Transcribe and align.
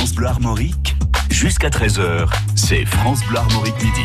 France 0.00 0.14
Bleu 0.14 0.28
Armorique, 0.28 0.96
jusqu'à 1.28 1.68
13h, 1.68 2.26
c'est 2.54 2.86
France 2.86 3.20
Bleu 3.28 3.36
Armorique 3.36 3.74
Midi. 3.82 4.00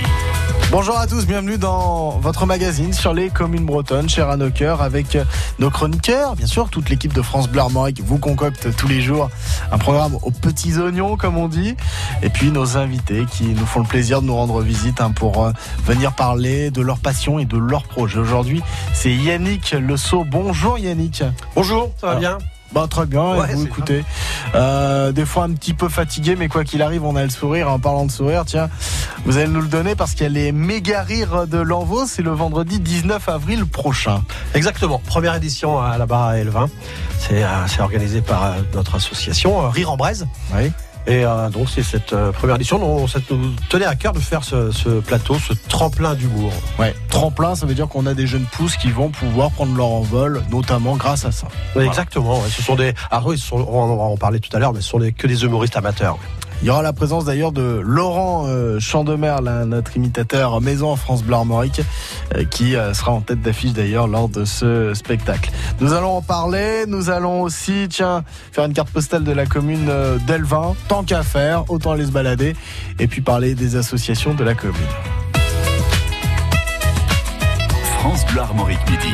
Bonjour 0.69 0.97
à 0.97 1.07
tous, 1.07 1.25
bienvenue 1.25 1.57
dans 1.57 2.19
votre 2.19 2.45
magazine 2.45 2.91
sur 2.91 3.13
les 3.13 3.29
communes 3.29 3.65
bretonnes, 3.65 4.09
cher 4.09 4.29
à 4.29 4.35
nos 4.35 4.49
avec 4.81 5.15
euh, 5.15 5.23
nos 5.57 5.69
chroniqueurs, 5.69 6.35
bien 6.35 6.47
sûr, 6.47 6.69
toute 6.69 6.89
l'équipe 6.89 7.13
de 7.13 7.21
France 7.21 7.47
Bleu 7.47 7.61
Armorique 7.61 8.01
vous 8.03 8.17
concocte 8.17 8.75
tous 8.75 8.89
les 8.89 8.99
jours 8.99 9.29
un 9.71 9.77
programme 9.77 10.17
aux 10.21 10.31
petits 10.31 10.77
oignons, 10.77 11.15
comme 11.15 11.37
on 11.37 11.47
dit, 11.47 11.77
et 12.21 12.27
puis 12.27 12.51
nos 12.51 12.75
invités 12.75 13.23
qui 13.31 13.45
nous 13.45 13.65
font 13.65 13.79
le 13.79 13.87
plaisir 13.87 14.21
de 14.21 14.27
nous 14.27 14.35
rendre 14.35 14.59
visite 14.59 14.99
hein, 14.99 15.11
pour 15.11 15.45
euh, 15.45 15.53
venir 15.85 16.11
parler 16.11 16.71
de 16.71 16.81
leur 16.81 16.99
passion 16.99 17.39
et 17.39 17.45
de 17.45 17.57
leur 17.57 17.83
projet. 17.83 18.19
Aujourd'hui, 18.19 18.61
c'est 18.93 19.15
Yannick 19.15 19.71
Le 19.71 19.95
Sceau. 19.95 20.25
Bonjour 20.29 20.77
Yannick. 20.77 21.23
Bonjour, 21.55 21.93
ça 22.01 22.07
va 22.07 22.15
bien? 22.15 22.37
Bah, 22.71 22.87
très 22.89 23.05
bien, 23.05 23.35
vous 23.35 23.65
écoutez. 23.65 24.03
Euh, 24.53 25.11
des 25.11 25.25
fois 25.25 25.43
un 25.43 25.51
petit 25.51 25.73
peu 25.73 25.87
fatigué, 25.87 26.35
mais 26.35 26.47
quoi 26.47 26.63
qu'il 26.63 26.81
arrive, 26.81 27.03
on 27.05 27.15
a 27.15 27.23
le 27.23 27.29
sourire. 27.29 27.69
En 27.69 27.79
parlant 27.79 28.05
de 28.05 28.11
sourire, 28.11 28.43
tiens, 28.45 28.69
vous 29.25 29.37
allez 29.37 29.47
nous 29.47 29.61
le 29.61 29.67
donner 29.67 29.95
parce 29.95 30.13
qu'il 30.13 30.23
y 30.23 30.25
a 30.25 30.29
les 30.29 30.51
méga 30.51 31.01
rires 31.01 31.47
de 31.47 31.57
l'Envo. 31.57 32.05
C'est 32.05 32.21
le 32.21 32.31
vendredi 32.31 32.79
19 32.79 33.29
avril 33.29 33.65
prochain. 33.65 34.23
Exactement, 34.53 35.01
première 35.05 35.35
édition 35.35 35.79
à 35.79 35.97
la 35.97 36.05
barre 36.05 36.29
à 36.29 36.37
Elvin. 36.37 36.69
C'est 37.19 37.43
euh, 37.43 37.65
organisé 37.79 38.21
par 38.21 38.43
euh, 38.43 38.53
notre 38.73 38.95
association 38.95 39.69
Rire 39.69 39.91
en 39.91 39.97
Braise. 39.97 40.27
Oui. 40.53 40.71
Et 41.07 41.23
euh, 41.23 41.49
donc 41.49 41.69
c'est 41.69 41.83
cette 41.83 42.13
euh, 42.13 42.31
première 42.31 42.55
édition. 42.55 42.79
dont 42.79 43.07
ça 43.07 43.19
nous 43.29 43.51
tenait 43.69 43.85
à 43.85 43.95
cœur 43.95 44.13
de 44.13 44.19
faire 44.19 44.43
ce, 44.43 44.99
plateau, 45.01 45.35
ce 45.35 45.53
tremplin 45.67 46.15
d'humour. 46.15 46.51
Ouais, 46.79 46.95
tremplin, 47.09 47.55
ça 47.55 47.65
veut 47.65 47.75
dire 47.75 47.87
qu'on 47.87 48.05
a 48.05 48.13
des 48.13 48.27
jeunes 48.27 48.45
pousses 48.51 48.77
qui 48.77 48.89
vont 48.89 49.09
pouvoir 49.09 49.51
prendre 49.51 49.75
leur 49.75 49.87
envol, 49.87 50.41
notamment 50.51 50.95
grâce 50.95 51.25
à 51.25 51.31
ça. 51.31 51.47
Ouais. 51.75 51.85
Exactement. 51.85 52.41
Ce 52.49 52.61
sont 52.61 52.75
des. 52.75 52.93
Ah 53.11 53.17
Alors, 53.17 53.33
ils 53.33 53.39
sont, 53.39 53.57
on, 53.57 53.99
en 53.99 54.17
parlait 54.17 54.39
tout 54.39 54.55
à 54.55 54.59
l'heure, 54.59 54.73
mais 54.73 54.81
ce 54.81 54.89
sont 54.89 54.99
que 55.15 55.27
des 55.27 55.43
humoristes 55.43 55.77
amateurs. 55.77 56.17
Il 56.61 56.67
y 56.67 56.71
aura 56.71 56.81
la 56.81 56.93
présence 56.93 57.25
d'ailleurs 57.25 57.51
de 57.51 57.81
Laurent 57.83 58.45
euh, 58.47 58.79
Chandemer, 58.79 59.35
notre 59.65 59.97
imitateur 59.97 60.61
maison 60.61 60.95
France 60.95 61.23
Bleu 61.23 61.35
Armorique, 61.35 61.81
euh, 62.33 62.43
qui 62.45 62.75
euh, 62.75 62.93
sera 62.93 63.11
en 63.11 63.21
tête 63.21 63.41
d'affiche 63.41 63.73
d'ailleurs 63.73 64.07
lors 64.07 64.29
de 64.29 64.45
ce 64.45 64.93
spectacle. 64.93 65.51
Nous 65.79 65.93
allons 65.93 66.17
en 66.17 66.21
parler, 66.21 66.85
nous 66.87 67.09
allons 67.09 67.41
aussi, 67.41 67.87
tiens, 67.89 68.23
faire 68.51 68.65
une 68.65 68.73
carte 68.73 68.89
postale 68.89 69.23
de 69.23 69.31
la 69.31 69.45
commune 69.45 69.91
d'Elvin, 70.25 70.75
tant 70.87 71.03
qu'à 71.03 71.23
faire, 71.23 71.69
autant 71.69 71.91
aller 71.91 72.05
se 72.05 72.11
balader, 72.11 72.55
et 72.99 73.07
puis 73.07 73.21
parler 73.21 73.53
des 73.53 73.75
associations 73.75 74.33
de 74.33 74.43
la 74.43 74.55
commune. 74.55 74.75
France 77.99 78.25
Bleu 78.27 78.41
Armorique 78.41 78.79
Midi. 78.89 79.13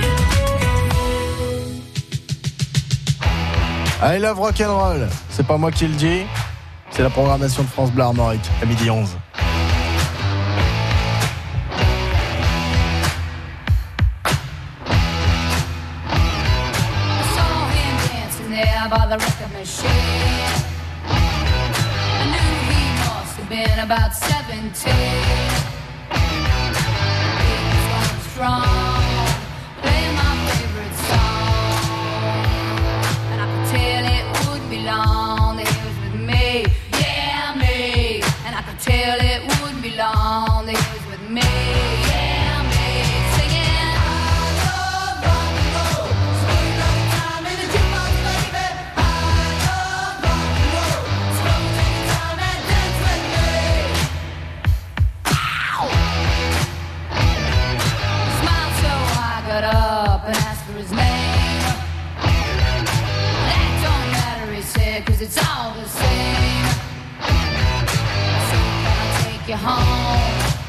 I 4.03 4.19
love 4.19 4.39
rock'n'roll, 4.39 5.07
c'est 5.29 5.45
pas 5.45 5.57
moi 5.57 5.71
qui 5.71 5.87
le 5.87 5.95
dis. 5.95 6.21
C'est 6.91 7.03
la 7.03 7.09
programmation 7.09 7.63
de 7.63 7.67
France 7.69 7.91
Bleu 7.91 8.03
Armorique 8.03 8.49
à 8.61 8.65
midi 8.65 8.89
11. 8.89 9.17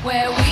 where 0.02 0.30
we 0.30 0.51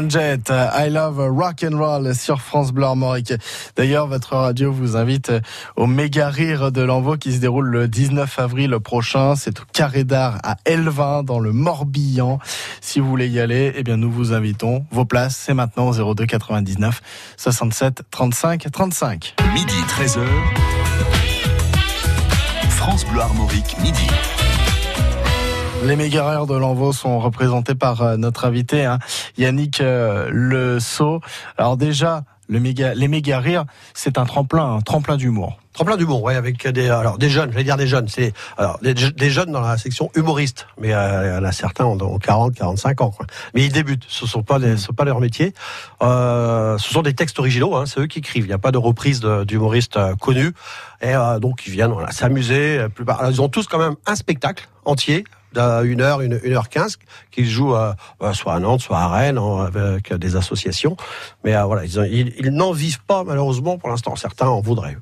John 0.00 0.10
Jett, 0.10 0.50
I 0.50 0.88
Love 0.88 1.18
Rock 1.18 1.62
and 1.62 1.76
Roll 1.76 2.14
sur 2.14 2.40
France 2.40 2.72
Bleu 2.72 2.86
Armorique. 2.86 3.34
D'ailleurs, 3.76 4.06
votre 4.06 4.34
radio 4.34 4.72
vous 4.72 4.96
invite 4.96 5.30
au 5.76 5.86
méga 5.86 6.30
rire 6.30 6.72
de 6.72 6.80
l'Envoi 6.80 7.18
qui 7.18 7.34
se 7.34 7.38
déroule 7.38 7.68
le 7.68 7.86
19 7.86 8.38
avril 8.38 8.78
prochain. 8.82 9.36
C'est 9.36 9.60
au 9.60 9.64
Carré 9.74 10.04
d'Art 10.04 10.38
à 10.42 10.56
Elvin 10.64 11.22
dans 11.22 11.38
le 11.38 11.52
Morbihan. 11.52 12.38
Si 12.80 12.98
vous 12.98 13.10
voulez 13.10 13.28
y 13.28 13.40
aller, 13.40 13.74
eh 13.76 13.82
bien, 13.82 13.98
nous 13.98 14.10
vous 14.10 14.32
invitons. 14.32 14.86
Vos 14.90 15.04
places, 15.04 15.36
c'est 15.36 15.52
maintenant 15.52 15.90
au 15.90 16.14
02 16.14 16.24
99 16.24 17.02
67 17.36 18.04
35 18.10 18.68
35. 18.72 19.34
Midi 19.52 19.74
13h. 19.98 20.20
France 22.70 23.04
Bleu 23.04 23.20
Armorique, 23.20 23.76
midi. 23.82 24.06
Les 25.84 25.96
méga 25.96 26.44
de 26.46 26.54
l'Envoi 26.54 26.92
sont 26.92 27.18
représentés 27.18 27.74
par 27.74 28.02
euh, 28.02 28.16
notre 28.16 28.44
invité, 28.44 28.84
hein, 28.84 28.98
Yannick 29.38 29.80
euh, 29.80 30.28
Le 30.30 30.78
Sceau. 30.78 31.20
Alors 31.56 31.76
déjà, 31.76 32.24
les 32.50 33.08
méga 33.08 33.38
rires, 33.38 33.64
c'est 33.94 34.18
un 34.18 34.24
tremplin, 34.24 34.76
un 34.76 34.80
tremplin 34.80 35.16
d'humour. 35.16 35.58
Tremplin 35.72 35.96
d'humour, 35.96 36.22
ouais, 36.24 36.34
avec 36.34 36.66
des 36.66 36.90
alors 36.90 37.16
des 37.16 37.30
jeunes, 37.30 37.52
j'allais 37.52 37.64
dire 37.64 37.76
des 37.76 37.86
jeunes, 37.86 38.08
c'est 38.08 38.32
alors 38.58 38.80
des, 38.82 39.30
jeunes 39.30 39.52
dans 39.52 39.60
la 39.60 39.78
section 39.78 40.10
humoriste, 40.16 40.66
mais 40.80 40.92
euh, 40.92 41.52
certains 41.52 41.84
ont, 41.84 41.98
ont 42.00 42.18
40, 42.18 42.54
45 42.54 43.00
ans, 43.02 43.10
quoi. 43.10 43.26
mais 43.54 43.64
ils 43.64 43.72
débutent, 43.72 44.04
ce 44.08 44.26
sont 44.26 44.42
pas 44.42 44.58
ce 44.60 44.76
sont 44.76 44.92
pas 44.92 45.04
leur 45.04 45.20
métier. 45.20 45.54
Euh, 46.02 46.76
ce 46.76 46.92
sont 46.92 47.02
des 47.02 47.14
textes 47.14 47.38
originaux, 47.38 47.76
hein, 47.76 47.86
c'est 47.86 48.00
eux 48.00 48.06
qui 48.08 48.18
écrivent. 48.18 48.44
Il 48.44 48.48
n'y 48.48 48.52
a 48.52 48.58
pas 48.58 48.72
de 48.72 48.78
reprise 48.78 49.20
d'humoristes 49.20 49.96
euh, 49.96 50.16
connus, 50.16 50.52
et 51.02 51.14
donc 51.40 51.66
ils 51.66 51.72
viennent 51.72 51.92
voilà, 51.92 52.10
s'amuser. 52.10 52.84
plus 52.94 53.04
ils 53.30 53.40
ont 53.40 53.48
tous 53.48 53.68
quand 53.68 53.78
même 53.78 53.94
un 54.06 54.16
spectacle 54.16 54.68
entier 54.84 55.24
d'une 55.52 56.00
heure, 56.00 56.20
une, 56.20 56.40
une 56.44 56.52
heure 56.54 56.68
quinze, 56.68 56.96
qu'ils 57.30 57.48
jouent 57.48 57.74
soit 58.32 58.54
à 58.54 58.58
Nantes, 58.60 58.80
soit 58.80 58.98
à 58.98 59.08
Rennes, 59.08 59.38
en- 59.38 59.60
avec 59.60 60.12
des 60.14 60.36
associations. 60.36 60.96
Mais 61.44 61.54
euh, 61.56 61.64
voilà, 61.64 61.84
ils, 61.84 61.98
ont- 62.00 62.04
ils, 62.10 62.32
ils 62.38 62.50
n'en 62.50 62.72
vivent 62.72 63.02
pas 63.04 63.24
malheureusement 63.24 63.78
pour 63.78 63.88
l'instant. 63.88 64.16
Certains 64.16 64.48
en 64.48 64.60
voudraient. 64.60 64.96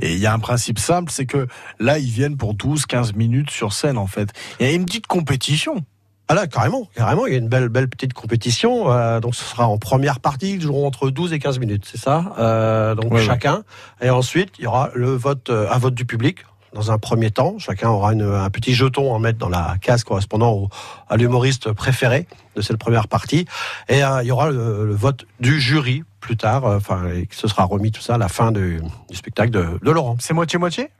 Et 0.00 0.12
il 0.12 0.18
y 0.18 0.26
a 0.26 0.32
un 0.32 0.38
principe 0.38 0.78
simple, 0.78 1.10
c'est 1.10 1.26
que 1.26 1.46
là, 1.78 1.98
ils 1.98 2.10
viennent 2.10 2.36
pour 2.36 2.54
12, 2.54 2.86
15 2.86 3.14
minutes 3.14 3.50
sur 3.50 3.72
scène, 3.72 3.98
en 3.98 4.06
fait. 4.06 4.28
Il 4.60 4.66
y 4.66 4.70
a 4.70 4.72
une 4.72 4.84
petite 4.84 5.06
compétition. 5.06 5.84
Ah 6.28 6.34
là, 6.34 6.46
carrément, 6.48 6.88
carrément, 6.94 7.26
il 7.26 7.32
y 7.32 7.36
a 7.36 7.38
une 7.38 7.48
belle, 7.48 7.68
belle 7.68 7.88
petite 7.88 8.12
compétition. 8.12 8.90
euh, 8.90 9.20
donc 9.20 9.34
ce 9.36 9.44
sera 9.44 9.68
en 9.68 9.78
première 9.78 10.18
partie, 10.18 10.54
ils 10.54 10.60
joueront 10.60 10.86
entre 10.86 11.08
12 11.10 11.32
et 11.32 11.38
15 11.38 11.60
minutes, 11.60 11.84
c'est 11.90 12.00
ça? 12.00 12.34
Euh, 12.38 12.94
Donc 12.96 13.12
chacun. 13.20 13.62
Et 14.02 14.10
ensuite, 14.10 14.50
il 14.58 14.64
y 14.64 14.66
aura 14.66 14.90
le 14.94 15.10
vote, 15.14 15.50
euh, 15.50 15.68
un 15.70 15.78
vote 15.78 15.94
du 15.94 16.04
public. 16.04 16.38
Dans 16.72 16.90
un 16.90 16.98
premier 16.98 17.30
temps, 17.30 17.58
chacun 17.58 17.88
aura 17.88 18.12
une- 18.12 18.22
un 18.22 18.50
petit 18.50 18.74
jeton 18.74 19.14
à 19.14 19.18
mettre 19.18 19.38
dans 19.38 19.48
la 19.48 19.76
case 19.80 20.04
correspondant 20.04 20.52
au, 20.52 20.68
à 21.08 21.16
l'humoriste 21.16 21.72
préféré 21.72 22.26
de 22.54 22.60
cette 22.60 22.76
première 22.76 23.08
partie. 23.08 23.46
Et 23.88 24.04
euh, 24.04 24.22
il 24.22 24.26
y 24.26 24.30
aura 24.30 24.50
le, 24.50 24.92
vote 24.94 25.24
du 25.40 25.60
jury 25.60 26.02
plus 26.20 26.36
tard. 26.36 26.64
euh, 26.66 26.76
Enfin, 26.76 27.06
et 27.14 27.28
ce 27.30 27.48
sera 27.48 27.64
remis 27.64 27.92
tout 27.92 28.02
ça 28.02 28.16
à 28.16 28.18
la 28.18 28.28
fin 28.28 28.52
du, 28.52 28.80
spectacle 29.12 29.50
de, 29.50 29.78
Laurent. 29.82 30.16
C'est 30.20 30.34
moitié-moitié? 30.34 30.90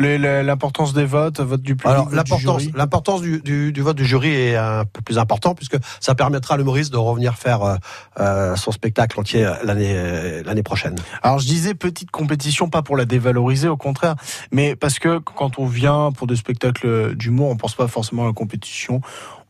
L'importance 0.00 0.92
des 0.92 1.04
votes, 1.04 1.40
vote 1.40 1.62
du 1.62 1.76
public, 1.76 1.90
Alors 1.90 2.08
l'importance, 2.10 3.22
du, 3.22 3.40
du, 3.40 3.72
du 3.72 3.80
vote 3.80 3.96
du 3.96 4.04
jury 4.04 4.30
est 4.30 4.56
un 4.56 4.84
peu 4.84 5.02
plus 5.02 5.18
important 5.18 5.54
puisque 5.54 5.76
ça 6.00 6.14
permettra 6.14 6.54
à 6.54 6.58
l'humoriste 6.58 6.92
de 6.92 6.96
revenir 6.96 7.34
faire 7.34 7.62
euh, 7.62 7.76
euh, 8.18 8.56
son 8.56 8.72
spectacle 8.72 9.18
entier 9.20 9.50
l'année 9.64 9.92
euh, 9.94 10.42
l'année 10.44 10.62
prochaine. 10.62 10.96
Alors 11.22 11.38
je 11.38 11.46
disais 11.46 11.74
petite 11.74 12.10
compétition, 12.10 12.68
pas 12.68 12.82
pour 12.82 12.96
la 12.96 13.04
dévaloriser, 13.04 13.68
au 13.68 13.76
contraire, 13.76 14.16
mais 14.52 14.76
parce 14.76 14.98
que 14.98 15.18
quand 15.18 15.58
on 15.58 15.66
vient 15.66 16.12
pour 16.12 16.26
des 16.26 16.36
spectacles 16.36 17.14
d'humour, 17.14 17.50
on 17.50 17.56
pense 17.56 17.74
pas 17.74 17.88
forcément 17.88 18.24
à 18.24 18.26
la 18.26 18.32
compétition. 18.32 19.00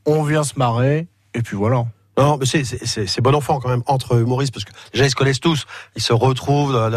On 0.07 0.23
vient 0.23 0.45
se 0.45 0.59
marrer, 0.59 1.09
et 1.35 1.43
puis 1.43 1.57
voilà. 1.57 1.87
Non, 2.21 2.37
mais 2.37 2.45
c'est 2.45 3.21
bon 3.23 3.35
enfant 3.35 3.61
quand 3.61 3.71
même 3.71 3.83
entre 3.87 4.21
humoristes 4.21 4.53
parce 4.53 4.67
que 4.67 4.73
déjà 4.93 5.07
ils 5.07 5.11
se 5.11 5.15
connaissent 5.15 5.41
tous, 5.41 5.65
ils 5.97 6.03
se 6.03 6.13
retrouvent 6.13 6.91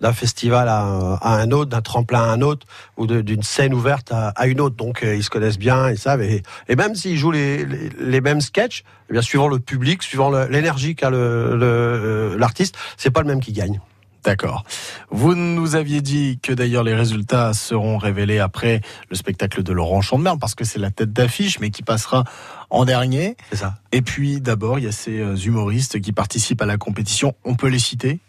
d'un 0.00 0.12
festival 0.12 0.68
à, 0.68 1.16
à 1.20 1.34
un 1.40 1.50
autre, 1.50 1.70
d'un 1.70 1.80
tremplin 1.80 2.22
à 2.22 2.26
un 2.26 2.40
autre 2.40 2.68
ou 2.96 3.08
d'une 3.08 3.42
scène 3.42 3.74
ouverte 3.74 4.12
à, 4.12 4.46
une 4.46 4.60
autre. 4.60 4.76
Donc 4.76 5.02
euh, 5.02 5.16
ils 5.16 5.24
se 5.24 5.30
connaissent 5.30 5.58
bien, 5.58 5.90
ils 5.90 5.98
savent 5.98 6.22
et, 6.22 6.44
même 6.76 6.94
s'ils 6.94 7.18
jouent 7.18 7.32
les, 7.32 7.66
les, 7.98 8.20
mêmes 8.20 8.40
sketchs, 8.40 8.84
eh 9.08 9.12
bien 9.12 9.22
suivant 9.22 9.48
le 9.48 9.58
public, 9.58 10.04
suivant 10.04 10.30
l'énergie 10.30 10.94
qu'a 10.94 11.10
le- 11.10 11.56
le- 11.56 12.36
l'artiste, 12.38 12.76
c'est 12.96 13.10
pas 13.10 13.22
le 13.22 13.26
même 13.26 13.40
qui 13.40 13.52
gagne. 13.52 13.80
D'accord. 14.22 14.64
Vous 15.10 15.34
nous 15.34 15.76
aviez 15.76 16.02
dit 16.02 16.38
que 16.42 16.52
d'ailleurs 16.52 16.84
les 16.84 16.94
résultats 16.94 17.54
seront 17.54 17.96
révélés 17.96 18.38
après 18.38 18.82
le 19.08 19.16
spectacle 19.16 19.62
de 19.62 19.72
Laurent 19.72 20.02
Chandemerle, 20.02 20.38
parce 20.38 20.54
que 20.54 20.64
c'est 20.64 20.78
la 20.78 20.90
tête 20.90 21.12
d'affiche, 21.12 21.58
mais 21.60 21.70
qui 21.70 21.82
passera 21.82 22.24
en 22.68 22.84
dernier. 22.84 23.36
C'est 23.50 23.56
ça. 23.56 23.76
Et 23.92 24.02
puis 24.02 24.40
d'abord, 24.40 24.78
il 24.78 24.84
y 24.84 24.88
a 24.88 24.92
ces 24.92 25.18
euh, 25.18 25.36
humoristes 25.36 26.00
qui 26.00 26.12
participent 26.12 26.62
à 26.62 26.66
la 26.66 26.76
compétition. 26.76 27.34
On 27.44 27.54
peut 27.54 27.68
les 27.68 27.78
citer? 27.78 28.20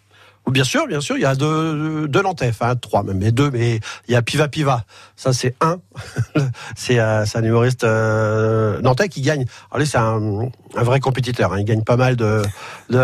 Bien 0.50 0.64
sûr, 0.66 0.86
bien 0.88 1.00
sûr, 1.00 1.16
il 1.18 1.22
y 1.22 1.26
a 1.26 1.36
deux, 1.36 2.08
deux 2.10 2.22
Nantais, 2.22 2.50
enfin 2.50 2.76
trois 2.76 3.04
même, 3.04 3.20
mais 3.20 3.32
deux, 3.32 3.50
mais 3.52 3.80
il 4.08 4.12
y 4.12 4.16
a 4.16 4.22
Piva 4.22 4.48
Piva. 4.50 4.84
Ça 5.16 5.32
c'est 5.34 5.56
un, 5.62 5.78
c'est 6.76 7.00
euh, 7.00 7.26
c'est 7.26 7.38
un 7.38 7.44
humoriste 7.44 7.84
euh, 7.86 8.82
nantais 8.82 9.08
qui 9.08 9.22
gagne. 9.22 9.46
Lui 9.78 9.88
c'est 9.88 9.98
un, 10.00 10.50
un 10.76 10.84
vrai 10.84 11.00
compétiteur, 11.00 11.54
hein. 11.54 11.58
il 11.60 11.64
gagne 11.66 11.84
pas 11.84 11.96
mal 11.96 12.16
de. 12.18 12.42
de, 12.90 12.98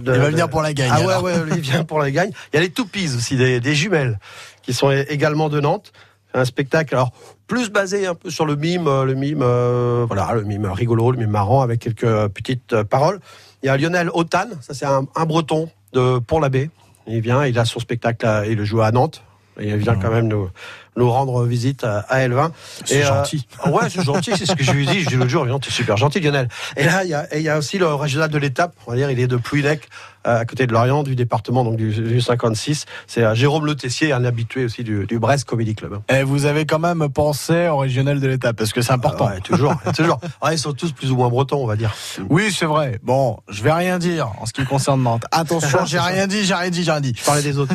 de- 0.00 0.14
Il 0.14 0.20
va 0.20 0.28
venir 0.28 0.48
pour 0.50 0.60
la 0.60 0.74
gagne. 0.74 0.90
Ah 0.92 1.00
ouais, 1.00 1.06
alors. 1.12 1.22
ouais, 1.22 1.34
il 1.54 1.60
vient 1.60 1.84
pour 1.84 1.98
la 1.98 2.10
gagne. 2.10 2.30
Il 2.52 2.56
y 2.56 2.58
a 2.58 2.62
les 2.62 2.70
Toupies 2.70 3.14
aussi, 3.16 3.36
des, 3.36 3.60
des 3.60 3.74
jumelles, 3.74 4.18
qui 4.62 4.74
sont 4.74 4.90
également 4.90 5.48
de 5.48 5.60
Nantes. 5.60 5.92
Un 6.34 6.44
spectacle, 6.44 6.94
alors 6.94 7.12
plus 7.46 7.70
basé 7.70 8.06
un 8.06 8.14
peu 8.14 8.28
sur 8.28 8.44
le 8.44 8.56
mime, 8.56 8.88
euh, 8.88 9.04
le 9.04 9.14
mime, 9.14 9.40
euh, 9.40 10.04
voilà, 10.06 10.34
le 10.34 10.42
mime 10.42 10.66
rigolo, 10.66 11.10
le 11.12 11.16
mime 11.16 11.30
marrant 11.30 11.62
avec 11.62 11.80
quelques 11.80 12.28
petites 12.34 12.74
euh, 12.74 12.84
paroles. 12.84 13.20
Il 13.62 13.66
y 13.66 13.68
a 13.70 13.76
Lionel 13.78 14.10
Otan, 14.12 14.48
ça 14.60 14.74
c'est 14.74 14.84
un, 14.84 15.06
un 15.14 15.24
Breton 15.24 15.70
de 15.92 16.18
Pont 16.18 16.40
l'Abbé. 16.40 16.70
Il 17.06 17.20
vient, 17.20 17.44
il 17.46 17.58
a 17.58 17.64
son 17.64 17.78
spectacle, 17.80 18.26
à- 18.26 18.46
il 18.46 18.56
le 18.56 18.64
joue 18.64 18.82
à 18.82 18.90
Nantes. 18.90 19.22
Et 19.58 19.68
il 19.68 19.76
vient 19.76 19.94
quand 19.96 20.10
même 20.10 20.28
nous, 20.28 20.50
nous 20.96 21.10
rendre 21.10 21.44
visite 21.44 21.84
à, 21.84 22.00
à 22.08 22.20
Elvin. 22.20 22.52
C'est 22.84 22.96
Et, 22.96 23.04
euh, 23.04 23.06
gentil. 23.06 23.46
Ouais, 23.66 23.88
c'est 23.90 24.02
gentil, 24.02 24.32
c'est 24.36 24.46
ce 24.46 24.54
que 24.54 24.64
je 24.64 24.72
lui 24.72 24.86
dis. 24.86 25.00
Je 25.02 25.08
dis 25.08 25.16
l'autre 25.16 25.30
jour, 25.30 25.46
tu 25.60 25.68
es 25.68 25.72
super 25.72 25.96
gentil, 25.96 26.20
Lionel. 26.20 26.48
Et 26.76 26.84
là, 26.84 27.04
il 27.04 27.10
y 27.10 27.14
a, 27.14 27.26
et 27.34 27.38
il 27.38 27.42
y 27.44 27.48
a 27.48 27.58
aussi 27.58 27.78
le 27.78 27.86
régional 27.94 28.30
de 28.30 28.38
l'étape. 28.38 28.74
On 28.86 28.90
va 28.92 28.96
dire, 28.96 29.10
il 29.10 29.20
est 29.20 29.26
de 29.26 29.36
Plouinec, 29.36 29.88
euh, 30.26 30.40
à 30.40 30.44
côté 30.44 30.66
de 30.66 30.72
Lorient, 30.72 31.02
du 31.02 31.14
département 31.14 31.62
donc 31.64 31.76
du, 31.76 31.90
du 31.90 32.20
56. 32.20 32.86
C'est 33.06 33.22
euh, 33.22 33.34
Jérôme 33.34 33.66
Le 33.66 33.74
Tessier, 33.74 34.12
un 34.12 34.24
habitué 34.24 34.64
aussi 34.64 34.82
du, 34.82 35.06
du 35.06 35.18
Brest 35.18 35.44
Comedy 35.44 35.74
Club. 35.74 36.00
Et 36.08 36.22
vous 36.22 36.46
avez 36.46 36.66
quand 36.66 36.78
même 36.78 37.08
pensé 37.08 37.68
au 37.68 37.78
régional 37.78 38.20
de 38.20 38.26
l'État, 38.26 38.52
parce 38.52 38.72
que 38.72 38.82
c'est 38.82 38.92
important. 38.92 39.26
Ouais, 39.26 39.40
toujours, 39.40 39.74
toujours. 39.96 40.18
Ouais, 40.42 40.54
ils 40.54 40.58
sont 40.58 40.72
tous 40.72 40.92
plus 40.92 41.10
ou 41.10 41.16
moins 41.16 41.28
bretons, 41.28 41.62
on 41.62 41.66
va 41.66 41.76
dire. 41.76 41.94
Oui, 42.28 42.52
c'est 42.52 42.66
vrai. 42.66 42.98
Bon, 43.02 43.38
je 43.48 43.62
vais 43.62 43.72
rien 43.72 43.98
dire 43.98 44.32
en 44.40 44.46
ce 44.46 44.52
qui 44.52 44.64
concerne 44.64 45.02
Nantes. 45.02 45.24
Attention, 45.30 45.80
j'ai 45.86 45.98
rien 45.98 46.26
dit, 46.26 46.44
j'ai 46.44 46.54
rien 46.54 46.70
dit, 46.70 46.82
j'ai 46.82 46.90
rien 46.90 47.00
dit. 47.00 47.14
Je 47.16 47.24
parlais 47.24 47.42
des 47.42 47.58
autres. 47.58 47.74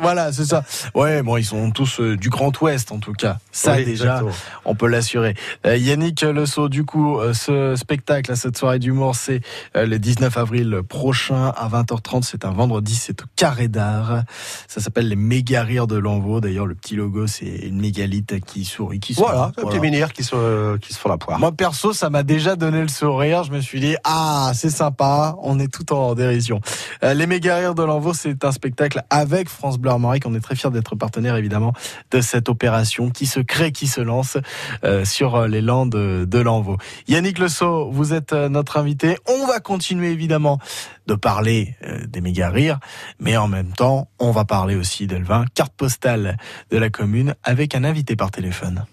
voilà, 0.00 0.32
c'est 0.32 0.46
ça. 0.46 0.64
Ouais, 0.94 1.22
bon, 1.22 1.36
ils 1.36 1.44
sont 1.44 1.70
tous 1.70 2.00
euh, 2.00 2.16
du 2.16 2.30
Grand 2.30 2.50
Ouest 2.62 2.92
en 2.92 2.98
tout 2.98 3.12
cas. 3.12 3.38
Ça 3.50 3.74
Oui, 3.76 3.84
déjà, 3.84 4.04
exactement. 4.04 4.30
on 4.64 4.74
peut 4.74 4.86
l'assurer. 4.86 5.34
Euh, 5.66 5.76
Yannick 5.76 6.22
Le 6.22 6.46
Sceau, 6.46 6.68
du 6.68 6.84
coup, 6.84 7.18
euh, 7.18 7.34
ce 7.34 7.74
spectacle, 7.76 8.36
cette 8.36 8.56
soirée 8.56 8.78
d'humour, 8.78 9.16
c'est 9.16 9.40
euh, 9.76 9.84
le 9.84 9.98
19 9.98 10.36
avril 10.38 10.80
prochain 10.88 11.48
à 11.56 11.68
20h30. 11.68 12.22
C'est 12.22 12.44
un 12.44 12.52
vendredi, 12.52 12.94
c'est 12.94 13.20
au 13.22 13.26
Carré 13.36 13.68
d'Art. 13.68 14.22
Ça 14.68 14.80
s'appelle 14.80 15.08
les 15.08 15.16
méga 15.16 15.62
rires 15.64 15.86
de 15.88 15.96
Lanvaux. 15.96 16.40
D'ailleurs, 16.40 16.66
le 16.66 16.74
petit 16.76 16.94
logo, 16.96 17.26
c'est 17.26 17.46
une 17.46 17.80
mégalite 17.80 18.40
qui 18.44 18.64
sourit, 18.64 19.00
qui. 19.00 19.14
Voilà, 19.14 19.44
un 19.46 19.52
Voilà. 19.56 19.70
petit 19.70 19.80
menhir 19.80 20.12
qui 20.12 20.22
se, 20.22 20.76
qui 20.78 20.92
se 20.94 20.98
font 20.98 21.08
la 21.08 21.18
poire. 21.18 21.38
Moi 21.40 21.52
perso, 21.52 21.92
ça 21.92 22.08
m'a 22.10 22.22
déjà 22.22 22.54
donné 22.56 22.80
le 22.80 22.88
sourire. 22.88 23.42
Je 23.44 23.50
me 23.52 23.60
suis 23.60 23.80
dit 23.80 23.96
ah 24.04 24.52
c'est 24.54 24.70
sympa, 24.70 25.34
on 25.42 25.58
est 25.58 25.72
tout 25.72 25.92
en 25.92 26.14
dérision. 26.14 26.60
Les 27.02 27.26
méga 27.26 27.56
rires 27.56 27.74
de 27.74 27.82
l'Envaux, 27.82 28.14
c'est 28.14 28.44
un 28.44 28.52
spectacle 28.52 29.02
avec 29.10 29.48
France 29.48 29.78
Bleu 29.78 29.90
Armorique. 29.90 30.24
On 30.26 30.34
est 30.34 30.40
très 30.40 30.54
fiers 30.54 30.70
d'être 30.70 30.94
partenaire 30.94 31.36
évidemment 31.36 31.72
de 32.12 32.20
cette 32.20 32.48
opération 32.52 33.10
qui 33.10 33.26
se 33.26 33.40
crée, 33.40 33.72
qui 33.72 33.88
se 33.88 34.00
lance 34.00 34.36
euh, 34.84 35.04
sur 35.04 35.34
euh, 35.34 35.48
les 35.48 35.60
landes 35.60 35.90
de, 35.90 36.38
l'Envaux. 36.38 36.78
Yannick 37.08 37.38
Le 37.38 37.48
vous 37.90 38.14
êtes 38.14 38.32
euh, 38.32 38.48
notre 38.48 38.76
invité. 38.76 39.18
On 39.28 39.46
va 39.46 39.60
continuer 39.60 40.10
évidemment 40.10 40.58
de 41.06 41.14
parler 41.14 41.74
des 42.06 42.20
méga 42.20 42.48
rires, 42.48 42.78
mais 43.18 43.36
en 43.36 43.48
même 43.48 43.72
temps, 43.72 44.08
on 44.20 44.30
va 44.30 44.44
parler 44.44 44.76
aussi 44.76 45.06
d'Elvin, 45.06 45.44
carte 45.54 45.72
postale 45.76 46.36
de 46.70 46.78
la 46.78 46.90
commune 46.90 47.34
avec 47.42 47.74
un 47.74 47.82
invité 47.82 48.14
par 48.14 48.30
téléphone. 48.30 48.84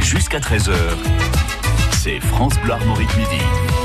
Jusqu'à 0.00 0.38
13h, 0.38 0.72
c'est 1.92 2.20
France 2.20 2.54
Bleu 2.62 2.72
Armorique 2.72 3.16
Midi. 3.16 3.83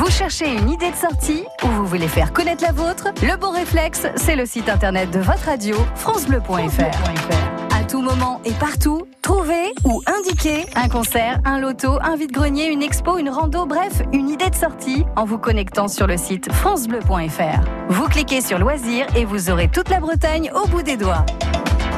Vous 0.00 0.10
cherchez 0.10 0.50
une 0.50 0.70
idée 0.70 0.90
de 0.90 0.96
sortie 0.96 1.44
ou 1.62 1.66
vous 1.66 1.84
voulez 1.84 2.08
faire 2.08 2.32
connaître 2.32 2.64
la 2.64 2.72
vôtre 2.72 3.08
Le 3.22 3.36
bon 3.36 3.50
réflexe, 3.50 4.06
c'est 4.16 4.34
le 4.34 4.46
site 4.46 4.70
internet 4.70 5.10
de 5.10 5.18
votre 5.18 5.44
radio, 5.44 5.76
francebleu.fr. 5.94 7.76
À 7.78 7.84
tout 7.84 8.00
moment 8.00 8.40
et 8.46 8.52
partout, 8.52 9.06
trouvez 9.20 9.74
ou 9.84 10.00
indiquez 10.06 10.64
un 10.74 10.88
concert, 10.88 11.38
un 11.44 11.60
loto, 11.60 11.98
un 12.00 12.16
vide-grenier, 12.16 12.68
une 12.68 12.82
expo, 12.82 13.18
une 13.18 13.28
rando, 13.28 13.66
bref, 13.66 14.00
une 14.14 14.30
idée 14.30 14.48
de 14.48 14.54
sortie 14.54 15.04
en 15.16 15.26
vous 15.26 15.36
connectant 15.36 15.86
sur 15.86 16.06
le 16.06 16.16
site 16.16 16.50
francebleu.fr. 16.50 17.60
Vous 17.90 18.08
cliquez 18.08 18.40
sur 18.40 18.58
loisirs 18.58 19.06
et 19.14 19.26
vous 19.26 19.50
aurez 19.50 19.68
toute 19.68 19.90
la 19.90 20.00
Bretagne 20.00 20.50
au 20.54 20.66
bout 20.68 20.82
des 20.82 20.96
doigts. 20.96 21.26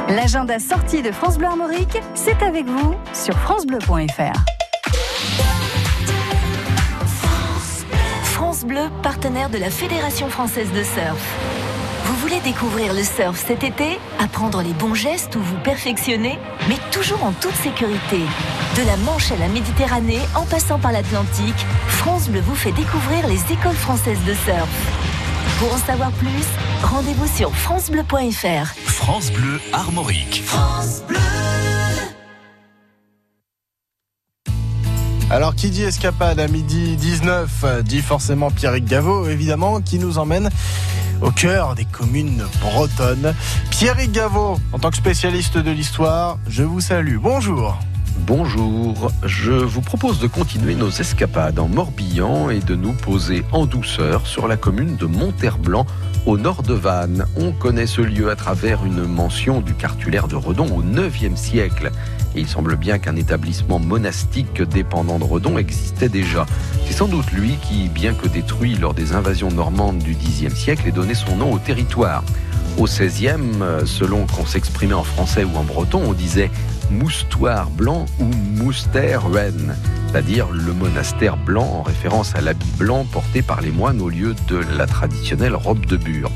L'agenda 0.09 0.59
sortie 0.59 1.03
de 1.03 1.13
France 1.13 1.37
Bleu 1.37 1.47
Armorique, 1.47 2.01
c'est 2.15 2.43
avec 2.43 2.65
vous 2.65 2.95
sur 3.13 3.37
francebleu.fr. 3.39 4.62
France 8.63 8.75
Bleu, 8.75 8.89
partenaire 9.01 9.49
de 9.49 9.57
la 9.57 9.69
Fédération 9.69 10.29
française 10.29 10.69
de 10.71 10.83
surf. 10.83 11.37
Vous 12.05 12.15
voulez 12.15 12.39
découvrir 12.45 12.93
le 12.93 13.03
surf 13.03 13.43
cet 13.45 13.61
été 13.61 13.99
Apprendre 14.19 14.61
les 14.61 14.71
bons 14.71 14.93
gestes 14.93 15.35
ou 15.35 15.41
vous 15.41 15.57
perfectionner 15.65 16.39
Mais 16.69 16.77
toujours 16.89 17.21
en 17.25 17.33
toute 17.33 17.55
sécurité. 17.55 18.19
De 18.77 18.85
la 18.85 18.95
Manche 18.97 19.33
à 19.33 19.35
la 19.35 19.49
Méditerranée, 19.49 20.21
en 20.33 20.45
passant 20.45 20.79
par 20.79 20.93
l'Atlantique, 20.93 21.65
France 21.87 22.29
Bleu 22.29 22.39
vous 22.39 22.55
fait 22.55 22.71
découvrir 22.71 23.27
les 23.27 23.41
écoles 23.51 23.75
françaises 23.75 24.23
de 24.25 24.33
surf. 24.33 24.69
Pour 25.59 25.73
en 25.73 25.77
savoir 25.79 26.11
plus, 26.11 26.47
rendez-vous 26.83 27.27
sur 27.27 27.53
francebleu.fr. 27.53 28.73
France 28.85 29.29
Bleu 29.31 29.59
Armorique. 29.73 30.41
Alors 35.33 35.55
qui 35.55 35.71
dit 35.71 35.81
escapade 35.81 36.39
à 36.39 36.47
midi 36.47 36.95
19 36.95 37.49
euh, 37.63 37.81
dit 37.81 38.03
forcément 38.03 38.51
Pierrick 38.51 38.85
Gaveau, 38.85 39.27
évidemment, 39.27 39.81
qui 39.81 39.97
nous 39.97 40.19
emmène 40.19 40.51
au 41.23 41.31
cœur 41.31 41.73
des 41.73 41.85
communes 41.85 42.43
bretonnes. 42.61 43.33
Pierrick 43.71 44.11
Gaveau, 44.11 44.59
en 44.73 44.77
tant 44.77 44.91
que 44.91 44.95
spécialiste 44.95 45.57
de 45.57 45.71
l'histoire, 45.71 46.37
je 46.47 46.61
vous 46.61 46.81
salue. 46.81 47.17
Bonjour. 47.17 47.79
Bonjour, 48.27 49.11
je 49.25 49.53
vous 49.53 49.81
propose 49.81 50.19
de 50.19 50.27
continuer 50.27 50.75
nos 50.75 50.91
escapades 50.91 51.57
en 51.57 51.67
Morbihan 51.67 52.51
et 52.51 52.59
de 52.59 52.75
nous 52.75 52.93
poser 52.93 53.43
en 53.51 53.65
douceur 53.65 54.27
sur 54.27 54.47
la 54.47 54.55
commune 54.55 54.97
de 54.97 55.07
Monterblanc 55.07 55.87
au 56.27 56.37
nord 56.37 56.61
de 56.61 56.75
Vannes. 56.75 57.25
On 57.37 57.53
connaît 57.53 57.87
ce 57.87 58.01
lieu 58.01 58.29
à 58.29 58.35
travers 58.35 58.85
une 58.85 59.03
mention 59.03 59.61
du 59.61 59.73
cartulaire 59.73 60.27
de 60.27 60.35
Redon 60.35 60.67
au 60.75 60.83
9e 60.83 61.35
siècle. 61.35 61.91
Il 62.35 62.47
semble 62.47 62.75
bien 62.75 62.97
qu'un 62.97 63.15
établissement 63.15 63.79
monastique 63.79 64.61
dépendant 64.61 65.19
de 65.19 65.23
Redon 65.23 65.57
existait 65.57 66.09
déjà. 66.09 66.45
C'est 66.85 66.93
sans 66.93 67.07
doute 67.07 67.31
lui 67.31 67.57
qui, 67.61 67.89
bien 67.89 68.13
que 68.13 68.27
détruit 68.27 68.75
lors 68.75 68.93
des 68.93 69.13
invasions 69.13 69.51
normandes 69.51 69.99
du 69.99 70.15
Xe 70.15 70.53
siècle, 70.53 70.87
ait 70.87 70.91
donné 70.91 71.13
son 71.13 71.35
nom 71.35 71.53
au 71.53 71.59
territoire. 71.59 72.23
Au 72.77 72.85
XVIe, 72.85 73.37
selon 73.85 74.25
qu'on 74.25 74.47
s'exprimait 74.47 74.95
en 74.95 75.03
français 75.03 75.43
ou 75.43 75.55
en 75.57 75.63
breton, 75.63 76.01
on 76.03 76.13
disait 76.13 76.49
moustoir 76.91 77.69
blanc 77.69 78.05
ou 78.19 78.25
moustère 78.25 79.29
reine, 79.29 79.75
c'est-à-dire 80.07 80.49
le 80.51 80.73
monastère 80.73 81.37
blanc 81.37 81.65
en 81.65 81.81
référence 81.83 82.35
à 82.35 82.41
l'habit 82.41 82.71
blanc 82.77 83.05
porté 83.11 83.41
par 83.41 83.61
les 83.61 83.71
moines 83.71 84.01
au 84.01 84.09
lieu 84.09 84.35
de 84.47 84.61
la 84.77 84.85
traditionnelle 84.85 85.55
robe 85.55 85.85
de 85.85 85.97
bure. 85.97 86.31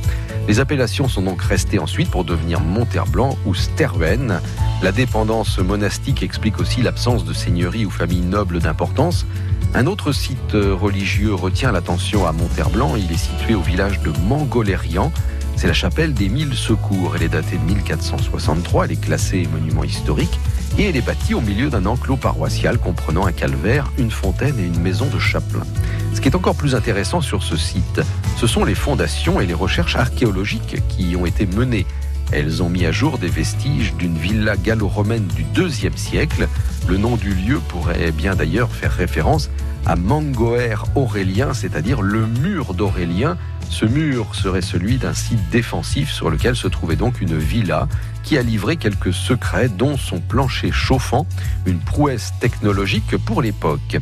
Les 0.48 0.60
appellations 0.60 1.10
sont 1.10 1.22
donc 1.22 1.42
restées 1.42 1.78
ensuite 1.78 2.10
pour 2.10 2.24
devenir 2.24 2.62
Monterblanc 2.62 3.38
ou 3.46 3.54
Sterwen. 3.54 4.40
La 4.82 4.92
dépendance 4.94 5.60
monastique 5.60 6.24
explique 6.24 6.60
aussi 6.60 6.82
l'absence 6.82 7.26
de 7.26 7.34
seigneurie 7.34 7.86
ou 7.86 7.90
famille 7.90 8.22
noble 8.22 8.60
d'importance. 8.60 9.26
Un 9.74 9.88
autre 9.88 10.14
site 10.14 10.54
religieux 10.54 11.34
retient 11.34 11.74
l'attention 11.74 12.26
à 12.26 12.32
Monterblanc. 12.32 12.96
Il 12.96 13.12
est 13.12 13.18
situé 13.18 13.56
au 13.56 13.62
village 13.62 14.00
de 14.02 14.12
Mangolérian. 14.26 15.12
C'est 15.58 15.66
la 15.66 15.74
chapelle 15.74 16.14
des 16.14 16.30
Mille 16.30 16.54
Secours. 16.54 17.16
Elle 17.16 17.24
est 17.24 17.30
datée 17.30 17.58
de 17.58 17.64
1463. 17.64 18.86
Elle 18.86 18.92
est 18.92 19.02
classée 19.02 19.48
monument 19.52 19.84
historique 19.84 20.40
et 20.78 20.84
elle 20.84 20.96
est 20.96 21.02
bâtie 21.02 21.34
au 21.34 21.42
milieu 21.42 21.72
d'un 21.72 21.88
enclos 21.88 22.16
paroissial 22.16 22.78
comprenant 22.78 23.26
un 23.26 23.32
calvaire, 23.32 23.92
une 23.98 24.12
fontaine 24.12 24.60
et 24.60 24.64
une 24.64 24.80
maison 24.80 25.08
de 25.08 25.18
chapelain. 25.18 25.66
Ce 26.14 26.22
qui 26.22 26.30
est 26.30 26.36
encore 26.36 26.54
plus 26.54 26.76
intéressant 26.76 27.22
sur 27.22 27.42
ce 27.42 27.58
site, 27.58 28.02
ce 28.38 28.46
sont 28.46 28.66
les 28.66 28.76
fondations 28.76 29.42
et 29.42 29.48
les 29.48 29.56
recherches 29.56 29.96
archéologiques 29.96 30.84
qui 30.90 31.10
y 31.10 31.16
ont 31.16 31.26
été 31.26 31.48
menées. 31.48 31.88
Elles 32.32 32.62
ont 32.62 32.70
mis 32.70 32.86
à 32.86 32.92
jour 32.92 33.18
des 33.18 33.30
vestiges 33.30 33.96
d'une 33.96 34.16
villa 34.16 34.58
gallo-romaine 34.58 35.26
du 35.26 35.44
IIe 35.60 35.92
siècle. 35.96 36.48
Le 36.88 36.98
nom 36.98 37.16
du 37.16 37.34
lieu 37.34 37.60
pourrait 37.68 38.12
bien 38.12 38.36
d'ailleurs 38.36 38.70
faire 38.72 38.92
référence 38.92 39.50
à 39.88 39.96
Mangoer 39.96 40.76
Aurélien, 40.94 41.56
c'est-à-dire 41.56 42.04
le 42.04 42.28
mur 42.28 42.76
d'Aurélien. 42.76 43.38
Ce 43.70 43.86
mur 43.86 44.34
serait 44.34 44.62
celui 44.62 44.98
d'un 44.98 45.14
site 45.14 45.50
défensif 45.52 46.12
sur 46.12 46.30
lequel 46.30 46.56
se 46.56 46.68
trouvait 46.68 46.96
donc 46.96 47.22
une 47.22 47.38
villa 47.38 47.88
qui 48.24 48.38
a 48.38 48.42
livré 48.42 48.78
quelques 48.78 49.14
secrets, 49.14 49.70
dont 49.70 49.98
son 49.98 50.20
plancher 50.20 50.72
chauffant, 50.72 51.28
une 51.66 51.80
prouesse 51.80 52.34
technologique 52.40 53.18
pour 53.18 53.42
l'époque. 53.42 53.98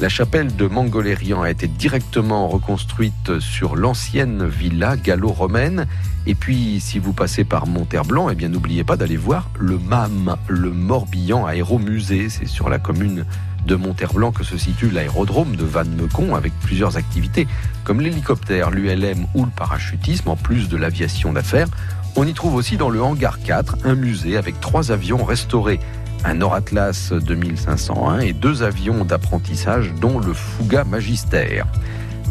La 0.00 0.08
chapelle 0.08 0.56
de 0.56 0.66
Mangolérian 0.66 1.42
a 1.42 1.50
été 1.50 1.68
directement 1.68 2.48
reconstruite 2.48 3.38
sur 3.38 3.76
l'ancienne 3.76 4.48
villa 4.48 4.96
gallo-romaine. 4.96 5.86
Et 6.26 6.34
puis, 6.34 6.80
si 6.80 6.98
vous 6.98 7.12
passez 7.12 7.44
par 7.44 7.66
Monterblanc, 7.66 8.30
eh 8.30 8.34
bien, 8.34 8.48
n'oubliez 8.48 8.82
pas 8.82 8.96
d'aller 8.96 9.18
voir 9.18 9.50
le 9.58 9.78
MAM, 9.78 10.36
le 10.48 10.70
Morbihan 10.70 11.44
Aéromusée. 11.44 12.30
C'est 12.30 12.46
sur 12.46 12.70
la 12.70 12.78
commune 12.78 13.26
de 13.66 13.74
Monterblanc 13.76 14.32
que 14.32 14.44
se 14.44 14.56
situe 14.56 14.90
l'aérodrome 14.90 15.56
de 15.56 15.64
Vannes-Mecon 15.64 16.34
avec 16.34 16.52
plusieurs 16.60 16.96
activités 16.96 17.46
comme 17.84 18.00
l'hélicoptère, 18.00 18.70
l'ULM 18.70 19.26
ou 19.34 19.44
le 19.44 19.50
parachutisme, 19.50 20.28
en 20.28 20.36
plus 20.36 20.68
de 20.68 20.76
l'aviation 20.76 21.32
d'affaires. 21.32 21.68
On 22.16 22.26
y 22.26 22.34
trouve 22.34 22.54
aussi 22.54 22.76
dans 22.76 22.90
le 22.90 23.02
hangar 23.02 23.40
4 23.40 23.78
un 23.84 23.94
musée 23.94 24.36
avec 24.36 24.60
trois 24.60 24.90
avions 24.90 25.24
restaurés 25.24 25.80
un 26.24 26.34
Nord-Atlas 26.34 27.12
2501 27.12 28.20
et 28.20 28.32
deux 28.32 28.62
avions 28.62 29.04
d'apprentissage 29.04 29.94
dont 30.00 30.18
le 30.18 30.34
Fouga 30.34 30.84
Magister. 30.84 31.62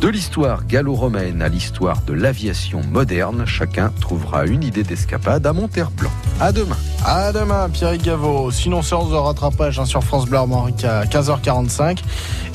De 0.01 0.07
l'histoire 0.07 0.65
gallo-romaine 0.65 1.41
à 1.41 1.49
l'histoire 1.49 2.01
de 2.03 2.13
l'aviation 2.13 2.79
moderne, 2.89 3.45
chacun 3.45 3.91
trouvera 3.99 4.45
une 4.45 4.63
idée 4.63 4.83
d'escapade 4.83 5.45
à 5.45 5.51
Monterblanc. 5.51 6.09
À 6.39 6.53
demain. 6.53 6.77
À 7.03 7.33
demain, 7.33 7.67
Pierre 7.67 7.97
Gaveau. 7.97 8.49
Sinon, 8.49 8.81
séance 8.81 9.09
de 9.09 9.15
rattrapage 9.15 9.77
hein, 9.77 9.83
sur 9.83 10.01
France 10.01 10.25
Bleu 10.25 10.37
Armorique 10.37 10.85
à 10.85 11.03
15h45. 11.03 11.99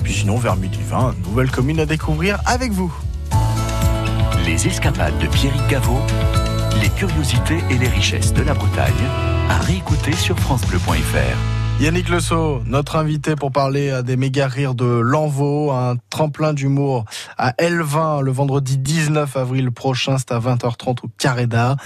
Puis 0.03 0.15
sinon, 0.15 0.39
vers 0.39 0.57
midi 0.57 0.79
20, 0.89 1.17
nouvelle 1.29 1.51
commune 1.51 1.81
à 1.81 1.87
découvrir 1.87 2.41
avec 2.47 2.73
vous. 2.73 2.91
Les 4.47 4.67
escapades 4.67 5.19
de 5.19 5.27
Pierrick 5.27 5.67
Gaveau, 5.69 6.01
les 6.81 6.89
curiosités 6.89 7.63
et 7.69 7.77
les 7.77 7.89
richesses 7.89 8.33
de 8.33 8.43
la 8.43 8.55
Bretagne, 8.55 8.93
à 9.51 9.59
réécouter 9.59 10.13
sur 10.13 10.39
FranceBleu.fr. 10.39 11.64
Yannick 11.81 12.09
Le 12.09 12.19
notre 12.67 12.97
invité 12.97 13.35
pour 13.35 13.51
parler 13.51 13.91
à 13.91 14.03
des 14.03 14.17
méga 14.17 14.47
rires 14.47 14.75
de 14.75 14.85
l'Envaux, 14.85 15.73
un 15.73 15.97
tremplin 16.09 16.55
d'humour 16.55 17.05
à 17.37 17.51
L20 17.53 18.23
le 18.23 18.31
vendredi 18.31 18.79
19 18.79 19.37
avril 19.37 19.71
prochain, 19.73 20.17
c'est 20.17 20.33
à 20.33 20.39
20h30 20.39 21.05
au 21.05 21.09
Carré 21.19 21.47
d'Art 21.47 21.77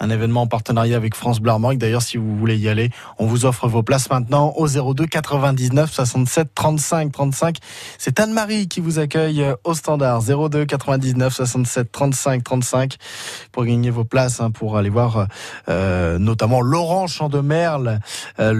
un 0.00 0.10
événement 0.10 0.42
en 0.42 0.46
partenariat 0.46 0.96
avec 0.96 1.14
France 1.14 1.40
Bleu 1.40 1.52
Armorique. 1.52 1.78
D'ailleurs, 1.78 2.02
si 2.02 2.16
vous 2.16 2.36
voulez 2.36 2.56
y 2.56 2.68
aller, 2.68 2.90
on 3.18 3.26
vous 3.26 3.44
offre 3.46 3.68
vos 3.68 3.82
places 3.82 4.10
maintenant 4.10 4.52
au 4.56 4.66
02 4.66 5.06
99 5.06 5.90
67 5.92 6.48
35 6.54 7.12
35. 7.12 7.56
C'est 7.98 8.20
Anne-Marie 8.20 8.68
qui 8.68 8.80
vous 8.80 8.98
accueille 8.98 9.42
euh, 9.42 9.54
au 9.64 9.74
standard 9.74 10.22
02 10.22 10.64
99 10.64 11.32
67 11.32 11.92
35 11.92 12.44
35 12.44 12.96
pour 13.52 13.64
gagner 13.64 13.90
vos 13.90 14.04
places 14.04 14.40
hein, 14.40 14.50
pour 14.50 14.76
aller 14.76 14.90
voir 14.90 15.26
euh, 15.68 16.18
notamment 16.18 16.60
Laurent 16.60 17.06
Champ 17.06 17.28
de 17.28 17.40
Merle 17.40 18.00
euh, 18.40 18.52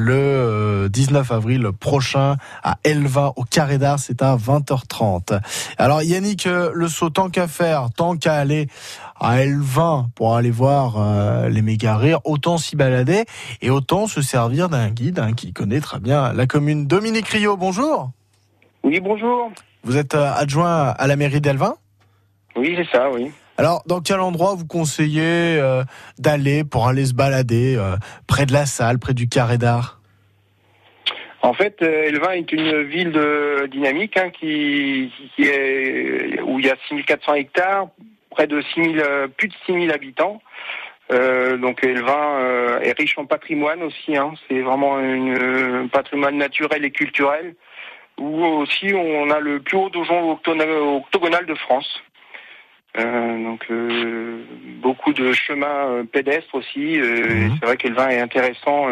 le 0.74 0.88
19 0.88 1.30
avril 1.30 1.70
prochain 1.78 2.36
à 2.62 2.76
Elva 2.84 3.32
au 3.36 3.44
Carré 3.44 3.78
d'Art. 3.78 3.98
C'est 3.98 4.22
à 4.22 4.36
20h30. 4.36 5.40
Alors 5.78 6.02
Yannick 6.02 6.44
Le 6.46 6.88
Saut, 6.88 7.10
tant 7.10 7.30
qu'à 7.30 7.48
faire, 7.48 7.88
tant 7.96 8.16
qu'à 8.16 8.34
aller 8.34 8.68
à 9.20 9.38
L20 9.38 10.10
pour 10.14 10.36
aller 10.36 10.50
voir 10.50 10.94
euh, 10.98 11.48
les 11.48 11.62
méga 11.62 11.96
rires, 11.96 12.20
autant 12.24 12.58
s'y 12.58 12.76
balader 12.76 13.24
et 13.62 13.70
autant 13.70 14.06
se 14.06 14.22
servir 14.22 14.68
d'un 14.68 14.88
guide 14.90 15.18
hein, 15.18 15.32
qui 15.32 15.52
connaît 15.52 15.80
très 15.80 16.00
bien 16.00 16.32
la 16.32 16.46
commune. 16.46 16.86
Dominique 16.86 17.28
Rio, 17.28 17.56
bonjour. 17.56 18.10
Oui, 18.82 19.00
bonjour. 19.00 19.50
Vous 19.84 19.96
êtes 19.96 20.14
euh, 20.14 20.32
adjoint 20.34 20.88
à 20.90 21.06
la 21.06 21.16
mairie 21.16 21.40
d'Elvin 21.40 21.74
Oui, 22.56 22.74
c'est 22.76 22.96
ça, 22.96 23.10
oui. 23.10 23.30
Alors, 23.56 23.82
dans 23.86 24.00
quel 24.00 24.18
endroit 24.18 24.56
vous 24.56 24.66
conseillez 24.66 25.58
euh, 25.58 25.84
d'aller 26.18 26.64
pour 26.64 26.88
aller 26.88 27.06
se 27.06 27.14
balader 27.14 27.80
près 28.26 28.46
de 28.46 28.52
la 28.52 28.66
salle, 28.66 28.98
près 28.98 29.14
du 29.14 29.28
carré 29.28 29.58
d'art 29.58 30.00
en 31.44 31.52
fait, 31.52 31.82
Elvin 31.82 32.30
est 32.30 32.50
une 32.52 32.84
ville 32.84 33.12
de 33.12 33.68
dynamique 33.70 34.16
hein, 34.16 34.30
qui, 34.30 35.12
qui, 35.36 35.42
est 35.42 36.40
où 36.40 36.58
il 36.58 36.64
y 36.64 36.70
a 36.70 36.76
6400 36.88 37.34
hectares, 37.34 37.88
près 38.30 38.46
de 38.46 38.62
6 38.62 38.80
euh, 38.98 39.28
plus 39.28 39.48
de 39.48 39.54
6000 39.66 39.92
habitants. 39.92 40.40
Euh, 41.12 41.58
donc 41.58 41.84
Elvin 41.84 42.38
euh, 42.40 42.80
est 42.80 42.98
riche 42.98 43.18
en 43.18 43.26
patrimoine 43.26 43.82
aussi. 43.82 44.16
Hein. 44.16 44.32
C'est 44.48 44.62
vraiment 44.62 44.96
un 44.96 45.86
patrimoine 45.88 46.38
naturel 46.38 46.82
et 46.82 46.90
culturel. 46.90 47.54
Où 48.16 48.42
aussi 48.42 48.94
on 48.94 49.28
a 49.28 49.38
le 49.38 49.60
plus 49.60 49.76
haut 49.76 49.90
donjon 49.90 50.30
octogonal 50.30 51.44
de 51.44 51.54
France. 51.56 52.00
Donc 52.96 53.66
beaucoup 54.80 55.12
de 55.12 55.32
chemins 55.32 56.04
pédestres 56.12 56.54
aussi. 56.54 56.98
Mhm. 56.98 57.56
C'est 57.58 57.66
vrai 57.66 57.76
qu'Elvin 57.76 58.08
est 58.08 58.20
intéressant 58.20 58.86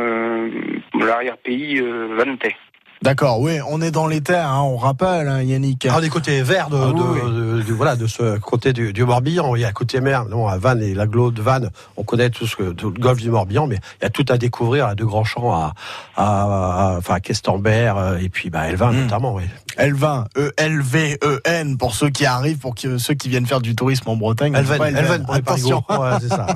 pour 0.90 1.04
l'arrière-pays 1.04 1.80
vannetais. 1.80 2.56
D'accord, 3.02 3.40
oui, 3.40 3.58
on 3.68 3.82
est 3.82 3.90
dans 3.90 4.06
les 4.06 4.20
terres, 4.20 4.48
hein, 4.48 4.62
on 4.62 4.76
rappelle, 4.76 5.26
hein, 5.26 5.42
Yannick. 5.42 5.88
Ah, 5.90 6.00
des 6.00 6.08
côtés 6.08 6.40
verts 6.42 6.70
de, 6.70 6.76
ah 6.76 6.92
de, 6.92 7.62
de, 7.62 7.72
voilà, 7.72 7.96
de 7.96 8.06
ce 8.06 8.38
côté 8.38 8.72
du, 8.72 8.92
du 8.92 9.04
Morbihan. 9.04 9.56
Il 9.56 9.62
y 9.62 9.64
a 9.64 9.72
côté 9.72 10.00
mer, 10.00 10.26
non, 10.26 10.46
à 10.46 10.56
Vannes 10.56 10.82
et 10.82 10.94
l'agglo 10.94 11.32
de 11.32 11.42
Vannes, 11.42 11.70
on 11.96 12.04
connaît 12.04 12.30
tout, 12.30 12.46
ce, 12.46 12.62
tout 12.72 12.90
le 12.90 13.00
golfe 13.00 13.20
du 13.20 13.30
Morbihan, 13.30 13.66
mais 13.66 13.80
il 14.00 14.04
y 14.04 14.06
a 14.06 14.10
tout 14.10 14.24
à 14.28 14.38
découvrir, 14.38 14.86
à 14.86 14.94
de 14.94 15.04
grands 15.04 15.24
champs 15.24 15.52
à, 15.52 15.74
à, 16.16 16.94
enfin, 16.98 17.14
à 17.14 17.20
Questembert, 17.20 17.96
euh, 17.96 18.18
et 18.18 18.28
puis 18.28 18.50
bah, 18.50 18.68
Elvin 18.68 18.92
hmm. 18.92 19.02
notamment. 19.02 19.34
Oui. 19.34 19.42
Elvin, 19.78 20.26
E-L-V-E-N, 20.36 21.78
pour 21.78 21.96
ceux 21.96 22.10
qui 22.10 22.24
arrivent, 22.24 22.58
pour 22.58 22.74
ceux 22.76 23.14
qui 23.14 23.28
viennent 23.28 23.46
faire 23.46 23.60
du 23.60 23.74
tourisme 23.74 24.08
en 24.10 24.16
Bretagne. 24.16 24.54
Elven, 24.54 24.96
Elven, 24.96 25.24
pour 25.24 25.34
attention. 25.34 25.82
Ouais, 25.88 26.18
c'est 26.20 26.28
ça. 26.28 26.46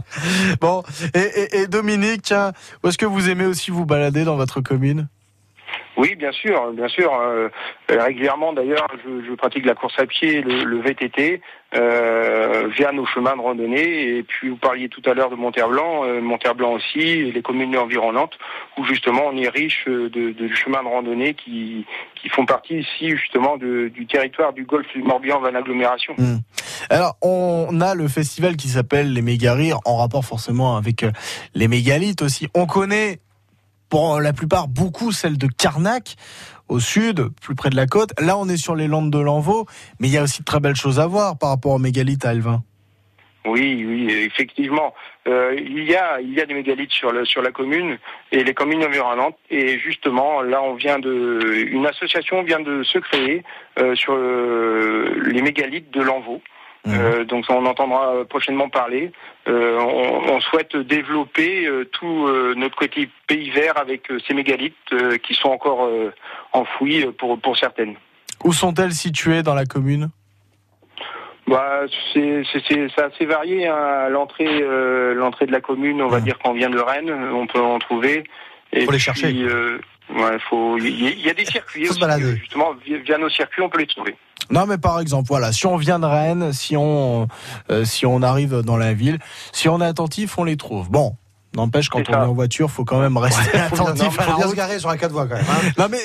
bon, 0.60 0.82
et, 1.12 1.18
et, 1.18 1.56
et 1.60 1.66
Dominique, 1.66 2.22
tiens, 2.22 2.52
où 2.82 2.88
est-ce 2.88 2.96
que 2.98 3.04
vous 3.04 3.28
aimez 3.28 3.44
aussi 3.44 3.70
vous 3.70 3.84
balader 3.84 4.24
dans 4.24 4.36
votre 4.36 4.62
commune? 4.62 5.08
Oui, 5.96 6.14
bien 6.16 6.32
sûr, 6.32 6.72
bien 6.72 6.88
sûr. 6.88 7.12
euh, 7.14 7.48
régulièrement, 7.88 8.52
d'ailleurs, 8.52 8.86
je, 9.04 9.34
pratique 9.34 9.66
la 9.66 9.74
course 9.74 9.98
à 9.98 10.06
pied, 10.06 10.40
le, 10.40 10.64
le 10.64 10.80
VTT, 10.80 11.40
euh, 11.74 12.68
via 12.76 12.92
nos 12.92 13.06
chemins 13.06 13.36
de 13.36 13.40
randonnée. 13.40 14.16
Et 14.16 14.22
puis, 14.22 14.48
vous 14.48 14.56
parliez 14.56 14.88
tout 14.88 15.02
à 15.04 15.14
l'heure 15.14 15.30
de 15.30 15.36
Monterre-Blanc, 15.36 16.04
euh, 16.04 16.20
Monterre-Blanc 16.20 16.72
aussi, 16.72 17.30
les 17.32 17.42
communes 17.42 17.76
environnantes, 17.76 18.38
où 18.78 18.84
justement 18.84 19.22
on 19.26 19.36
est 19.36 19.48
riche 19.48 19.84
de, 19.86 20.48
chemins 20.54 20.82
de 20.82 20.88
randonnée 20.88 21.34
qui, 21.34 21.84
qui 22.20 22.28
font 22.28 22.46
partie 22.46 22.78
ici 22.80 23.10
justement 23.16 23.56
de- 23.56 23.88
du 23.88 24.06
territoire 24.06 24.52
du 24.52 24.64
golfe 24.64 24.86
du 24.94 25.02
Morbihan 25.02 25.40
Van 25.40 25.54
Agglomération. 25.54 26.14
Alors, 26.90 27.16
on 27.22 27.80
a 27.80 27.94
le 27.94 28.08
festival 28.08 28.56
qui 28.56 28.68
s'appelle 28.68 29.12
les 29.12 29.22
méga 29.22 29.54
rires, 29.54 29.78
en 29.84 29.96
rapport 29.96 30.24
forcément 30.24 30.76
avec 30.76 31.02
euh, 31.04 31.10
les 31.54 31.68
mégalithes 31.68 32.22
aussi. 32.22 32.48
On 32.54 32.66
connaît, 32.66 33.18
pour 33.92 34.22
la 34.22 34.32
plupart, 34.32 34.68
beaucoup 34.68 35.12
celle 35.12 35.36
de 35.36 35.46
Carnac, 35.46 36.16
au 36.70 36.80
sud, 36.80 37.28
plus 37.42 37.54
près 37.54 37.68
de 37.68 37.76
la 37.76 37.84
côte. 37.84 38.18
Là, 38.18 38.38
on 38.38 38.48
est 38.48 38.56
sur 38.56 38.74
les 38.74 38.86
Landes 38.86 39.10
de 39.10 39.18
l'Envaux, 39.18 39.66
mais 40.00 40.08
il 40.08 40.14
y 40.14 40.16
a 40.16 40.22
aussi 40.22 40.40
de 40.40 40.46
très 40.46 40.60
belles 40.60 40.76
choses 40.76 40.98
à 40.98 41.06
voir 41.06 41.38
par 41.38 41.50
rapport 41.50 41.72
aux 41.72 41.78
mégalithes 41.78 42.24
à 42.24 42.32
Elvin. 42.32 42.62
Oui, 43.44 43.84
oui, 43.86 44.10
effectivement. 44.10 44.94
Euh, 45.28 45.54
il 45.58 45.84
y 45.84 45.94
a 45.94 46.22
il 46.22 46.32
y 46.32 46.40
a 46.40 46.46
des 46.46 46.54
mégalithes 46.54 46.92
sur 46.92 47.12
sur 47.26 47.42
la 47.42 47.50
commune 47.50 47.98
et 48.30 48.42
les 48.42 48.54
communes 48.54 48.82
environnantes. 48.82 49.36
Et 49.50 49.78
justement, 49.78 50.40
là, 50.40 50.62
on 50.62 50.72
vient 50.72 50.98
de 50.98 51.66
une 51.70 51.84
association 51.84 52.42
vient 52.44 52.60
de 52.60 52.82
se 52.84 52.98
créer 52.98 53.42
euh, 53.78 53.94
sur 53.94 54.14
euh, 54.14 55.22
les 55.26 55.42
mégalithes 55.42 55.90
de 55.90 56.00
l'Envaux. 56.00 56.40
Euh, 56.88 57.24
donc 57.24 57.44
on 57.48 57.64
entendra 57.64 58.24
prochainement 58.28 58.68
parler. 58.68 59.12
Euh, 59.48 59.78
on, 59.78 60.32
on 60.34 60.40
souhaite 60.40 60.76
développer 60.76 61.64
euh, 61.66 61.84
tout 61.92 62.26
euh, 62.26 62.54
notre 62.56 62.74
côté 62.76 63.08
pays 63.28 63.50
vert 63.50 63.76
avec 63.78 64.10
euh, 64.10 64.18
ces 64.26 64.34
mégalithes 64.34 64.74
euh, 64.92 65.16
qui 65.18 65.34
sont 65.34 65.50
encore 65.50 65.84
euh, 65.84 66.12
enfouis 66.52 67.06
euh, 67.06 67.12
pour 67.12 67.38
pour 67.38 67.56
certaines. 67.56 67.94
Où 68.42 68.52
sont-elles 68.52 68.92
situées 68.92 69.44
dans 69.44 69.54
la 69.54 69.64
commune? 69.64 70.10
Bah, 71.46 71.82
c'est 72.12 72.42
assez 72.98 73.26
varié. 73.26 73.68
hein. 73.68 74.08
L'entrée 74.08 74.48
euh, 74.62 75.14
l'entrée 75.14 75.46
de 75.46 75.52
la 75.52 75.60
commune, 75.60 76.02
on 76.02 76.08
va 76.08 76.20
dire 76.20 76.38
qu'on 76.38 76.52
vient 76.52 76.70
de 76.70 76.78
Rennes, 76.80 77.10
on 77.12 77.46
peut 77.46 77.60
en 77.60 77.78
trouver. 77.78 78.24
Et 78.72 78.84
Faut 78.86 78.90
les 78.92 78.98
chercher. 78.98 79.32
euh, 79.42 79.78
ouais. 80.14 80.38
Il 80.80 81.18
y, 81.20 81.26
y 81.26 81.30
a 81.30 81.34
des 81.34 81.44
circuits 81.44 81.88
aussi, 81.88 82.02
euh, 82.02 82.36
justement 82.36 82.74
via 82.84 83.18
nos 83.18 83.28
circuits, 83.28 83.62
on 83.62 83.68
peut 83.68 83.80
les 83.80 83.86
trouver. 83.86 84.16
Non, 84.50 84.66
mais 84.66 84.78
par 84.78 85.00
exemple, 85.00 85.28
voilà, 85.28 85.52
si 85.52 85.66
on 85.66 85.76
vient 85.76 85.98
de 85.98 86.06
Rennes, 86.06 86.52
si 86.52 86.76
on, 86.76 87.28
euh, 87.70 87.84
si 87.84 88.06
on 88.06 88.22
arrive 88.22 88.60
dans 88.62 88.76
la 88.76 88.94
ville, 88.94 89.18
si 89.52 89.68
on 89.68 89.80
est 89.80 89.86
attentif, 89.86 90.38
on 90.38 90.44
les 90.44 90.56
trouve. 90.56 90.90
Bon, 90.90 91.16
n'empêche, 91.54 91.88
quand 91.88 92.00
on 92.00 92.12
ça. 92.12 92.18
est 92.20 92.24
en 92.26 92.32
voiture, 92.34 92.70
faut 92.70 92.84
quand 92.84 92.98
même 93.00 93.16
rester 93.16 93.42
Faut 93.68 93.74
bien, 93.76 93.84
attentif 93.84 94.18
à 94.18 94.22
faut 94.22 94.36
bien 94.36 94.48
se 94.48 94.54
garer 94.54 94.78
sur 94.78 94.88
la 94.88 94.96
4 94.96 95.10
voies 95.12 95.26
quand 95.26 95.36
même. 95.36 95.44
hein. 95.50 95.70
Non 95.78 95.86
mais 95.90 95.98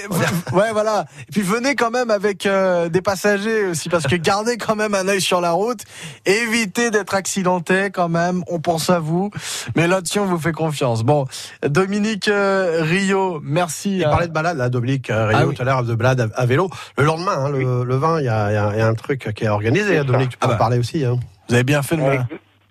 ouais 0.56 0.72
voilà. 0.72 1.06
Et 1.28 1.32
puis 1.32 1.42
venez 1.42 1.76
quand 1.76 1.92
même 1.92 2.10
avec 2.12 2.46
euh, 2.46 2.90
des 2.90 3.02
passagers 3.02 3.66
aussi 3.66 3.90
parce 3.90 4.06
que 4.08 4.16
gardez 4.16 4.58
quand 4.58 4.76
même 4.76 4.94
un 4.94 5.08
œil 5.08 5.22
sur 5.22 5.42
la 5.42 5.52
route. 5.52 5.82
Évitez 6.26 6.92
d'être 6.92 7.14
accidenté 7.16 7.90
quand 7.92 8.10
même. 8.10 8.44
On 8.48 8.60
pense 8.60 8.90
à 8.90 9.00
vous. 9.00 9.32
Mais 9.76 9.88
là-dessus 9.88 10.20
on 10.20 10.26
vous 10.26 10.38
fait 10.40 10.52
confiance. 10.52 11.04
Bon, 11.04 11.26
Dominique 11.66 12.28
euh, 12.28 12.80
Rio, 12.82 13.40
merci. 13.44 13.98
Il 13.98 14.06
euh, 14.06 14.10
parlait 14.10 14.28
de 14.28 14.34
balade, 14.34 14.58
là, 14.58 14.70
Dominique 14.70 15.10
euh, 15.10 15.28
Rio, 15.28 15.38
Ah 15.42 15.46
oui. 15.48 15.56
tout 15.56 15.62
à 15.62 15.66
l'heure, 15.66 15.84
de 15.84 15.96
balade 15.96 16.32
à, 16.36 16.42
à 16.42 16.46
vélo. 16.46 16.70
Le 16.98 17.04
lendemain, 17.06 17.34
hein, 17.38 17.50
le, 17.50 17.84
le 17.84 17.96
20, 17.96 18.20
il 18.20 18.26
y 18.26 18.30
a, 18.30 18.52
il 18.52 18.54
y 18.54 18.58
a- 18.58 18.72
il 18.74 18.80
y 18.80 18.82
a 18.82 18.88
un 18.88 18.94
truc 18.94 19.32
qui 19.36 19.44
est 19.46 19.50
organisé, 19.50 19.86
C'est 19.88 19.98
hein, 19.98 20.02
ça. 20.02 20.04
Dominique, 20.06 20.30
tu 20.32 20.38
peux 20.38 20.46
Ah 20.46 20.50
en 20.50 20.54
bah. 20.54 20.58
parler 20.58 20.78
aussi. 20.80 21.06
Hein. 21.06 21.18
vous 21.48 21.54
avez 21.56 21.64
bien 21.64 21.82
fait 21.82 21.96
de 21.96 22.02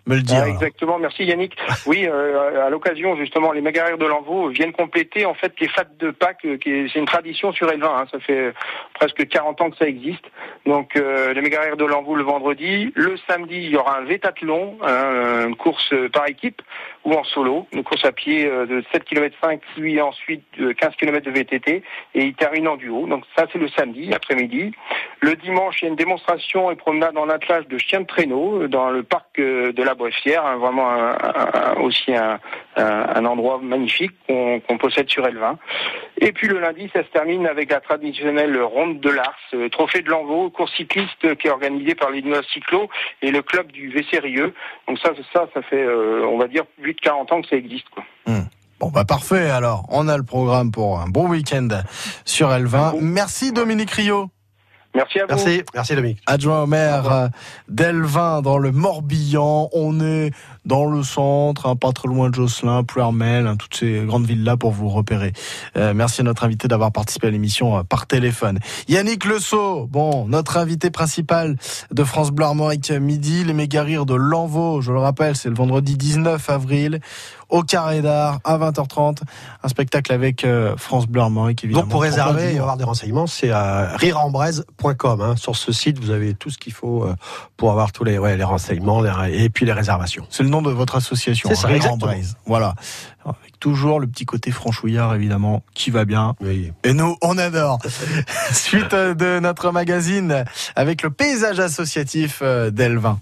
me, 0.06 0.14
Ouais, 0.14 0.16
me 0.16 0.16
le 0.16 0.22
dire. 0.22 0.42
Ah, 0.44 0.48
exactement, 0.48 0.98
merci 0.98 1.24
Yannick. 1.24 1.56
Oui, 1.86 2.06
euh, 2.06 2.66
à 2.66 2.70
l'occasion 2.70 3.16
justement, 3.16 3.52
les 3.52 3.60
mégarires 3.60 3.98
de 3.98 4.06
l'Envaux 4.06 4.48
viennent 4.48 4.72
compléter 4.72 5.24
en 5.26 5.34
fait 5.34 5.52
les 5.60 5.68
fêtes 5.68 5.96
de 5.98 6.10
Pâques, 6.10 6.44
euh, 6.44 6.56
qui 6.58 6.70
est- 6.70 6.88
c'est 6.92 6.98
une 6.98 7.06
tradition 7.06 7.52
sur 7.52 7.70
Elvin. 7.70 7.92
Hein, 7.96 8.06
ça 8.10 8.18
fait 8.20 8.52
presque 8.94 9.26
40 9.28 9.60
ans 9.60 9.70
que 9.70 9.76
ça 9.76 9.86
existe. 9.86 10.24
Donc 10.64 10.96
euh, 10.96 11.32
les 11.32 11.40
mégarires 11.40 11.76
de 11.76 11.84
l'Envaux 11.84 12.14
le 12.16 12.24
vendredi, 12.24 12.92
le 12.94 13.16
samedi 13.28 13.56
il 13.56 13.70
y 13.70 13.76
aura 13.76 13.98
un 13.98 14.04
vétathlon, 14.04 14.78
hein, 14.82 15.46
une 15.48 15.56
course 15.56 15.92
par 16.12 16.28
équipe 16.28 16.62
ou 17.06 17.12
en 17.14 17.22
solo, 17.22 17.68
une 17.72 17.84
course 17.84 18.04
à 18.04 18.10
pied 18.10 18.46
euh, 18.46 18.66
de 18.66 18.84
7 18.92 19.04
km 19.04 19.34
5, 19.40 19.60
puis 19.76 20.00
ensuite 20.00 20.42
euh, 20.60 20.74
15 20.74 20.96
km 20.96 21.24
de 21.24 21.30
VTT 21.30 21.82
et 22.14 22.24
il 22.24 22.34
termine 22.34 22.66
en 22.66 22.76
duo. 22.76 23.06
Donc 23.06 23.24
ça 23.36 23.46
c'est 23.52 23.60
le 23.60 23.68
samedi 23.68 24.12
après-midi. 24.12 24.72
Le 25.20 25.36
dimanche, 25.36 25.80
il 25.80 25.84
y 25.84 25.86
a 25.86 25.90
une 25.90 25.96
démonstration 25.96 26.68
et 26.72 26.74
promenade 26.74 27.16
en 27.16 27.28
attelage 27.28 27.68
de 27.68 27.78
chiens 27.78 28.00
de 28.00 28.06
traîneau 28.06 28.62
euh, 28.62 28.68
dans 28.68 28.90
le 28.90 29.04
parc 29.04 29.38
euh, 29.38 29.72
de 29.72 29.82
la 29.84 29.94
Boissière, 29.94 30.44
hein, 30.44 30.56
vraiment 30.56 30.86
aussi 31.80 32.12
un, 32.14 33.24
endroit 33.24 33.58
magnifique 33.62 34.12
qu'on 34.26 34.78
possède 34.78 35.08
sur 35.08 35.26
Elvin. 35.26 35.58
Et 36.18 36.32
puis 36.32 36.48
le 36.48 36.58
lundi, 36.58 36.90
ça 36.94 37.04
se 37.04 37.08
termine 37.08 37.46
avec 37.46 37.70
la 37.70 37.80
traditionnelle 37.80 38.60
ronde 38.62 39.00
de 39.00 39.10
l'Ars, 39.10 39.36
euh, 39.52 39.68
trophée 39.68 40.00
de 40.00 40.08
l'Envaux, 40.08 40.48
course 40.48 40.74
cycliste 40.74 41.24
euh, 41.24 41.34
qui 41.34 41.46
est 41.46 41.50
organisée 41.50 41.94
par 41.94 42.10
l'Innoa 42.10 42.42
Cyclo 42.52 42.88
et 43.20 43.30
le 43.30 43.42
club 43.42 43.70
du 43.70 43.90
Vessérieux. 43.90 44.54
Donc 44.88 44.98
ça, 44.98 45.12
ça, 45.34 45.46
ça 45.52 45.62
fait, 45.62 45.82
euh, 45.82 46.26
on 46.26 46.38
va 46.38 46.48
dire, 46.48 46.64
plus 46.80 46.94
de 46.96 47.00
40 47.02 47.32
ans 47.32 47.42
que 47.42 47.48
ça 47.48 47.56
existe. 47.56 47.88
Quoi. 47.90 48.04
Bon 48.78 48.90
bah 48.90 49.04
parfait. 49.04 49.48
Alors 49.48 49.86
on 49.88 50.06
a 50.08 50.16
le 50.16 50.22
programme 50.22 50.70
pour 50.70 51.00
un 51.00 51.08
bon 51.08 51.28
week-end 51.28 51.68
sur 52.24 52.52
Elvin. 52.52 52.92
Bon. 52.92 52.98
Merci 53.00 53.52
Dominique 53.52 53.90
Rio. 53.90 54.28
Merci 54.96 55.20
à 55.20 55.26
vous. 55.26 55.28
Merci, 55.28 55.62
merci 55.74 55.94
Dominique. 55.94 56.18
adjoint 56.24 56.62
au 56.62 56.66
maire 56.66 57.12
euh, 57.12 57.28
d'Elvin 57.68 58.40
dans 58.40 58.56
le 58.56 58.72
Morbihan. 58.72 59.68
On 59.74 60.00
est 60.00 60.30
dans 60.64 60.86
le 60.86 61.02
centre, 61.02 61.66
hein, 61.66 61.76
pas 61.76 61.92
très 61.92 62.08
loin 62.08 62.30
de 62.30 62.34
Josselin, 62.34 62.82
Pluermel, 62.82 63.46
hein, 63.46 63.56
toutes 63.56 63.76
ces 63.76 64.00
grandes 64.06 64.24
villes-là 64.24 64.56
pour 64.56 64.70
vous 64.70 64.88
repérer. 64.88 65.34
Euh, 65.76 65.92
merci 65.92 66.22
à 66.22 66.24
notre 66.24 66.44
invité 66.44 66.66
d'avoir 66.66 66.92
participé 66.92 67.26
à 67.26 67.30
l'émission 67.30 67.76
euh, 67.76 67.82
par 67.82 68.06
téléphone. 68.06 68.58
Yannick 68.88 69.26
Le 69.26 69.38
Sceau, 69.38 69.86
bon, 69.86 70.26
notre 70.28 70.56
invité 70.56 70.90
principal 70.90 71.56
de 71.90 72.04
France 72.04 72.30
Bleu 72.30 72.46
Armorique 72.46 72.90
Midi, 72.90 73.44
les 73.44 73.52
méga 73.52 73.82
rires 73.82 74.06
de 74.06 74.14
l'Envaux, 74.14 74.80
je 74.80 74.92
le 74.92 74.98
rappelle, 74.98 75.36
c'est 75.36 75.50
le 75.50 75.54
vendredi 75.54 75.98
19 75.98 76.48
avril 76.48 77.00
au 77.48 77.62
Carré 77.62 78.02
d'Art 78.02 78.40
à 78.44 78.58
20h30, 78.58 79.18
un 79.62 79.68
spectacle 79.68 80.12
avec 80.12 80.44
euh, 80.44 80.76
France 80.76 81.06
Bleu 81.06 81.20
Armorique 81.22 81.62
évidemment. 81.64 81.82
Donc 81.82 81.90
pour 81.90 82.02
réserver 82.02 82.54
et 82.54 82.58
avoir 82.58 82.76
des 82.76 82.84
renseignements, 82.84 83.26
c'est 83.26 83.50
à 83.50 83.96
rireembraise.com. 83.96 85.20
Hein. 85.20 85.36
Sur 85.36 85.56
ce 85.56 85.72
site, 85.72 85.98
vous 85.98 86.10
avez 86.10 86.34
tout 86.34 86.50
ce 86.50 86.58
qu'il 86.58 86.72
faut 86.72 87.04
euh, 87.04 87.14
pour 87.56 87.70
avoir 87.70 87.92
tous 87.92 88.04
les, 88.04 88.18
ouais, 88.18 88.36
les 88.36 88.44
renseignements 88.44 89.00
les- 89.00 89.44
et 89.44 89.48
puis 89.48 89.64
les 89.66 89.72
réservations. 89.72 90.26
C'est 90.30 90.42
le 90.42 90.48
nom 90.48 90.62
de 90.62 90.70
votre 90.70 90.96
association, 90.96 91.54
ça, 91.54 91.68
Rire 91.68 91.74
en 91.74 91.76
exactement. 91.76 91.96
Braise. 92.12 92.36
Voilà. 92.46 92.74
Avec 93.24 93.58
toujours 93.58 93.98
le 94.00 94.06
petit 94.06 94.24
côté 94.24 94.50
franchouillard, 94.50 95.14
évidemment, 95.14 95.62
qui 95.74 95.90
va 95.90 96.04
bien. 96.04 96.34
Oui. 96.40 96.72
Et 96.84 96.92
nous, 96.92 97.16
on 97.22 97.38
adore. 97.38 97.78
Suite 98.52 98.94
de 98.94 99.40
notre 99.40 99.70
magazine 99.72 100.44
avec 100.76 101.02
le 101.02 101.10
paysage 101.10 101.58
associatif 101.58 102.40
euh, 102.42 102.70
d'Elvin. 102.70 103.18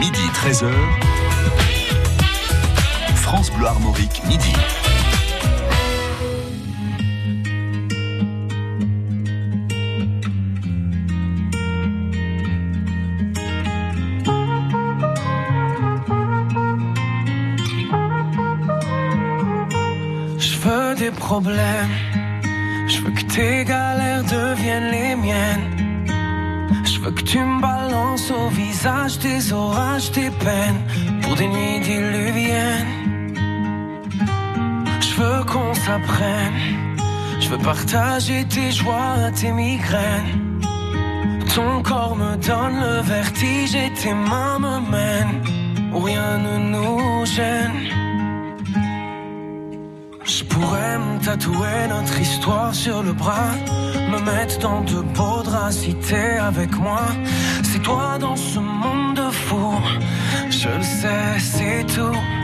Midi 0.00 0.20
13h. 0.34 1.33
France 3.24 3.50
Bleu 3.52 3.66
Armorique, 3.66 4.22
midi. 4.28 4.52
Je 20.38 20.56
veux 20.58 20.94
des 20.96 21.10
problèmes. 21.10 21.56
Je 22.86 23.00
veux 23.00 23.10
que 23.10 23.22
tes 23.22 23.64
galères 23.64 24.22
deviennent 24.24 24.90
les 24.90 25.16
miennes. 25.16 26.06
Je 26.84 27.00
veux 27.00 27.10
que 27.10 27.22
tu 27.22 27.38
me 27.38 27.60
balances 27.62 28.30
au 28.30 28.48
visage 28.50 29.18
tes 29.18 29.50
orages, 29.52 30.12
tes 30.12 30.30
peines 30.30 30.82
pour 31.22 31.34
des 31.36 31.48
nuits 31.48 31.80
diluviennes. 31.80 33.13
Je 35.16 35.22
veux 35.22 35.44
qu'on 35.44 35.72
s'apprenne. 35.74 36.96
Je 37.38 37.48
veux 37.48 37.58
partager 37.58 38.44
tes 38.46 38.72
joies, 38.72 39.30
tes 39.40 39.52
migraines. 39.52 40.60
Ton 41.54 41.82
corps 41.82 42.16
me 42.16 42.36
donne 42.36 42.80
le 42.80 43.00
vertige 43.02 43.76
et 43.76 43.92
tes 43.92 44.12
mains 44.12 44.58
me 44.58 44.80
mènent 44.90 45.64
rien 45.92 46.38
ne 46.38 46.58
nous 46.72 47.26
gêne. 47.26 47.78
Je 50.24 50.42
pourrais 50.44 50.98
me 50.98 51.24
tatouer 51.24 51.86
notre 51.88 52.18
histoire 52.20 52.74
sur 52.74 53.02
le 53.02 53.12
bras, 53.12 53.52
me 54.10 54.18
mettre 54.18 54.58
dans 54.58 54.80
de 54.80 55.00
beaux 55.00 55.42
draps 55.42 55.86
avec 56.40 56.76
moi. 56.76 57.02
C'est 57.62 57.82
toi 57.82 58.18
dans 58.18 58.36
ce 58.36 58.58
monde 58.58 59.16
de 59.16 59.30
fous, 59.30 59.80
je 60.50 60.68
le 60.68 60.82
sais, 60.82 61.38
c'est 61.38 61.84
tout. 61.94 62.43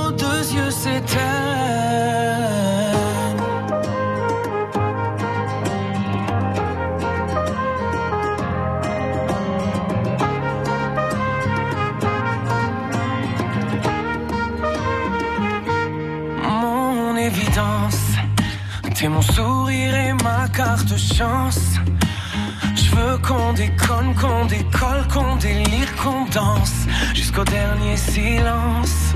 Mon 16.43 17.15
évidence, 17.15 17.95
t'es 18.93 19.07
mon 19.07 19.21
sourire 19.21 19.95
et 19.95 20.13
ma 20.23 20.49
carte 20.49 20.97
chance. 20.97 21.59
Je 22.75 22.95
veux 22.95 23.17
qu'on 23.19 23.53
déconne, 23.53 24.13
qu'on 24.15 24.45
décolle, 24.45 25.07
qu'on 25.13 25.37
délire, 25.37 25.95
qu'on 26.03 26.25
danse 26.25 26.87
jusqu'au 27.13 27.45
dernier 27.45 27.95
silence. 27.95 29.15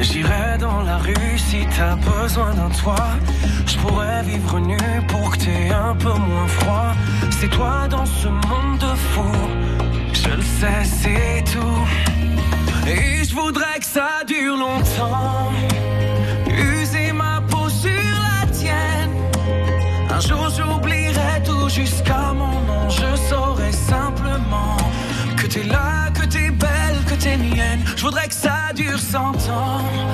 J'irai 0.00 0.58
dans 0.58 0.82
la 0.82 0.98
rue 0.98 1.38
si 1.38 1.66
t'as 1.76 1.96
besoin 1.96 2.54
d'un 2.54 2.70
toit. 2.70 3.14
Je 3.66 3.76
pourrais 3.78 4.22
vivre 4.22 4.58
nu 4.58 4.76
pour 5.08 5.30
que 5.30 5.38
t'aies 5.38 5.70
un 5.70 5.94
peu 5.94 6.12
moins 6.12 6.46
froid. 6.46 6.92
C'est 7.30 7.48
toi 7.48 7.86
dans 7.88 8.06
ce 8.06 8.28
monde 8.28 8.78
de 8.78 8.94
fou. 9.10 9.32
Je 10.12 10.30
le 10.36 10.42
sais, 10.42 10.84
c'est 10.84 11.44
tout. 11.52 12.88
Et 12.88 13.24
je 13.24 13.34
voudrais 13.34 13.78
que 13.78 13.86
ça 13.86 14.24
dure 14.26 14.56
longtemps. 14.56 15.52
User 16.48 17.12
ma 17.12 17.40
peau 17.48 17.68
sur 17.68 17.90
la 17.90 18.46
tienne. 18.52 19.10
Un 20.10 20.20
jour 20.20 20.48
j'oublierai 20.56 21.42
tout 21.44 21.68
jusqu'à 21.68 22.32
mon 22.34 22.60
nom. 22.68 22.88
Je 22.88 23.16
saurai 23.28 23.72
simplement 23.72 24.76
que 25.36 25.46
t'es 25.46 25.64
là, 25.64 26.10
que 26.14 26.24
t'es 26.26 26.50
belle, 26.50 26.98
que 27.08 27.14
t'es 27.14 27.36
mienne. 27.36 27.82
Je 27.96 28.02
voudrais 28.02 28.28
que 28.28 28.34
ça 28.34 28.63
dure 29.14 30.13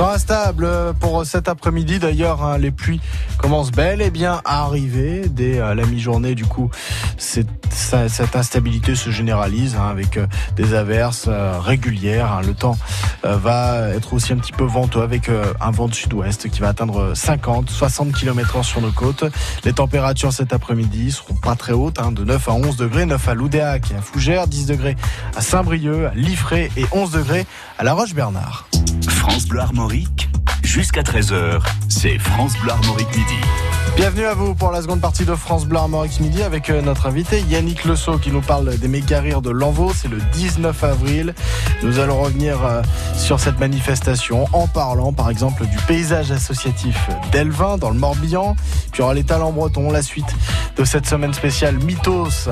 Temps 0.00 0.08
instable 0.12 0.66
pour 0.98 1.26
cet 1.26 1.46
après-midi. 1.46 1.98
D'ailleurs, 1.98 2.42
hein, 2.42 2.56
les 2.56 2.70
pluies 2.70 3.02
commencent 3.36 3.70
bel 3.70 4.00
et 4.00 4.10
bien 4.10 4.40
à 4.46 4.62
arriver 4.62 5.28
dès 5.28 5.58
euh, 5.58 5.74
la 5.74 5.84
mi-journée. 5.84 6.34
Du 6.34 6.46
coup, 6.46 6.70
ça- 7.18 8.08
cette 8.08 8.34
instabilité 8.34 8.94
se 8.94 9.10
généralise 9.10 9.76
hein, 9.76 9.88
avec 9.90 10.16
euh, 10.16 10.26
des 10.56 10.72
averses 10.72 11.26
euh, 11.28 11.58
régulières. 11.60 12.32
hein. 12.32 12.40
Le 12.46 12.54
temps 12.54 12.78
va 13.22 13.90
être 13.90 14.14
aussi 14.14 14.32
un 14.32 14.38
petit 14.38 14.52
peu 14.52 14.64
venteux 14.64 15.02
avec 15.02 15.28
un 15.60 15.70
vent 15.70 15.86
de 15.88 15.94
sud-ouest 15.94 16.48
qui 16.48 16.60
va 16.60 16.68
atteindre 16.68 17.12
50, 17.14 17.68
60 17.68 18.12
km 18.12 18.56
h 18.56 18.62
sur 18.62 18.80
nos 18.80 18.92
côtes. 18.92 19.24
Les 19.64 19.74
températures 19.74 20.32
cet 20.32 20.54
après-midi 20.54 21.12
seront 21.12 21.34
pas 21.34 21.56
très 21.56 21.72
hautes, 21.74 21.98
de 22.14 22.24
9 22.24 22.48
à 22.48 22.52
11 22.52 22.76
degrés, 22.76 23.04
9 23.04 23.28
à 23.28 23.34
Loudéac 23.34 23.90
et 23.90 23.96
à 23.96 24.00
Fougères, 24.00 24.46
10 24.46 24.64
degrés 24.64 24.96
à 25.36 25.42
Saint-Brieuc, 25.42 26.06
à 26.06 26.14
Liffré 26.14 26.70
et 26.78 26.86
11 26.92 27.10
degrés 27.10 27.44
à 27.78 27.84
La 27.84 27.92
Roche-Bernard. 27.92 28.69
France 29.08 29.46
Bleu 29.46 29.60
Armorique, 29.60 30.28
jusqu'à 30.62 31.02
13h, 31.02 31.60
c'est 31.88 32.18
France 32.18 32.54
Bleu 32.62 32.72
Armorique 32.72 33.16
midi. 33.16 33.69
Bienvenue 33.96 34.24
à 34.24 34.34
vous 34.34 34.54
pour 34.54 34.70
la 34.70 34.80
seconde 34.80 35.00
partie 35.00 35.24
de 35.24 35.34
France 35.34 35.66
Bleu 35.66 35.78
Armorique 35.78 36.20
Midi 36.20 36.42
avec 36.42 36.70
euh, 36.70 36.80
notre 36.80 37.06
invité 37.06 37.40
Yannick 37.42 37.84
Lesso 37.84 38.18
qui 38.18 38.30
nous 38.30 38.40
parle 38.40 38.76
des 38.78 38.88
méga 38.88 39.20
rires 39.20 39.42
de 39.42 39.50
l'Envaux. 39.50 39.92
C'est 39.94 40.08
le 40.08 40.18
19 40.32 40.84
avril. 40.84 41.34
Nous 41.82 41.98
allons 41.98 42.20
revenir 42.20 42.64
euh, 42.64 42.82
sur 43.14 43.40
cette 43.40 43.58
manifestation 43.58 44.46
en 44.52 44.66
parlant 44.66 45.12
par 45.12 45.28
exemple 45.28 45.66
du 45.66 45.76
paysage 45.86 46.30
associatif 46.32 46.96
d'Elvin 47.30 47.76
dans 47.76 47.90
le 47.90 47.98
Morbihan. 47.98 48.56
Puis 48.90 48.90
il 48.94 48.98
y 49.00 49.02
aura 49.02 49.14
les 49.14 49.24
talents 49.24 49.52
bretons, 49.52 49.90
la 49.90 50.02
suite 50.02 50.34
de 50.76 50.84
cette 50.84 51.06
semaine 51.06 51.34
spéciale 51.34 51.76
Mythos. 51.78 52.48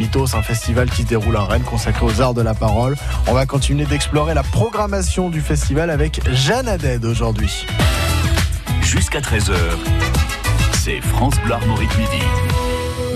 Mythos, 0.00 0.34
un 0.34 0.42
festival 0.42 0.90
qui 0.90 1.02
se 1.02 1.06
déroule 1.06 1.36
à 1.36 1.44
Rennes 1.44 1.62
consacré 1.62 2.04
aux 2.04 2.20
arts 2.20 2.34
de 2.34 2.42
la 2.42 2.54
parole. 2.54 2.96
On 3.28 3.32
va 3.32 3.46
continuer 3.46 3.84
d'explorer 3.84 4.34
la 4.34 4.42
programmation 4.42 5.30
du 5.30 5.40
festival 5.40 5.90
avec 5.90 6.20
Jeanne 6.32 6.68
Haddad 6.68 7.04
aujourd'hui. 7.04 7.66
Jusqu'à 8.82 9.20
13h, 9.20 9.52
France 10.98 11.40
Bleu 11.44 11.54
Armorique 11.54 11.96
midi. 11.96 12.22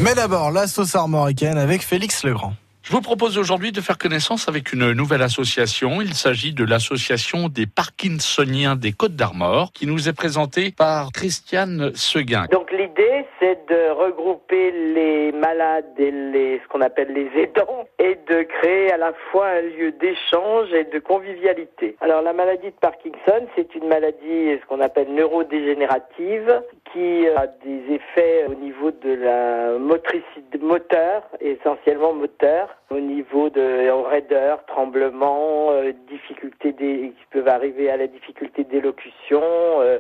Mais 0.00 0.14
d'abord, 0.14 0.52
la 0.52 0.68
sauce 0.68 0.94
armoricaine 0.94 1.58
avec 1.58 1.82
Félix 1.82 2.22
Legrand. 2.22 2.54
Je 2.86 2.92
vous 2.92 3.00
propose 3.00 3.38
aujourd'hui 3.38 3.72
de 3.72 3.80
faire 3.80 3.96
connaissance 3.96 4.46
avec 4.46 4.74
une 4.74 4.92
nouvelle 4.92 5.22
association. 5.22 6.02
Il 6.02 6.12
s'agit 6.12 6.52
de 6.52 6.66
l'association 6.66 7.48
des 7.48 7.64
Parkinsoniens 7.64 8.76
des 8.76 8.92
Côtes 8.92 9.16
d'Armor, 9.16 9.72
qui 9.72 9.86
nous 9.86 10.06
est 10.06 10.12
présentée 10.12 10.70
par 10.70 11.10
Christiane 11.10 11.92
Seguin. 11.94 12.44
Donc 12.52 12.70
l'idée, 12.70 13.24
c'est 13.40 13.66
de 13.70 13.90
regrouper 13.90 14.70
les 14.70 15.32
malades 15.32 15.94
et 15.96 16.10
les, 16.10 16.60
ce 16.62 16.68
qu'on 16.68 16.82
appelle 16.82 17.10
les 17.14 17.30
aidants 17.40 17.86
et 17.98 18.18
de 18.28 18.42
créer 18.42 18.92
à 18.92 18.98
la 18.98 19.14
fois 19.32 19.46
un 19.46 19.62
lieu 19.62 19.92
d'échange 19.92 20.70
et 20.74 20.84
de 20.84 20.98
convivialité. 20.98 21.96
Alors 22.02 22.20
la 22.20 22.34
maladie 22.34 22.66
de 22.66 22.80
Parkinson, 22.82 23.46
c'est 23.56 23.74
une 23.74 23.88
maladie, 23.88 24.60
ce 24.60 24.66
qu'on 24.68 24.82
appelle 24.82 25.08
neurodégénérative, 25.08 26.60
qui 26.92 27.26
a 27.28 27.46
des 27.64 27.94
effets 27.94 28.44
au 28.46 28.54
niveau 28.54 28.90
de 28.90 29.14
la 29.14 29.78
motricité 29.78 30.58
moteur, 30.60 31.22
essentiellement 31.40 32.12
moteur, 32.12 32.73
au 32.90 33.00
niveau 33.00 33.50
de 33.50 33.90
raideur, 34.08 34.64
tremblement, 34.66 35.70
euh, 35.70 35.92
difficultés 36.08 36.72
des, 36.72 37.12
qui 37.18 37.26
peuvent 37.30 37.48
arriver 37.48 37.90
à 37.90 37.96
la 37.96 38.06
difficulté 38.06 38.64
d'élocution, 38.64 39.42
euh, 39.42 39.98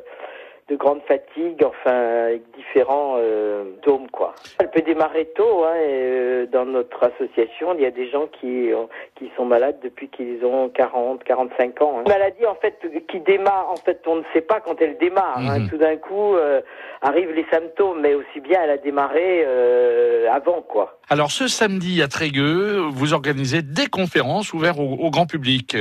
de 0.68 0.76
grande 0.76 1.02
fatigue, 1.06 1.62
enfin 1.62 2.24
avec 2.28 2.42
différents 2.56 3.16
euh, 3.18 3.64
dômes 3.84 4.08
quoi. 4.10 4.34
Elle 4.58 4.70
peut 4.70 4.80
démarrer 4.80 5.26
tôt. 5.36 5.64
Hein, 5.64 5.74
et, 5.76 5.88
euh, 5.90 6.46
dans 6.46 6.64
notre 6.64 7.04
association, 7.04 7.74
il 7.74 7.82
y 7.82 7.86
a 7.86 7.90
des 7.90 8.08
gens 8.08 8.26
qui 8.40 8.70
ont- 8.74 8.88
qui 9.16 9.30
sont 9.36 9.44
malades 9.44 9.76
depuis 9.82 10.08
qu'ils 10.08 10.42
ont 10.44 10.70
40, 10.70 11.22
45 11.24 11.82
ans. 11.82 11.96
Hein. 11.98 12.02
Une 12.06 12.12
maladie 12.12 12.46
en 12.46 12.54
fait 12.54 12.78
qui 13.10 13.20
démarre, 13.20 13.70
en 13.70 13.76
fait 13.76 14.00
on 14.06 14.16
ne 14.16 14.22
sait 14.32 14.40
pas 14.40 14.60
quand 14.60 14.80
elle 14.80 14.96
démarre. 14.96 15.36
hein. 15.36 15.58
Mhm. 15.60 15.68
Tout 15.68 15.76
d'un 15.76 15.96
coup 15.96 16.34
euh, 16.34 16.62
arrivent 17.02 17.32
les 17.32 17.44
symptômes, 17.52 18.00
mais 18.00 18.14
aussi 18.14 18.40
bien 18.40 18.60
elle 18.64 18.70
a 18.70 18.78
démarré 18.78 19.44
euh, 19.46 20.26
avant 20.32 20.62
quoi. 20.62 20.98
Alors 21.10 21.30
ce 21.30 21.46
samedi 21.46 22.00
à 22.00 22.08
Trégueux, 22.08 22.78
vous 22.90 23.12
organisez 23.12 23.60
des 23.60 23.86
conférences 23.92 24.54
ouvertes 24.54 24.78
au, 24.78 25.04
au 25.04 25.10
grand 25.10 25.26
public. 25.26 25.76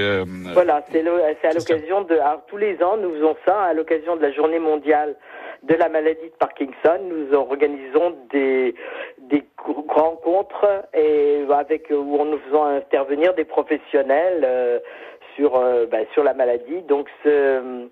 Voilà, 0.54 0.84
c'est 0.92 1.00
à 1.48 1.54
l'occasion 1.54 2.02
de. 2.02 2.16
alors, 2.16 2.42
tous 2.48 2.58
les 2.58 2.84
ans, 2.84 2.98
nous 2.98 3.14
faisons 3.14 3.36
ça 3.46 3.62
à 3.62 3.74
l'occasion 3.74 4.18
de 4.18 4.22
la 4.22 4.34
journée 4.34 4.60
mondiale 4.60 4.73
de 4.78 5.76
la 5.76 5.90
maladie 5.90 6.30
de 6.30 6.36
Parkinson. 6.40 7.00
Nous 7.04 7.34
organisons 7.34 8.16
des, 8.32 8.76
des 9.20 9.44
rencontres 9.88 10.86
et 10.94 11.44
avec 11.50 11.90
où 11.90 12.24
nous 12.24 12.40
faisons 12.40 12.66
intervenir 12.66 13.34
des 13.34 13.46
professionnels 13.46 14.44
euh, 14.44 14.80
sur 15.36 15.56
euh, 15.56 15.86
bah, 15.86 16.00
sur 16.14 16.24
la 16.24 16.34
maladie. 16.34 16.82
Donc 16.84 17.08
ce, 17.24 17.88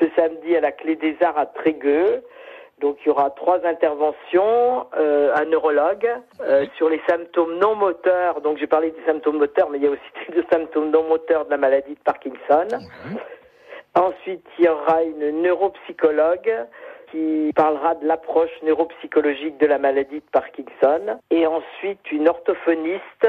ce 0.00 0.06
samedi 0.16 0.56
à 0.56 0.60
la 0.60 0.72
Clé 0.72 0.96
des 0.96 1.16
Arts 1.20 1.38
à 1.38 1.46
Trégueux. 1.46 2.22
Donc 2.80 2.98
il 3.02 3.08
y 3.08 3.10
aura 3.10 3.30
trois 3.30 3.66
interventions, 3.66 4.86
euh, 4.96 5.34
un 5.34 5.46
neurologue 5.46 6.08
euh, 6.40 6.64
sur 6.76 6.88
les 6.88 7.00
symptômes 7.08 7.58
non 7.58 7.74
moteurs. 7.74 8.40
Donc 8.40 8.58
j'ai 8.58 8.68
parlé 8.68 8.92
des 8.92 9.04
symptômes 9.04 9.38
moteurs, 9.38 9.68
mais 9.70 9.78
il 9.78 9.84
y 9.84 9.86
a 9.88 9.90
aussi 9.90 10.00
des 10.32 10.44
symptômes 10.50 10.90
non 10.90 11.02
moteurs 11.08 11.46
de 11.46 11.50
la 11.50 11.56
maladie 11.56 11.94
de 11.94 12.00
Parkinson. 12.04 12.68
Ensuite 13.98 14.44
il 14.58 14.64
y 14.64 14.68
aura 14.68 15.02
une 15.02 15.42
neuropsychologue 15.42 16.52
qui 17.10 17.52
parlera 17.54 17.94
de 17.96 18.06
l'approche 18.06 18.50
neuropsychologique 18.62 19.58
de 19.58 19.66
la 19.66 19.78
maladie 19.78 20.16
de 20.16 20.30
Parkinson. 20.30 21.18
Et 21.30 21.46
ensuite, 21.46 22.00
une 22.12 22.28
orthophoniste 22.28 23.26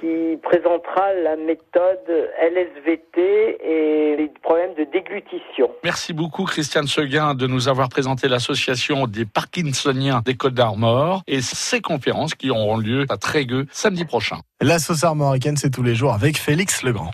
qui 0.00 0.36
présentera 0.42 1.12
la 1.12 1.36
méthode 1.36 2.30
LSVT 2.40 3.58
et 3.62 4.16
les 4.16 4.32
problèmes 4.42 4.74
de 4.74 4.84
déglutition. 4.90 5.70
Merci 5.84 6.12
beaucoup 6.12 6.44
Christiane 6.44 6.86
Seguin 6.86 7.34
de 7.34 7.46
nous 7.46 7.68
avoir 7.68 7.88
présenté 7.88 8.26
l'association 8.26 9.06
des 9.06 9.26
Parkinsoniens 9.26 10.22
des 10.24 10.34
Côtes 10.34 10.54
d'Armor 10.54 11.22
et 11.28 11.40
ces 11.40 11.80
conférences 11.80 12.34
qui 12.34 12.50
auront 12.50 12.78
lieu 12.78 13.04
à 13.10 13.16
Trégueux 13.16 13.66
samedi 13.70 14.04
prochain. 14.04 14.38
La 14.60 14.78
sauce 14.78 15.04
armoricaine, 15.04 15.56
c'est 15.56 15.70
tous 15.70 15.82
les 15.82 15.94
jours 15.94 16.12
avec 16.12 16.36
Félix 16.36 16.82
Legrand. 16.82 17.12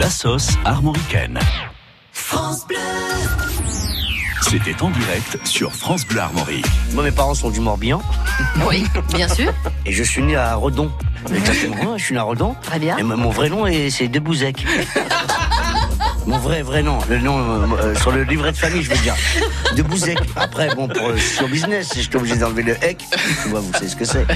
La 0.00 0.06
sauce 0.06 0.56
armoricaine. 0.64 1.38
France 2.36 2.66
Bleu. 2.66 2.76
C'était 4.42 4.82
en 4.82 4.90
direct 4.90 5.38
sur 5.44 5.72
France 5.72 6.04
Bleu 6.06 6.20
Armorique. 6.20 6.66
Moi, 6.92 7.02
mes 7.02 7.10
parents 7.10 7.32
sont 7.32 7.48
du 7.48 7.60
Morbihan. 7.60 8.02
Oui, 8.68 8.84
bien 9.14 9.26
sûr. 9.26 9.54
Et 9.86 9.92
je 9.92 10.02
suis 10.02 10.22
né 10.22 10.36
à 10.36 10.54
Redon. 10.54 10.92
Exactement, 11.34 11.96
je 11.96 12.04
suis 12.04 12.12
né 12.12 12.20
à 12.20 12.24
Redon. 12.24 12.54
Très 12.62 12.78
bien. 12.78 12.98
Et 12.98 13.02
mon 13.02 13.30
vrai 13.30 13.48
nom, 13.48 13.66
est- 13.66 13.88
c'est 13.88 14.08
Debouzek. 14.08 14.66
Mon 16.26 16.38
vrai, 16.38 16.60
vrai 16.62 16.82
nom. 16.82 16.98
Le 17.08 17.18
nom, 17.20 17.38
euh, 17.38 17.66
euh, 17.80 17.94
sur 17.94 18.10
le 18.10 18.24
livret 18.24 18.50
de 18.50 18.56
famille, 18.56 18.82
je 18.82 18.90
veux 18.90 18.96
dire. 18.98 19.14
Debouzek. 19.76 20.18
Après, 20.34 20.74
bon, 20.74 20.88
pour 20.88 21.16
show 21.16 21.46
business, 21.46 21.90
j'étais 21.94 22.16
obligé 22.16 22.36
d'enlever 22.36 22.64
le 22.64 22.84
hec. 22.84 23.04
Tu 23.44 23.48
vois, 23.48 23.60
vous 23.60 23.72
savez 23.72 23.86
ce 23.88 23.94
que 23.94 24.04
c'est. 24.04 24.26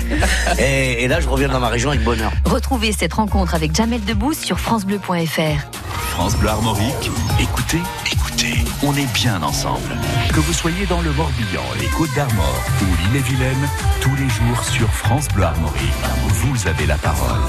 Et, 0.61 1.03
et 1.03 1.09
là, 1.09 1.19
je 1.21 1.29
reviens 1.29 1.49
dans 1.49 1.59
ma 1.59 1.67
région 1.69 1.91
avec 1.91 2.05
bonheur. 2.05 2.31
Retrouvez 2.45 2.93
cette 2.93 3.15
rencontre 3.15 3.57
avec 3.57 3.75
Jamel 3.75 4.05
Debbouze 4.05 4.39
sur 4.39 4.61
FranceBleu.fr. 4.61 5.80
France 6.21 6.37
Bleu 6.37 6.51
Armorique, 6.51 7.11
écoutez, 7.41 7.81
écoutez, 8.13 8.65
on 8.83 8.95
est 8.95 9.11
bien 9.15 9.43
ensemble. 9.43 9.97
Que 10.35 10.41
vous 10.41 10.53
soyez 10.53 10.85
dans 10.85 11.01
le 11.01 11.13
Morbihan, 11.13 11.63
les 11.81 11.87
Côtes 11.87 12.15
d'Armor 12.15 12.63
ou 12.83 12.85
l'île-et-Vilaine, 12.85 13.69
tous 14.03 14.15
les 14.17 14.29
jours 14.29 14.63
sur 14.63 14.87
France 14.91 15.29
Bleu 15.29 15.45
Armorique, 15.45 15.81
vous 16.29 16.69
avez 16.69 16.85
la 16.85 16.99
parole. 16.99 17.41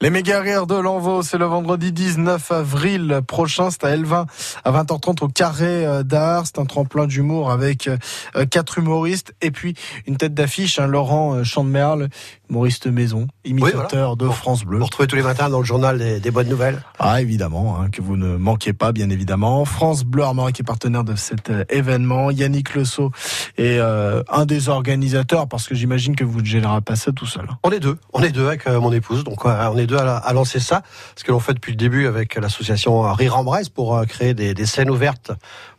Les 0.00 0.10
méga 0.10 0.40
rires 0.40 0.68
de 0.68 0.76
l'Envaux, 0.76 1.22
c'est 1.22 1.38
le 1.38 1.46
vendredi 1.46 1.90
19 1.90 2.52
avril 2.52 3.20
prochain. 3.26 3.68
C'est 3.72 3.82
à 3.82 3.88
Elvin 3.88 4.26
à 4.64 4.70
20h30 4.70 5.24
au 5.24 5.28
Carré 5.28 5.84
euh, 5.84 6.04
d'Art. 6.04 6.44
C'est 6.46 6.60
un 6.60 6.66
tremplin 6.66 7.08
d'humour 7.08 7.50
avec 7.50 7.88
euh, 7.88 8.46
quatre 8.46 8.78
humoristes 8.78 9.34
et 9.42 9.50
puis 9.50 9.74
une 10.06 10.16
tête 10.16 10.34
d'affiche, 10.34 10.78
hein, 10.78 10.86
Laurent 10.86 11.34
euh, 11.34 11.42
Chandemerle, 11.42 12.10
humoriste 12.48 12.86
maison, 12.86 13.26
imitateur 13.44 14.16
de 14.16 14.28
France 14.28 14.64
Bleu. 14.64 14.78
Vous 14.78 14.84
retrouvez 14.84 15.08
tous 15.08 15.16
les 15.16 15.22
matins 15.22 15.48
dans 15.48 15.58
le 15.58 15.64
journal 15.64 15.98
des, 15.98 16.20
des 16.20 16.30
bonnes 16.30 16.48
nouvelles. 16.48 16.80
Ah 17.00 17.20
évidemment, 17.20 17.80
hein, 17.80 17.90
que 17.90 18.00
vous 18.00 18.16
ne 18.16 18.36
manquez 18.36 18.72
pas, 18.72 18.92
bien 18.92 19.10
évidemment. 19.10 19.64
France 19.64 20.04
Bleu 20.04 20.22
Armorique 20.22 20.60
est 20.60 20.64
partenaire 20.64 21.02
de 21.02 21.16
cet 21.16 21.50
événement. 21.70 22.30
Yannick 22.30 22.76
Le 22.76 22.84
Sceau 22.84 23.10
est 23.56 23.78
euh, 23.80 24.22
un 24.30 24.46
des 24.46 24.68
organisateurs 24.68 25.48
parce 25.48 25.66
que 25.66 25.74
j'imagine 25.74 26.14
que 26.14 26.24
vous 26.24 26.40
ne 26.40 26.46
gérerez 26.46 26.80
pas 26.82 26.94
ça 26.94 27.10
tout 27.10 27.26
seul. 27.26 27.48
On 27.64 27.70
est 27.70 27.80
deux, 27.80 27.98
on 28.12 28.22
est 28.22 28.30
deux 28.30 28.46
avec 28.46 28.66
euh, 28.68 28.80
mon 28.80 28.92
épouse, 28.92 29.24
donc 29.24 29.44
euh, 29.44 29.68
on 29.72 29.76
est 29.76 29.87
deux 29.88 29.96
à, 29.96 30.32
lancer 30.32 30.60
ça, 30.60 30.82
ce 31.16 31.24
que 31.24 31.32
l'on 31.32 31.40
fait 31.40 31.54
depuis 31.54 31.72
le 31.72 31.76
début 31.76 32.06
avec 32.06 32.36
l'association 32.36 33.12
Rire 33.12 33.36
en 33.36 33.42
Bresse 33.42 33.68
pour 33.68 33.96
euh, 33.96 34.04
créer 34.04 34.34
des, 34.34 34.66
scènes 34.66 34.90
ouvertes 34.90 35.32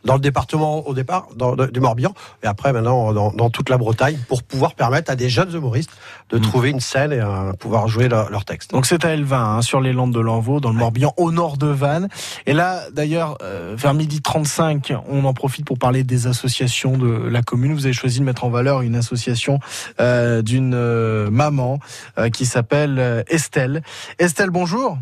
dans 0.04 0.14
le 0.14 0.20
département 0.20 0.86
au 0.86 0.92
départ, 0.92 1.28
dans, 1.34 1.54
du 1.54 1.80
Morbihan, 1.80 2.12
et 2.42 2.46
après 2.46 2.72
maintenant 2.72 3.12
dans 3.12 3.50
toute 3.50 3.68
la 3.70 3.78
Bretagne, 3.78 4.18
pour 4.28 4.42
pouvoir 4.42 4.74
permettre 4.74 5.10
à 5.10 5.16
des 5.16 5.30
jeunes 5.30 5.54
humoristes 5.54 5.90
de 6.30 6.38
trouver 6.38 6.70
une 6.70 6.80
scène 6.80 7.12
et 7.12 7.20
euh, 7.20 7.52
pouvoir 7.54 7.88
jouer 7.88 8.08
leur, 8.08 8.30
leur 8.30 8.44
texte. 8.44 8.70
Donc 8.70 8.86
c'est 8.86 9.04
à 9.04 9.10
Elvin, 9.14 9.56
hein, 9.56 9.62
sur 9.62 9.80
les 9.80 9.92
Landes 9.92 10.12
de 10.14 10.20
l'Envaux, 10.20 10.60
dans 10.60 10.70
le 10.70 10.76
Morbihan, 10.78 11.12
au 11.16 11.32
nord 11.32 11.56
de 11.56 11.66
Vannes. 11.66 12.08
Et 12.46 12.52
là, 12.52 12.82
d'ailleurs, 12.92 13.36
euh, 13.42 13.74
vers 13.76 13.94
midi 13.94 14.22
35, 14.22 14.92
on 15.08 15.24
en 15.24 15.34
profite 15.34 15.66
pour 15.66 15.78
parler 15.78 16.04
des 16.04 16.26
associations 16.28 16.96
de 16.96 17.10
la 17.28 17.42
commune. 17.42 17.74
Vous 17.74 17.86
avez 17.86 17.92
choisi 17.92 18.20
de 18.20 18.24
mettre 18.24 18.44
en 18.44 18.50
valeur 18.50 18.82
une 18.82 18.94
association 18.94 19.58
euh, 20.00 20.42
d'une 20.42 20.74
euh, 20.74 21.30
maman 21.30 21.78
euh, 22.18 22.30
qui 22.30 22.46
s'appelle 22.46 22.98
euh, 22.98 23.22
Estelle. 23.26 23.82
Estelle, 24.18 24.50
bonjour. 24.50 24.98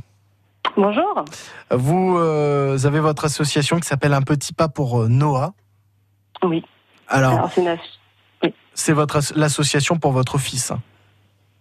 Bonjour. 0.76 1.24
Vous 1.70 2.16
euh, 2.18 2.78
avez 2.84 3.00
votre 3.00 3.24
association 3.24 3.78
qui 3.80 3.86
s'appelle 3.88 4.14
Un 4.14 4.22
petit 4.22 4.52
pas 4.52 4.68
pour 4.68 5.08
Noah. 5.08 5.52
Oui. 6.42 6.64
Alors, 7.08 7.32
Alors, 7.32 7.50
c'est 8.74 8.92
votre 8.92 9.16
as- 9.16 9.32
l'association 9.34 9.98
pour 9.98 10.12
votre 10.12 10.38
fils. 10.38 10.72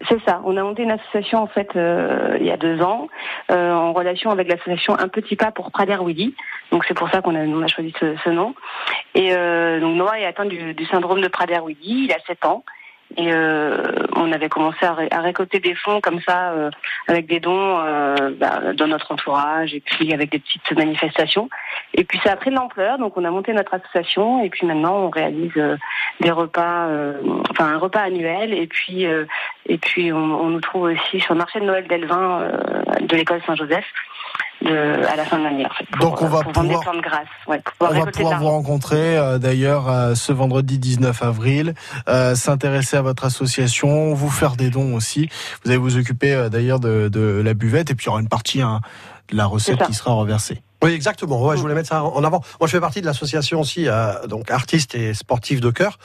C'est 0.09 0.23
ça. 0.25 0.41
On 0.45 0.55
a 0.55 0.63
monté 0.63 0.83
une 0.83 0.91
association 0.91 1.39
en 1.39 1.47
fait 1.47 1.75
euh, 1.75 2.37
il 2.39 2.45
y 2.45 2.51
a 2.51 2.57
deux 2.57 2.81
ans 2.81 3.07
euh, 3.51 3.73
en 3.73 3.91
relation 3.93 4.29
avec 4.29 4.47
l'association 4.47 4.97
Un 4.97 5.09
petit 5.09 5.35
pas 5.35 5.51
pour 5.51 5.71
Prader 5.71 5.97
Willy. 6.01 6.33
Donc 6.71 6.85
c'est 6.87 6.93
pour 6.93 7.09
ça 7.09 7.21
qu'on 7.21 7.35
a, 7.35 7.39
on 7.39 7.61
a 7.61 7.67
choisi 7.67 7.93
ce, 7.99 8.15
ce 8.23 8.29
nom. 8.29 8.55
Et 9.15 9.35
euh, 9.35 9.79
donc 9.79 9.95
Noah 9.95 10.19
est 10.19 10.25
atteint 10.25 10.45
du, 10.45 10.73
du 10.73 10.85
syndrome 10.85 11.21
de 11.21 11.27
Prader 11.27 11.59
Willy. 11.65 12.05
Il 12.05 12.11
a 12.13 12.19
7 12.25 12.45
ans. 12.45 12.63
Et 13.15 13.31
euh, 13.31 13.83
on 14.15 14.31
avait 14.33 14.49
commencé 14.49 14.85
à, 14.85 14.93
ré- 14.93 15.07
à 15.11 15.21
récolter 15.21 15.59
des 15.59 15.75
fonds 15.75 16.01
comme 16.01 16.19
ça, 16.21 16.51
euh, 16.51 16.69
avec 17.07 17.25
des 17.25 17.39
dons 17.39 17.79
euh, 17.79 18.31
bah, 18.37 18.73
dans 18.73 18.87
notre 18.87 19.11
entourage 19.13 19.73
et 19.73 19.79
puis 19.79 20.13
avec 20.13 20.29
des 20.29 20.39
petites 20.39 20.71
manifestations. 20.73 21.49
Et 21.93 22.03
puis 22.03 22.19
ça 22.23 22.33
a 22.33 22.35
pris 22.35 22.49
de 22.49 22.55
l'ampleur, 22.55 22.97
donc 22.97 23.15
on 23.15 23.23
a 23.23 23.31
monté 23.31 23.53
notre 23.53 23.73
association 23.73 24.43
et 24.43 24.49
puis 24.49 24.67
maintenant 24.67 24.97
on 24.97 25.09
réalise 25.09 25.53
des 26.19 26.31
repas, 26.31 26.89
enfin 27.49 27.73
un 27.73 27.77
repas 27.77 28.01
annuel 28.01 28.53
et 28.53 28.67
puis 28.67 29.05
et 29.05 29.77
puis 29.77 30.11
on, 30.11 30.41
on 30.41 30.49
nous 30.49 30.61
trouve 30.61 30.83
aussi 30.83 31.19
sur 31.21 31.33
le 31.33 31.39
marché 31.39 31.59
de 31.59 31.65
Noël 31.65 31.87
d'Elvin 31.87 32.51
de 33.01 33.15
l'école 33.15 33.41
Saint-Joseph 33.45 33.85
de, 34.63 35.05
à 35.05 35.15
la 35.15 35.23
fin 35.25 35.37
de 35.37 35.43
l'année 35.43 35.65
en 35.65 35.69
fait. 35.69 35.85
Donc, 35.99 36.21
on 36.21 36.27
va 36.27 36.41
pour 36.43 36.51
vendre 36.53 36.67
pouvoir- 36.79 36.95
de 36.95 37.01
grâce, 37.01 37.27
ouais, 37.47 37.61
On 37.79 37.85
va 37.87 38.05
pouvoir 38.11 38.39
vous 38.39 38.47
rencontrer 38.47 39.17
euh, 39.17 39.37
d'ailleurs 39.37 39.89
euh, 39.89 40.15
ce 40.15 40.31
vendredi 40.31 40.79
19 40.79 41.21
avril, 41.23 41.73
euh, 42.09 42.35
s'intéresser 42.35 42.97
à 42.97 43.01
votre 43.01 43.25
association, 43.25 44.13
vous 44.13 44.29
faire 44.29 44.55
des 44.55 44.69
dons 44.69 44.95
aussi. 44.95 45.29
Vous 45.63 45.69
allez 45.71 45.77
vous 45.77 45.97
occuper 45.97 46.33
euh, 46.33 46.49
d'ailleurs 46.49 46.79
de, 46.79 47.07
de 47.07 47.41
la 47.43 47.53
buvette 47.53 47.91
et 47.91 47.95
puis 47.95 48.05
il 48.05 48.07
y 48.07 48.09
aura 48.09 48.19
une 48.21 48.29
partie 48.29 48.61
hein, 48.61 48.81
de 49.31 49.37
la 49.37 49.45
recette 49.45 49.83
qui 49.85 49.93
sera 49.93 50.13
reversée. 50.13 50.61
Oui, 50.83 50.91
exactement. 50.91 51.43
Ouais, 51.43 51.57
je 51.57 51.61
voulais 51.61 51.73
mettre 51.73 51.89
ça 51.89 52.03
en 52.03 52.23
avant. 52.23 52.41
Moi, 52.59 52.67
je 52.67 52.71
fais 52.71 52.79
partie 52.79 53.01
de 53.01 53.07
l'association 53.07 53.61
aussi, 53.61 53.87
euh, 53.87 54.27
donc 54.27 54.51
artistes 54.51 54.93
et 54.93 55.13
sportifs 55.15 55.59
de 55.59 55.71
cœur. 55.71 55.97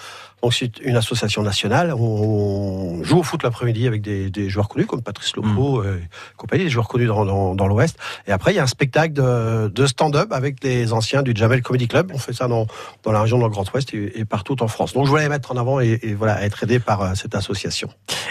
Donc, 0.43 0.55
c'est 0.55 0.79
une 0.81 0.97
association 0.97 1.43
nationale. 1.43 1.93
On 1.93 3.05
joue 3.05 3.19
au 3.19 3.23
foot 3.23 3.43
l'après-midi 3.43 3.87
avec 3.87 4.01
des, 4.01 4.31
des 4.31 4.49
joueurs 4.49 4.69
connus 4.69 4.87
comme 4.87 5.03
Patrice 5.03 5.37
Lopo 5.37 5.85
et 5.85 6.09
compagnie, 6.37 6.65
des 6.65 6.71
joueurs 6.71 6.89
connus 6.89 7.07
dans, 7.07 7.25
dans, 7.25 7.55
dans 7.55 7.67
l'Ouest. 7.69 7.97
Et 8.27 8.33
après, 8.33 8.53
il 8.53 8.57
y 8.57 8.59
a 8.59 8.63
un 8.63 8.67
spectacle 8.67 9.13
de, 9.13 9.69
de 9.69 9.87
stand-up 9.87 10.33
avec 10.33 10.65
les 10.65 10.93
anciens 10.93 11.23
du 11.23 11.33
Jamel 11.35 11.63
Comedy 11.63 11.87
Club. 11.87 12.11
On 12.13 12.19
fait 12.19 12.33
ça 12.33 12.49
dans, 12.49 12.67
dans 13.05 13.13
la 13.13 13.21
région 13.21 13.39
de 13.39 13.45
le 13.45 13.51
Grand 13.51 13.71
Ouest 13.73 13.95
et, 13.95 14.21
et 14.21 14.25
partout 14.25 14.61
en 14.63 14.69
France. 14.69 14.95
Donc, 14.95 15.05
je 15.05 15.11
voulais 15.11 15.23
les 15.25 15.29
mettre 15.29 15.53
en 15.53 15.57
avant 15.57 15.81
et, 15.81 16.01
et 16.03 16.15
voilà, 16.15 16.43
être 16.43 16.63
aidé 16.65 16.81
par 16.81 17.03
euh, 17.03 17.15
cette 17.15 17.35
association. 17.35 17.89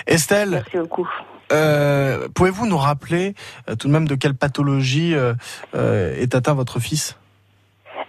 Estelle, 0.08 0.64
Merci 0.66 0.78
beaucoup. 0.78 1.08
Euh, 1.52 2.28
pouvez-vous 2.34 2.66
nous 2.66 2.78
rappeler 2.78 3.34
euh, 3.70 3.76
tout 3.76 3.88
de 3.88 3.94
même 3.94 4.08
de 4.08 4.16
quelle 4.16 4.36
pathologie 4.36 5.14
euh, 5.16 5.34
est 5.74 6.36
atteint 6.36 6.54
votre 6.54 6.80
fils? 6.80 7.18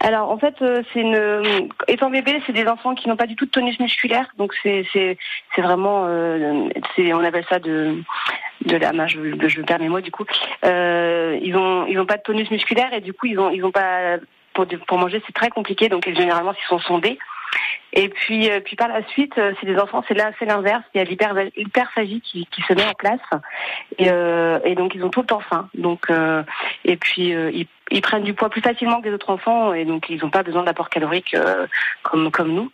Alors 0.00 0.30
en 0.30 0.38
fait, 0.38 0.54
c'est 0.58 1.00
une 1.00 1.68
étant 1.86 2.10
bébé, 2.10 2.42
c'est 2.46 2.52
des 2.52 2.66
enfants 2.66 2.94
qui 2.94 3.08
n'ont 3.08 3.16
pas 3.16 3.26
du 3.26 3.36
tout 3.36 3.44
de 3.44 3.50
tonus 3.50 3.78
musculaire, 3.78 4.26
donc 4.36 4.52
c'est 4.62 4.84
vraiment 5.58 6.08
c'est 6.96 7.12
on 7.12 7.22
appelle 7.22 7.44
ça 7.48 7.60
de 7.60 8.02
de 8.64 8.76
la 8.76 8.92
main, 8.92 9.06
je, 9.06 9.60
perds 9.60 9.78
mes 9.78 9.88
mots 9.88 10.00
du 10.00 10.10
coup. 10.10 10.24
Ils 10.64 11.54
ont 11.56 11.86
ils 11.86 11.98
ont 12.00 12.06
pas 12.06 12.16
de 12.16 12.22
tonus 12.22 12.50
musculaire 12.50 12.92
et 12.92 13.00
du 13.00 13.12
coup 13.12 13.26
ils 13.26 13.38
ont 13.38 13.50
ils 13.50 13.64
ont 13.64 13.70
pas 13.70 14.16
pour 14.54 14.66
pour 14.88 14.98
manger 14.98 15.22
c'est 15.24 15.34
très 15.34 15.50
compliqué 15.50 15.88
donc 15.88 16.04
généralement 16.04 16.52
ils 16.52 16.68
sont 16.68 16.80
sondés. 16.80 17.18
Et 17.94 18.08
puis, 18.08 18.50
euh, 18.50 18.60
puis 18.60 18.74
par 18.76 18.88
la 18.88 19.06
suite, 19.08 19.36
euh, 19.36 19.52
c'est 19.60 19.66
des 19.66 19.78
enfants, 19.78 20.02
c'est 20.08 20.14
là, 20.14 20.32
c'est 20.38 20.46
l'inverse. 20.46 20.82
Il 20.94 20.98
y 20.98 21.00
a 21.00 21.04
l'hyper- 21.04 21.50
l'hyperphagie 21.56 22.20
qui, 22.22 22.46
qui 22.46 22.62
se 22.62 22.72
met 22.72 22.86
en 22.86 22.94
place, 22.94 23.20
et, 23.98 24.10
euh, 24.10 24.58
et 24.64 24.74
donc 24.74 24.94
ils 24.94 25.04
ont 25.04 25.10
tout 25.10 25.20
le 25.20 25.26
temps 25.26 25.40
faim. 25.40 25.68
Donc, 25.74 26.08
euh, 26.08 26.42
et 26.84 26.96
puis 26.96 27.34
euh, 27.34 27.50
ils, 27.52 27.66
ils 27.90 28.00
prennent 28.00 28.22
du 28.22 28.32
poids 28.32 28.48
plus 28.48 28.62
facilement 28.62 29.00
que 29.02 29.08
les 29.08 29.14
autres 29.14 29.30
enfants, 29.30 29.74
et 29.74 29.84
donc 29.84 30.08
ils 30.08 30.20
n'ont 30.22 30.30
pas 30.30 30.42
besoin 30.42 30.62
d'apport 30.62 30.88
calorique 30.88 31.34
euh, 31.34 31.66
comme 32.02 32.30
comme 32.30 32.52
nous. 32.52 32.70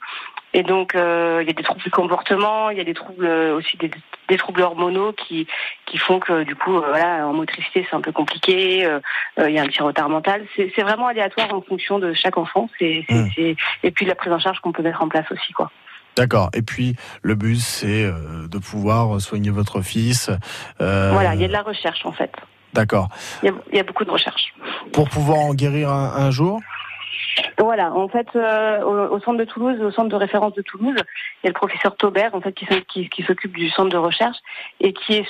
Et 0.54 0.62
donc 0.62 0.94
euh, 0.94 1.40
il 1.42 1.46
y 1.46 1.50
a 1.50 1.52
des 1.52 1.62
troubles 1.62 1.82
du 1.82 1.90
comportement, 1.90 2.70
il 2.70 2.78
y 2.78 2.80
a 2.80 2.84
des 2.84 2.94
troubles 2.94 3.26
euh, 3.26 3.54
aussi 3.56 3.76
des, 3.76 3.90
des 4.28 4.36
troubles 4.38 4.62
hormonaux 4.62 5.12
qui 5.12 5.46
qui 5.84 5.98
font 5.98 6.20
que 6.20 6.42
du 6.44 6.56
coup 6.56 6.74
euh, 6.78 6.86
voilà 6.88 7.26
en 7.28 7.34
motricité 7.34 7.86
c'est 7.88 7.94
un 7.94 8.00
peu 8.00 8.12
compliqué. 8.12 8.84
euh, 8.86 9.00
il 9.38 9.50
y 9.54 9.58
a 9.58 9.62
un 9.62 9.66
petit 9.66 9.82
retard 9.82 10.08
mental. 10.08 10.46
C'est 10.56 10.82
vraiment 10.82 11.06
aléatoire 11.08 11.52
en 11.54 11.60
fonction 11.60 11.98
de 11.98 12.14
chaque 12.14 12.38
enfant. 12.38 12.68
C'est 12.78 13.04
Mm. 13.10 13.28
c'est- 13.36 13.56
et 13.82 13.90
puis 13.90 14.06
la 14.06 14.14
prise 14.14 14.32
en 14.32 14.38
charge 14.38 14.60
qu'on 14.60 14.72
peut 14.72 14.82
mettre 14.82 15.02
en 15.02 15.08
place 15.08 15.30
aussi 15.30 15.52
quoi. 15.52 15.70
D'accord. 16.16 16.48
Et 16.54 16.62
puis 16.62 16.96
le 17.22 17.34
but 17.34 17.58
c'est 17.60 18.04
de 18.10 18.58
pouvoir 18.58 19.20
soigner 19.20 19.50
votre 19.50 19.82
fils. 19.82 20.30
Voilà, 20.78 21.34
il 21.34 21.40
y 21.42 21.44
a 21.44 21.48
de 21.48 21.52
la 21.52 21.62
recherche 21.62 22.06
en 22.06 22.12
fait. 22.12 22.32
D'accord. 22.72 23.08
Il 23.42 23.46
y 23.46 23.48
a, 23.50 23.54
il 23.72 23.76
y 23.76 23.80
a 23.80 23.82
beaucoup 23.82 24.04
de 24.04 24.10
recherche. 24.10 24.52
Pour 24.92 25.08
pouvoir 25.08 25.38
en 25.38 25.54
guérir 25.54 25.90
un, 25.90 26.12
un 26.16 26.30
jour? 26.30 26.60
Voilà, 27.58 27.92
en 27.92 28.08
fait, 28.08 28.28
euh, 28.36 28.82
au, 28.82 29.20
centre 29.20 29.38
de 29.38 29.44
Toulouse, 29.44 29.80
au 29.80 29.90
centre 29.90 30.08
de 30.08 30.16
référence 30.16 30.54
de 30.54 30.62
Toulouse, 30.62 30.96
il 30.96 31.46
y 31.46 31.46
a 31.46 31.50
le 31.50 31.54
professeur 31.54 31.96
Taubert, 31.96 32.34
en 32.34 32.40
fait, 32.40 32.52
qui, 32.52 33.22
s'occupe 33.24 33.56
du 33.56 33.68
centre 33.70 33.90
de 33.90 33.96
recherche 33.96 34.38
et 34.80 34.92
qui 34.92 35.14
est 35.14 35.28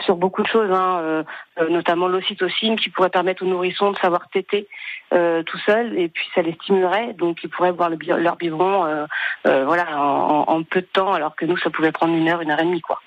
sur 0.00 0.16
beaucoup 0.16 0.42
de 0.42 0.46
choses, 0.46 0.70
hein, 0.70 0.98
euh, 1.00 1.22
euh, 1.60 1.68
notamment 1.68 2.08
l'ocytocine, 2.08 2.76
qui 2.76 2.90
pourrait 2.90 3.10
permettre 3.10 3.42
aux 3.42 3.48
nourrissons 3.48 3.92
de 3.92 3.98
savoir 3.98 4.28
téter 4.28 4.68
euh, 5.12 5.42
tout 5.42 5.58
seuls 5.66 5.98
et 5.98 6.08
puis 6.08 6.24
ça 6.34 6.42
les 6.42 6.52
stimulerait. 6.54 7.14
Donc 7.18 7.38
ils 7.42 7.48
pourraient 7.50 7.72
boire 7.72 7.90
le 7.90 7.96
bi- 7.96 8.06
leur 8.08 8.36
biberon 8.36 8.84
euh, 8.84 9.06
euh, 9.46 9.64
voilà, 9.64 9.98
en, 9.98 10.44
en 10.46 10.62
peu 10.62 10.80
de 10.80 10.86
temps 10.92 11.12
alors 11.12 11.34
que 11.36 11.44
nous, 11.44 11.56
ça 11.58 11.70
pouvait 11.70 11.92
prendre 11.92 12.14
une 12.14 12.28
heure, 12.28 12.40
une 12.40 12.50
heure 12.50 12.60
et 12.60 12.64
demie. 12.64 12.80
Quoi. 12.80 13.00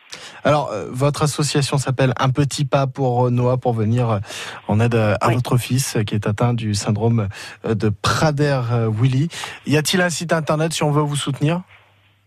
Alors, 0.43 0.69
euh, 0.71 0.87
votre 0.91 1.23
association 1.23 1.77
s'appelle 1.77 2.13
Un 2.19 2.29
petit 2.29 2.65
pas 2.65 2.87
pour 2.87 3.31
Noah 3.31 3.57
pour 3.57 3.73
venir 3.73 4.09
euh, 4.09 4.19
en 4.67 4.79
aide 4.79 4.95
à 4.95 5.29
votre 5.29 5.57
fils 5.57 5.97
qui 6.05 6.15
est 6.15 6.27
atteint 6.27 6.53
du 6.53 6.73
syndrome 6.75 7.27
de 7.63 7.89
Prader-Willi. 7.89 9.29
Y 9.65 9.77
a-t-il 9.77 10.01
un 10.01 10.09
site 10.09 10.33
internet 10.33 10.73
si 10.73 10.83
on 10.83 10.91
veut 10.91 11.01
vous 11.01 11.15
soutenir? 11.15 11.61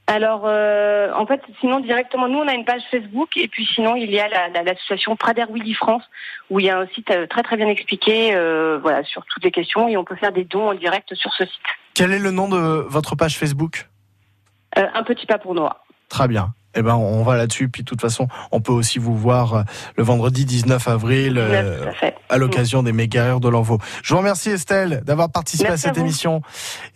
Alors, 0.08 0.42
euh, 0.44 1.12
en 1.14 1.26
fait, 1.26 1.40
sinon 1.60 1.80
directement, 1.80 2.28
nous, 2.28 2.38
on 2.38 2.46
a 2.46 2.54
une 2.54 2.64
page 2.64 2.82
Facebook 2.90 3.36
et 3.36 3.48
puis 3.48 3.66
sinon, 3.66 3.96
il 3.96 4.10
y 4.10 4.20
a 4.20 4.28
la- 4.28 4.48
la- 4.48 4.62
l'association 4.62 5.16
Prader 5.16 5.46
Willy 5.50 5.74
France 5.74 6.04
où 6.48 6.60
il 6.60 6.66
y 6.66 6.70
a 6.70 6.78
un 6.78 6.86
site 6.88 7.10
euh, 7.10 7.26
très 7.26 7.42
très 7.42 7.56
bien 7.56 7.66
expliqué, 7.68 8.32
euh, 8.34 8.78
voilà, 8.80 9.02
sur 9.02 9.24
toutes 9.26 9.42
les 9.42 9.50
questions 9.50 9.88
et 9.88 9.96
on 9.96 10.04
peut 10.04 10.14
faire 10.14 10.30
des 10.32 10.44
dons 10.44 10.68
en 10.68 10.74
direct 10.74 11.12
sur 11.14 11.32
ce 11.32 11.44
site. 11.44 11.60
Quel 11.94 12.12
est 12.12 12.20
le 12.20 12.30
nom 12.30 12.48
de 12.48 12.56
votre 12.56 13.16
page 13.16 13.36
Facebook? 13.36 13.88
Euh, 14.78 14.86
un 14.94 15.02
petit 15.02 15.26
pas 15.26 15.38
pour 15.38 15.54
Noah. 15.54 15.82
Très 16.08 16.28
bien. 16.28 16.50
Eh 16.76 16.82
ben, 16.82 16.94
on 16.94 17.22
va 17.22 17.36
là-dessus. 17.36 17.68
Puis, 17.68 17.82
de 17.82 17.88
toute 17.88 18.00
façon, 18.00 18.28
on 18.52 18.60
peut 18.60 18.72
aussi 18.72 18.98
vous 18.98 19.16
voir 19.16 19.54
euh, 19.54 19.62
le 19.96 20.04
vendredi 20.04 20.44
19 20.44 20.86
avril 20.88 21.38
euh, 21.38 21.90
à 22.28 22.36
l'occasion 22.38 22.82
des 22.82 22.92
méga 22.92 23.24
heures 23.24 23.40
de 23.40 23.48
l'Envaux. 23.48 23.78
Je 24.02 24.12
vous 24.12 24.18
remercie 24.18 24.50
Estelle 24.50 25.02
d'avoir 25.04 25.30
participé 25.30 25.68
Merci 25.68 25.86
à 25.86 25.88
cette 25.88 25.98
à 25.98 26.00
émission. 26.02 26.42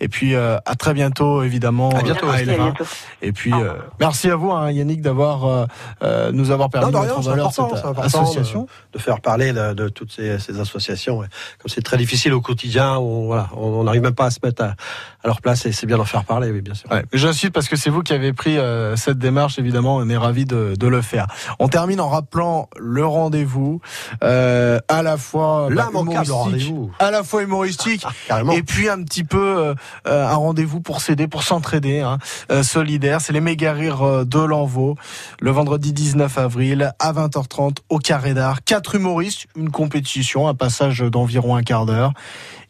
Et 0.01 0.09
puis, 0.09 0.35
euh, 0.35 0.59
à 0.67 0.75
très 0.75 0.95
bientôt, 0.95 1.43
évidemment. 1.43 1.91
À 1.91 2.03
bientôt, 2.03 2.29
à. 2.29 2.41
Elva. 2.41 2.57
Bientôt. 2.57 2.85
Et 3.23 3.33
puis, 3.33 3.53
euh, 3.53 3.75
merci 3.99 4.31
à 4.31 4.37
vous, 4.37 4.53
hein, 4.53 4.71
Yannick, 4.71 5.01
d'avoir 5.01 5.67
euh, 6.03 6.33
nous 6.33 6.51
avoir 6.51 6.71
permis 6.71 6.93
Non, 6.93 7.01
de 7.01 7.07
de 7.07 7.11
mettre 7.13 7.15
rien, 7.15 7.19
en 7.19 7.23
c'est 7.23 7.31
valeur 7.31 7.47
important, 7.47 7.69
cette 7.71 7.83
c'est 7.83 7.89
important 7.89 8.23
association. 8.23 8.63
de, 8.93 8.99
de 8.99 9.03
faire 9.03 9.21
parler 9.21 9.53
de, 9.53 9.73
de 9.73 9.89
toutes 9.89 10.13
ces, 10.13 10.39
ces 10.39 10.61
associations. 10.61 11.21
Comme 11.21 11.69
c'est 11.69 11.83
très 11.83 11.97
difficile 11.97 12.33
au 12.33 12.41
quotidien, 12.41 12.97
on 12.97 13.27
voilà, 13.27 13.49
on 13.57 13.85
n'arrive 13.85 14.03
même 14.03 14.15
pas 14.15 14.27
à 14.27 14.31
se 14.31 14.39
mettre 14.43 14.63
à, 14.63 14.75
à 15.23 15.27
leur 15.27 15.41
place 15.41 15.67
et 15.67 15.73
c'est 15.73 15.87
bien 15.87 15.99
d'en 15.99 16.05
faire 16.05 16.25
parler, 16.25 16.51
oui, 16.51 16.61
bien 16.63 16.75
sûr. 16.75 16.91
Ouais, 16.91 17.05
J'insiste 17.13 17.53
parce 17.53 17.69
que 17.69 17.77
c'est 17.77 17.91
vous 17.91 18.03
qui 18.03 18.13
avez 18.13 18.33
pris 18.33 18.59
euh, 18.59 18.97
cette 18.97 19.19
démarche, 19.19 19.59
évidemment, 19.59 19.70
on 19.79 20.09
est 20.09 20.17
ravis 20.17 20.45
de, 20.45 20.75
de 20.79 20.87
le 20.87 21.03
faire. 21.03 21.27
On 21.59 21.69
termine 21.69 22.01
en 22.01 22.09
rappelant 22.09 22.69
le 22.79 23.05
rendez-vous, 23.07 23.81
euh, 24.23 24.79
à 24.89 25.03
la 25.03 25.17
fois 25.17 25.69
bah, 25.71 25.89
humoristique, 25.91 26.91
à 26.99 27.11
la 27.11 27.23
fois 27.23 27.43
humoristique, 27.43 28.07
et 28.53 28.63
puis 28.63 28.89
un 28.89 29.03
petit 29.03 29.25
peu 29.25 29.59
euh, 29.59 29.75
euh, 30.07 30.27
un 30.27 30.35
rendez-vous 30.35 30.81
pour 30.81 31.01
s'aider, 31.01 31.29
pour 31.29 31.43
s'entraider, 31.43 32.01
hein, 32.01 32.19
euh, 32.51 32.63
solidaire. 32.63 33.21
C'est 33.21 33.33
les 33.33 33.41
méga 33.41 33.73
rires 33.73 34.27
de 34.27 34.39
l'Envaux, 34.41 34.97
le 35.41 35.51
vendredi 35.51 35.93
19 35.93 36.39
avril 36.39 36.93
à 36.99 37.13
20h30 37.13 37.79
au 37.89 37.99
Carré 37.99 38.35
d'Art. 38.35 38.63
Quatre 38.65 38.95
humoristes, 38.95 39.47
une 39.57 39.71
compétition, 39.71 40.49
un 40.49 40.55
passage 40.55 41.01
d'environ 41.01 41.57
un 41.57 41.63
quart 41.63 41.87
d'heure, 41.87 42.13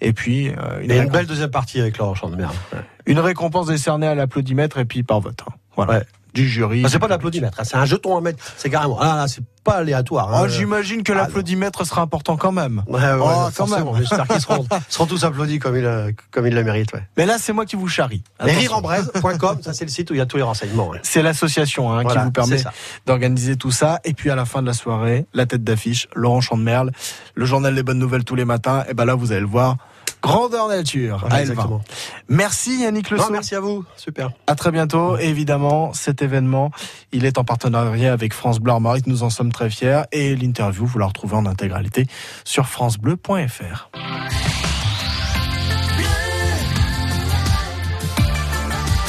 et 0.00 0.12
puis 0.12 0.46
Et 0.82 0.98
une 0.98 1.08
belle 1.08 1.26
deuxième 1.26 1.50
partie 1.50 1.80
avec 1.80 1.98
Laurent 1.98 2.14
Chandemerle. 2.14 2.54
Ouais. 2.72 2.80
une 3.06 3.18
récompense 3.18 3.66
décernée 3.66 4.06
à 4.06 4.14
l'applaudimètre 4.14 4.78
et 4.78 4.84
puis 4.84 5.02
par 5.02 5.20
vote. 5.20 5.40
hein. 5.48 5.52
Voilà. 5.76 6.02
Du 6.34 6.48
jury. 6.48 6.82
Ah, 6.84 6.88
c'est 6.88 6.98
pas 6.98 7.08
l'applaudimètre, 7.08 7.58
hein, 7.60 7.64
c'est 7.64 7.76
un 7.76 7.84
jeton 7.84 8.16
à 8.16 8.20
mettre. 8.20 8.38
C'est 8.56 8.70
carrément. 8.70 8.98
Ah, 9.00 9.16
là, 9.16 9.28
c'est 9.28 9.42
pas 9.64 9.74
aléatoire. 9.78 10.32
hein. 10.34 10.40
Oh, 10.44 10.48
J'imagine 10.48 11.02
que 11.02 11.12
l'applaudimètre 11.12 11.84
sera 11.86 12.00
important 12.02 12.36
quand 12.36 12.52
même. 12.52 12.82
Ouais, 12.86 13.00
ouais, 13.00 13.10
Oh, 13.20 13.44
ouais, 13.46 13.50
quand 13.56 13.66
même. 13.66 13.84
J'espère 13.98 14.26
qu'ils 14.28 14.40
seront, 14.40 14.66
seront 14.88 15.06
tous 15.06 15.22
applaudis 15.24 15.58
comme 15.58 15.76
ils, 15.76 15.84
euh, 15.84 16.12
comme 16.30 16.46
ils 16.46 16.54
le 16.54 16.64
méritent. 16.64 16.92
Ouais. 16.94 17.06
Mais 17.16 17.26
là, 17.26 17.36
c'est 17.38 17.52
moi 17.52 17.66
qui 17.66 17.76
vous 17.76 17.88
charrie. 17.88 18.22
Rireembraise.com, 18.38 19.58
ça 19.62 19.72
c'est 19.72 19.84
le 19.84 19.90
site 19.90 20.10
où 20.10 20.14
il 20.14 20.18
y 20.18 20.20
a 20.20 20.26
tous 20.26 20.36
les 20.36 20.42
renseignements. 20.42 20.88
ouais. 20.88 21.00
C'est 21.02 21.22
l'association 21.22 21.92
hein, 21.92 22.02
Voilà, 22.02 22.20
qui 22.20 22.24
vous 22.26 22.32
permet 22.32 22.62
d'organiser 23.06 23.56
tout 23.56 23.70
ça. 23.70 24.00
Et 24.04 24.14
puis 24.14 24.30
à 24.30 24.36
la 24.36 24.44
fin 24.44 24.62
de 24.62 24.66
la 24.66 24.72
soirée, 24.74 25.26
la 25.34 25.46
tête 25.46 25.64
d'affiche, 25.64 26.08
Laurent 26.14 26.40
Chandemerle, 26.40 26.90
le 27.34 27.44
journal 27.44 27.74
des 27.74 27.82
bonnes 27.82 27.98
nouvelles 27.98 28.24
tous 28.24 28.34
les 28.36 28.44
matins. 28.44 28.84
Et 28.88 28.94
ben 28.94 29.04
là, 29.04 29.14
vous 29.14 29.32
allez 29.32 29.40
le 29.40 29.46
voir. 29.46 29.76
Grandeur 30.22 30.68
nature 30.68 31.26
à 31.30 31.40
exactement. 31.40 31.80
Merci 32.28 32.80
Yannick 32.80 33.10
Le 33.10 33.18
Non, 33.18 33.30
merci 33.30 33.54
à 33.54 33.60
vous, 33.60 33.84
super. 33.96 34.30
À 34.46 34.54
très 34.54 34.70
bientôt. 34.70 35.16
Et 35.18 35.26
évidemment, 35.26 35.92
cet 35.92 36.22
événement, 36.22 36.70
il 37.12 37.24
est 37.24 37.38
en 37.38 37.44
partenariat 37.44 38.12
avec 38.12 38.34
France 38.34 38.60
Bleu 38.60 38.72
Armorique. 38.72 39.06
Nous 39.06 39.22
en 39.22 39.30
sommes 39.30 39.52
très 39.52 39.70
fiers. 39.70 40.02
Et 40.12 40.36
l'interview, 40.36 40.86
vous 40.86 40.98
la 40.98 41.06
retrouvez 41.06 41.36
en 41.36 41.46
intégralité 41.46 42.06
sur 42.44 42.66
francebleu.fr. 42.66 43.90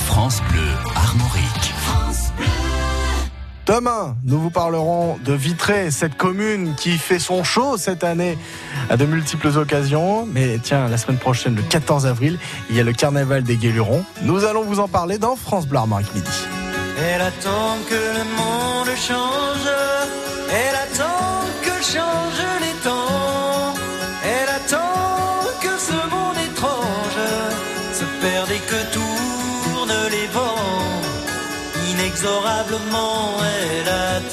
France 0.06 0.42
Bleu 0.50 0.68
Armorique. 0.96 1.51
Demain, 3.72 4.18
nous 4.26 4.38
vous 4.38 4.50
parlerons 4.50 5.18
de 5.24 5.32
Vitré, 5.32 5.92
cette 5.92 6.18
commune 6.18 6.76
qui 6.76 6.98
fait 6.98 7.20
son 7.20 7.46
show 7.46 7.78
cette 7.78 8.04
année 8.04 8.38
à 8.90 8.98
de 8.98 9.06
multiples 9.06 9.48
occasions. 9.58 10.26
Mais 10.26 10.60
tiens, 10.62 10.90
la 10.90 10.98
semaine 10.98 11.18
prochaine, 11.18 11.56
le 11.56 11.62
14 11.62 12.06
avril, 12.06 12.38
il 12.70 12.76
y 12.76 12.82
a 12.82 12.84
le 12.84 12.92
carnaval 12.92 13.44
des 13.44 13.56
Guélurons. 13.56 14.04
Nous 14.24 14.44
allons 14.44 14.64
vous 14.64 14.82
en 14.82 14.90
parler 14.90 15.18
dans 15.20 15.38
France 15.38 15.68
Bleu 15.68 15.78
Armorique 15.78 16.14
Midi. 16.14 16.28
Elle 17.00 17.22
attend 17.22 17.78
que 17.90 17.96
le 17.96 18.26
monde 18.36 18.94
change. 18.98 19.70
Elle 20.50 20.76
attend 20.76 21.46
que 21.64 21.82
changent 21.82 22.61
Inexorablement, 32.24 33.34
elle 33.42 33.90
attend. 33.90 34.31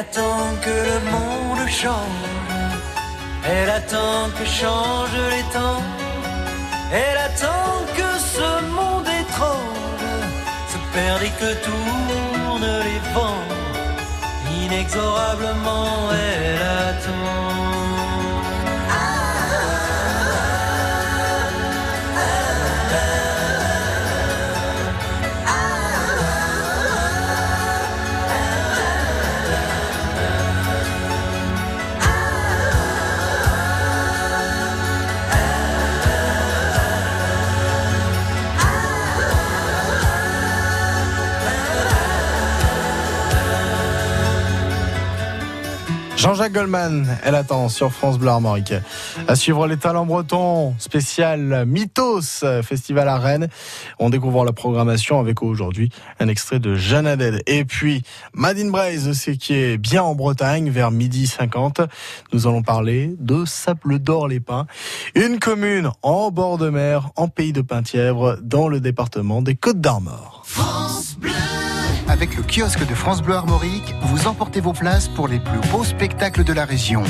Attend 0.00 0.46
que 0.64 0.76
le 0.90 0.98
monde 1.12 1.68
change. 1.68 2.24
Elle 3.46 3.70
attend 3.70 4.22
que 4.36 4.44
changent 4.44 5.26
les 5.34 5.46
temps. 5.56 5.82
Elle 6.92 7.18
attend 7.28 7.72
que 7.98 8.08
ce 8.34 8.48
monde 8.78 9.08
étrange 9.22 10.18
se 10.72 10.78
perde 10.94 11.22
et 11.28 11.34
que 11.40 11.50
tournent 11.68 12.76
les 12.88 13.00
vents. 13.14 13.46
Inexorablement, 14.64 16.10
elle 16.26 16.62
attend. 16.88 17.03
Jean-Jacques 46.24 46.54
Goldman, 46.54 47.18
elle 47.22 47.34
attend 47.34 47.68
sur 47.68 47.92
France 47.92 48.18
Bleu 48.18 48.30
Armorique. 48.30 48.72
À 49.28 49.36
suivre 49.36 49.66
les 49.66 49.76
talents 49.76 50.06
bretons, 50.06 50.74
spécial 50.78 51.66
Mythos, 51.66 52.42
festival 52.62 53.10
à 53.10 53.18
Rennes. 53.18 53.48
On 53.98 54.08
découvre 54.08 54.42
la 54.46 54.54
programmation 54.54 55.20
avec 55.20 55.42
aujourd'hui 55.42 55.90
un 56.20 56.28
extrait 56.28 56.60
de 56.60 56.76
Jeanne 56.76 57.06
Haddad. 57.06 57.42
Et 57.46 57.66
puis, 57.66 58.04
Madine 58.32 58.70
Braise 58.70 59.06
aussi 59.06 59.36
qui 59.36 59.52
est 59.52 59.76
bien 59.76 60.02
en 60.02 60.14
Bretagne 60.14 60.70
vers 60.70 60.90
midi 60.90 61.26
50. 61.26 61.82
Nous 62.32 62.46
allons 62.46 62.62
parler 62.62 63.14
de 63.18 63.44
Sable 63.44 63.98
d'Or 63.98 64.26
les 64.26 64.40
Pins, 64.40 64.66
une 65.14 65.38
commune 65.38 65.90
en 66.00 66.30
bord 66.30 66.56
de 66.56 66.70
mer, 66.70 67.10
en 67.16 67.28
pays 67.28 67.52
de 67.52 67.60
Penthièvre, 67.60 68.38
dans 68.40 68.68
le 68.68 68.80
département 68.80 69.42
des 69.42 69.56
Côtes 69.56 69.82
d'Armor. 69.82 70.42
France 70.46 71.16
Bleu. 71.18 71.32
Avec 72.08 72.36
le 72.36 72.42
kiosque 72.42 72.86
de 72.86 72.94
France 72.94 73.22
Bleu 73.22 73.34
Armorique, 73.34 73.94
vous 74.02 74.26
emportez 74.26 74.60
vos 74.60 74.72
places 74.72 75.08
pour 75.08 75.26
les 75.26 75.40
plus 75.40 75.58
beaux 75.70 75.84
spectacles 75.84 76.44
de 76.44 76.52
la 76.52 76.64
région. 76.64 77.02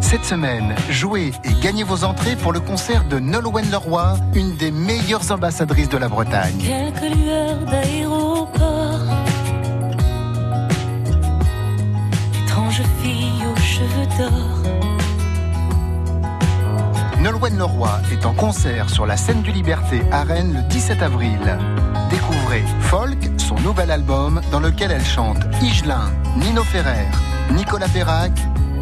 Cette 0.00 0.24
semaine, 0.24 0.74
jouez 0.90 1.32
et 1.44 1.52
gagnez 1.62 1.84
vos 1.84 2.04
entrées 2.04 2.36
pour 2.36 2.52
le 2.52 2.60
concert 2.60 3.04
de 3.04 3.18
Nolwenn 3.18 3.70
Leroy, 3.70 4.16
une 4.34 4.56
des 4.56 4.70
meilleures 4.70 5.30
ambassadrices 5.30 5.88
de 5.88 5.98
la 5.98 6.08
Bretagne. 6.08 6.58
Quelques 6.58 7.16
lueurs 7.16 7.58
d'aéroport. 7.70 9.00
Étrange 12.44 12.82
fille 13.02 13.44
aux 13.50 13.60
cheveux 13.60 14.06
d'or. 14.18 14.63
Nolwenn 17.24 17.56
Leroy 17.56 17.88
est 18.12 18.26
en 18.26 18.34
concert 18.34 18.90
sur 18.90 19.06
la 19.06 19.16
scène 19.16 19.40
du 19.40 19.50
Liberté 19.50 20.02
à 20.12 20.24
Rennes 20.24 20.52
le 20.56 20.62
17 20.68 21.00
avril. 21.00 21.38
Découvrez 22.10 22.62
Folk, 22.80 23.16
son 23.38 23.54
nouvel 23.60 23.90
album 23.90 24.42
dans 24.52 24.60
lequel 24.60 24.90
elle 24.90 25.02
chante 25.02 25.38
Igelin, 25.62 26.12
Nino 26.36 26.62
Ferrer, 26.62 27.06
Nicolas 27.52 27.88
Perrac 27.88 28.32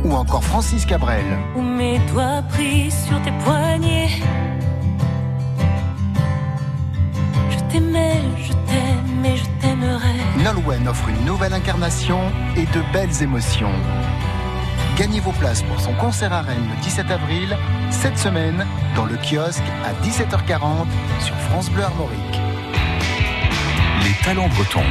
ou 0.03 0.14
encore 0.14 0.43
Francis 0.43 0.84
Cabrel. 0.84 1.24
Où 1.55 1.62
mes 1.62 2.01
doigts 2.12 2.43
pris 2.49 2.90
sur 2.90 3.22
tes 3.22 3.30
poignets. 3.45 4.11
Je 7.49 7.59
t'aimais, 7.70 8.22
je 8.38 8.53
t'aime 8.53 9.24
et 9.24 9.36
je 9.36 9.45
t'aimerai. 9.61 10.43
Nolwenn 10.43 10.88
offre 10.88 11.09
une 11.11 11.24
nouvelle 11.26 11.53
incarnation 11.53 12.18
et 12.57 12.64
de 12.64 12.93
belles 12.93 13.22
émotions. 13.22 13.70
Gagnez 14.97 15.20
vos 15.20 15.32
places 15.32 15.62
pour 15.62 15.80
son 15.80 15.95
concert 15.95 16.32
à 16.32 16.43
Rennes 16.43 16.68
le 16.68 16.82
17 16.82 17.11
avril, 17.11 17.57
cette 17.90 18.18
semaine, 18.18 18.66
dans 18.95 19.07
le 19.07 19.16
kiosque 19.16 19.62
à 19.84 19.93
17h40 20.07 20.86
sur 21.18 21.34
France 21.49 21.70
Bleu 21.70 21.82
Armorique. 21.82 22.40
Les 24.05 24.12
talents 24.22 24.49
bretons. 24.49 24.84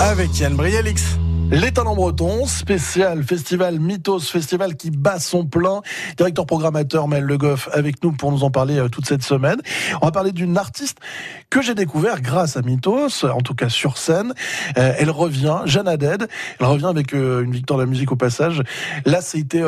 Avec 0.00 0.38
Yann 0.40 0.56
Brialix. 0.56 1.18
Les 1.52 1.70
talents 1.70 1.94
bretons, 1.94 2.46
spécial 2.46 3.22
festival 3.22 3.78
Mythos, 3.78 4.20
festival 4.20 4.74
qui 4.74 4.90
bat 4.90 5.18
son 5.18 5.44
plein. 5.44 5.82
Directeur 6.16 6.46
programmateur 6.46 7.08
Mel 7.08 7.24
Le 7.24 7.36
Goff 7.36 7.68
avec 7.74 8.02
nous 8.02 8.12
pour 8.12 8.32
nous 8.32 8.42
en 8.42 8.50
parler 8.50 8.78
euh, 8.78 8.88
toute 8.88 9.06
cette 9.06 9.22
semaine. 9.22 9.60
On 10.00 10.06
va 10.06 10.12
parler 10.12 10.32
d'une 10.32 10.56
artiste 10.56 10.96
que 11.50 11.60
j'ai 11.60 11.74
découvert 11.74 12.22
grâce 12.22 12.56
à 12.56 12.62
Mythos, 12.62 13.26
en 13.26 13.42
tout 13.42 13.54
cas 13.54 13.68
sur 13.68 13.98
scène. 13.98 14.32
Euh, 14.78 14.94
elle 14.98 15.10
revient, 15.10 15.58
Jeanne 15.66 15.88
Haddad. 15.88 16.26
Elle 16.58 16.66
revient 16.66 16.86
avec 16.86 17.12
euh, 17.12 17.42
une 17.42 17.52
victoire 17.52 17.78
de 17.78 17.84
la 17.84 17.90
musique 17.90 18.12
au 18.12 18.16
passage. 18.16 18.62
Là, 19.04 19.20
c'était 19.20 19.62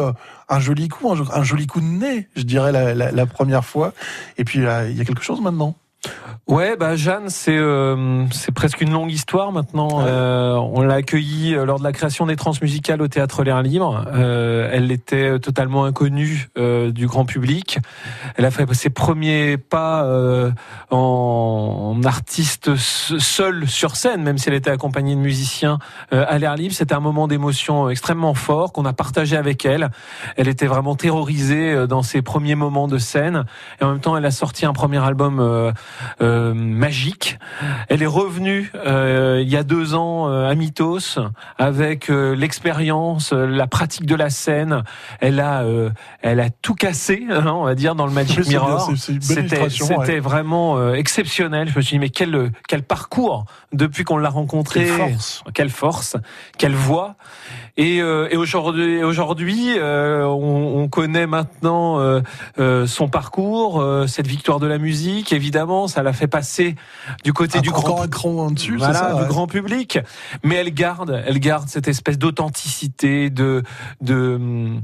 un 0.49 0.61
joli 0.61 0.89
coup, 0.89 1.12
un, 1.12 1.16
jo- 1.16 1.28
un 1.35 1.43
joli 1.43 1.66
coup 1.66 1.82
de 1.82 1.87
nez, 1.87 2.28
je 2.35 2.45
dirais 2.45 2.72
la, 2.72 3.26
première 3.26 3.64
fois. 3.64 3.93
Et 4.39 4.45
puis 4.45 4.61
il 4.61 4.97
y 4.97 5.01
a 5.01 5.05
quelque 5.05 5.22
chose 5.22 5.43
maintenant. 5.43 5.74
Ouais, 6.46 6.76
bah 6.76 6.94
Jeanne, 6.94 7.30
c'est 7.30 7.57
euh, 7.57 8.26
c'est 8.30 8.52
presque 8.52 8.82
une 8.82 8.92
longue 8.92 9.11
histoire 9.11 9.50
maintenant. 9.50 10.00
Euh, 10.00 10.52
on 10.55 10.82
l'a 10.82 10.96
accueillie 10.96 11.55
euh, 11.55 11.64
lors 11.64 11.78
de 11.78 11.84
la 11.84 11.92
création 11.92 12.26
des 12.26 12.36
transmusicales 12.36 13.00
au 13.00 13.09
théâtre 13.09 13.42
L'air 13.44 13.62
libre. 13.62 14.05
Euh, 14.12 14.68
elle 14.70 14.92
était 14.92 15.38
totalement 15.38 15.84
inconnue 15.86 16.48
euh, 16.59 16.92
du 16.92 17.07
grand 17.07 17.24
public. 17.24 17.78
Elle 18.36 18.44
a 18.44 18.50
fait 18.50 18.72
ses 18.74 18.90
premiers 18.90 19.57
pas 19.57 20.05
euh, 20.05 20.50
en, 20.90 21.94
en 21.96 22.02
artiste 22.05 22.76
seule 22.76 23.66
sur 23.66 23.96
scène, 23.96 24.22
même 24.22 24.36
si 24.36 24.50
elle 24.50 24.55
était 24.55 24.70
accompagnée 24.70 25.14
de 25.14 25.20
musiciens 25.20 25.78
euh, 26.12 26.26
à 26.28 26.38
l'air 26.38 26.57
libre. 26.57 26.74
C'était 26.74 26.94
un 26.94 27.00
moment 27.00 27.26
d'émotion 27.26 27.88
extrêmement 27.88 28.34
fort 28.34 28.72
qu'on 28.72 28.84
a 28.84 28.92
partagé 28.92 29.36
avec 29.36 29.64
elle. 29.64 29.90
Elle 30.36 30.48
était 30.48 30.66
vraiment 30.66 30.94
terrorisée 30.94 31.72
euh, 31.72 31.86
dans 31.86 32.02
ses 32.02 32.20
premiers 32.20 32.55
moments 32.55 32.86
de 32.86 32.98
scène. 32.98 33.44
Et 33.80 33.84
en 33.84 33.90
même 33.92 34.00
temps, 34.00 34.14
elle 34.14 34.26
a 34.26 34.30
sorti 34.30 34.66
un 34.66 34.74
premier 34.74 35.02
album 35.02 35.40
euh, 36.20 36.55
magique. 36.55 37.38
Elle 37.88 38.03
est 38.03 38.07
revenue 38.07 38.70
euh, 38.74 39.40
il 39.42 39.49
y 39.49 39.57
a 39.57 39.62
deux 39.62 39.95
ans 39.95 40.28
euh, 40.28 40.49
à 40.49 40.55
Mythos 40.55 41.18
avec 41.59 42.11
euh, 42.11 42.34
l'expérience, 42.34 43.32
euh, 43.32 43.47
la 43.47 43.66
pratique 43.66 44.07
de 44.07 44.14
la 44.14 44.30
scène. 44.30 44.82
Elle 45.20 45.40
a, 45.40 45.62
euh, 45.62 45.90
elle 46.22 46.40
a 46.40 46.51
tout 46.51 46.74
cassé, 46.74 47.24
hein, 47.30 47.47
on 47.47 47.64
va 47.64 47.74
dire, 47.74 47.95
dans 47.95 48.07
le 48.07 48.12
Magic 48.12 48.40
Oui, 48.40 48.49
Mirror. 48.49 48.90
C'était, 48.97 49.61
ouais. 49.61 50.20
vraiment 50.20 50.76
euh, 50.78 50.95
exceptionnel. 50.95 51.68
Je 51.68 51.76
me 51.76 51.82
suis 51.82 51.97
dit 51.97 52.01
mais 52.01 52.11
quel 52.11 52.53
quel 52.68 52.82
parcours 52.82 53.45
depuis 53.72 54.05
qu'on 54.05 54.18
l'a 54.18 54.30
rencontré. 54.30 54.84
Quelle 54.84 54.97
force. 54.97 55.45
Quelle 55.55 55.70
force, 55.70 56.16
quelle 56.59 56.74
voix. 56.74 57.16
Et, 57.76 58.01
euh, 58.01 58.28
et 58.30 58.36
aujourd'hui, 58.36 59.03
aujourd'hui, 59.03 59.74
euh, 59.78 60.24
on, 60.24 60.82
on 60.82 60.88
connaît 60.88 61.26
maintenant 61.26 61.99
son 62.86 63.09
parcours, 63.09 63.80
euh, 63.80 64.07
cette 64.07 64.26
victoire 64.26 64.61
de 64.61 64.66
la 64.66 64.78
musique. 64.78 65.32
Évidemment, 65.32 65.84
ça 65.89 66.03
l'a 66.03 66.12
fait 66.12 66.26
passer 66.26 66.76
du 67.22 67.32
côté 67.32 67.61
du 67.61 67.70
Encore 67.70 67.85
grand 67.85 68.03
un 68.03 68.09
cran 68.09 68.30
en 68.47 68.51
dessus, 68.51 68.76
voilà, 68.76 68.95
ça, 68.95 69.14
du 69.14 69.22
ouais. 69.22 69.28
grand 69.28 69.47
public. 69.47 69.99
Mais 70.43 70.57
elle 70.57 70.72
garde, 70.72 71.22
elle 71.26 71.39
garde 71.39 71.68
cette 71.68 71.89
espèce 71.89 72.18
d'authenticité, 72.18 73.30
de, 73.30 73.62
de, 74.01 74.37
hum, 74.37 74.80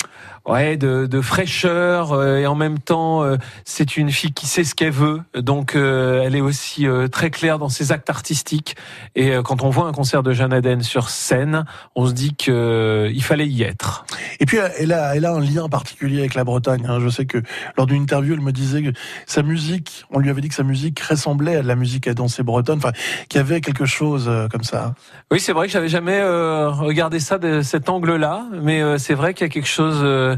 ouais, 0.46 0.76
de, 0.76 1.06
de 1.06 1.20
fraîcheur 1.20 2.12
euh, 2.12 2.38
et 2.38 2.46
en 2.46 2.54
même 2.54 2.78
temps, 2.78 3.22
euh, 3.22 3.36
c'est 3.64 3.96
une 3.96 4.10
fille 4.10 4.32
qui 4.32 4.46
sait 4.46 4.64
ce 4.64 4.74
qu'elle 4.74 4.92
veut. 4.92 5.20
Donc, 5.34 5.74
euh, 5.74 6.22
elle 6.24 6.36
est 6.36 6.40
aussi 6.40 6.86
euh, 6.86 7.08
très 7.08 7.30
claire 7.30 7.58
dans 7.58 7.68
ses 7.68 7.92
actes 7.92 8.10
artistiques. 8.10 8.76
Et 9.14 9.30
euh, 9.30 9.42
quand 9.42 9.62
on 9.62 9.70
voit 9.70 9.86
un 9.86 9.92
concert 9.92 10.22
de 10.22 10.32
Jeanne 10.32 10.52
Aden 10.52 10.82
sur 10.82 11.08
scène, 11.10 11.64
on 11.94 12.06
se 12.06 12.12
dit 12.12 12.34
qu'il 12.34 13.22
fallait 13.22 13.48
y 13.48 13.62
être. 13.62 14.04
Et 14.40 14.46
puis 14.46 14.58
elle 14.78 14.92
a, 14.92 15.14
elle 15.16 15.24
a 15.24 15.32
un 15.32 15.40
lien 15.40 15.68
particulier 15.68 16.20
avec 16.20 16.34
la 16.34 16.44
Bretagne. 16.44 16.86
hein. 16.88 16.98
Je 17.00 17.08
sais 17.08 17.26
que 17.26 17.38
lors 17.76 17.86
d'une 17.86 18.02
interview, 18.02 18.34
elle 18.34 18.40
me 18.40 18.52
disait 18.52 18.82
que 18.82 18.90
sa 19.26 19.42
musique, 19.42 20.04
on 20.10 20.18
lui 20.18 20.30
avait 20.30 20.40
dit 20.40 20.48
que 20.48 20.54
sa 20.54 20.62
musique 20.62 21.00
ressemblait 21.00 21.56
à 21.56 21.62
de 21.62 21.68
la 21.68 21.76
musique 21.76 22.06
à 22.08 22.14
danser 22.14 22.42
bretonne, 22.42 22.78
enfin 22.78 22.92
qu'il 23.28 23.38
y 23.38 23.40
avait 23.40 23.60
quelque 23.60 23.84
chose 23.84 24.26
euh, 24.28 24.48
comme 24.48 24.64
ça. 24.64 24.94
Oui, 25.30 25.40
c'est 25.40 25.52
vrai 25.52 25.66
que 25.66 25.72
j'avais 25.72 25.88
jamais 25.88 26.18
euh, 26.18 26.70
regardé 26.70 27.20
ça 27.20 27.38
de 27.38 27.62
cet 27.62 27.88
angle-là, 27.88 28.44
mais 28.62 28.82
euh, 28.82 28.98
c'est 28.98 29.14
vrai 29.14 29.34
qu'il 29.34 29.46
y 29.46 29.50
a 29.50 29.52
quelque 29.52 29.68
chose, 29.68 30.00
euh, 30.02 30.36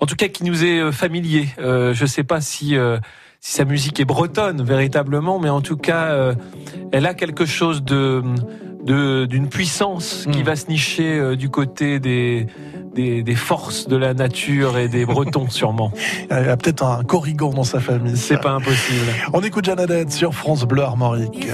en 0.00 0.06
tout 0.06 0.16
cas, 0.16 0.28
qui 0.28 0.44
nous 0.44 0.64
est 0.64 0.78
euh, 0.80 0.92
familier. 0.92 1.48
Euh, 1.58 1.94
je 1.94 2.06
sais 2.06 2.24
pas 2.24 2.40
si 2.40 2.76
euh, 2.76 2.98
si 3.40 3.52
sa 3.54 3.64
musique 3.64 4.00
est 4.00 4.04
bretonne 4.06 4.62
véritablement, 4.62 5.38
mais 5.38 5.50
en 5.50 5.60
tout 5.60 5.76
cas, 5.76 6.06
euh, 6.12 6.34
elle 6.92 7.06
a 7.06 7.14
quelque 7.14 7.44
chose 7.46 7.82
de 7.84 8.22
de- 8.84 9.24
d'une 9.26 9.48
puissance 9.48 10.26
qui 10.30 10.42
va 10.42 10.56
se 10.56 10.66
nicher 10.68 11.18
euh, 11.18 11.36
du 11.36 11.48
côté 11.48 12.00
des, 12.00 12.46
des 12.94 13.22
des 13.22 13.34
forces 13.34 13.88
de 13.88 13.96
la 13.96 14.12
nature 14.14 14.76
et 14.78 14.88
des 14.88 15.06
Bretons 15.06 15.48
sûrement. 15.50 15.90
Elle 16.30 16.48
a 16.50 16.56
peut-être 16.56 16.84
un 16.84 17.02
corrigan 17.04 17.50
dans 17.50 17.64
sa 17.64 17.80
famille. 17.80 18.16
C'est 18.16 18.40
pas 18.40 18.50
impossible. 18.52 19.06
On 19.32 19.40
écoute 19.40 19.68
Haddad 19.68 20.10
sur 20.10 20.34
France 20.34 20.64
Bleu 20.64 20.82
Armorique. 20.82 21.46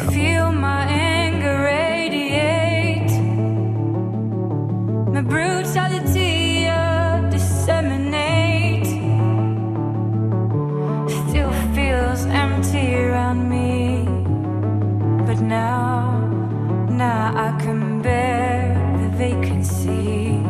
I 17.36 17.56
can 17.60 18.02
bear 18.02 18.74
the 19.00 19.16
vacancy. 19.16 20.42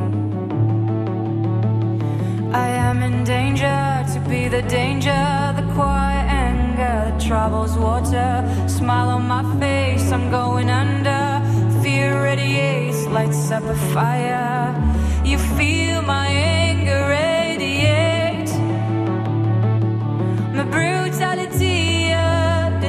I 2.53 2.69
am 2.69 3.03
in 3.03 3.23
danger 3.23 4.05
to 4.15 4.21
be 4.29 4.49
the 4.49 4.63
danger, 4.63 5.23
the 5.57 5.63
quiet 5.75 6.27
anger 6.31 7.11
that 7.11 7.21
troubles 7.21 7.77
water. 7.77 8.33
Smile 8.67 9.11
on 9.11 9.29
my 9.29 9.43
face, 9.61 10.11
I'm 10.11 10.31
going 10.31 10.71
under. 10.71 11.43
Fear 11.83 12.23
radiates, 12.23 13.07
lights 13.07 13.51
up 13.51 13.65
a 13.65 13.77
fire. 13.93 14.75
You 15.23 15.37
feel 15.37 16.01
my 16.03 16.29
anger 16.29 17.01
radiate, 17.09 18.51
my 20.57 20.65
brutality 20.65 22.13
uh, 22.13 22.81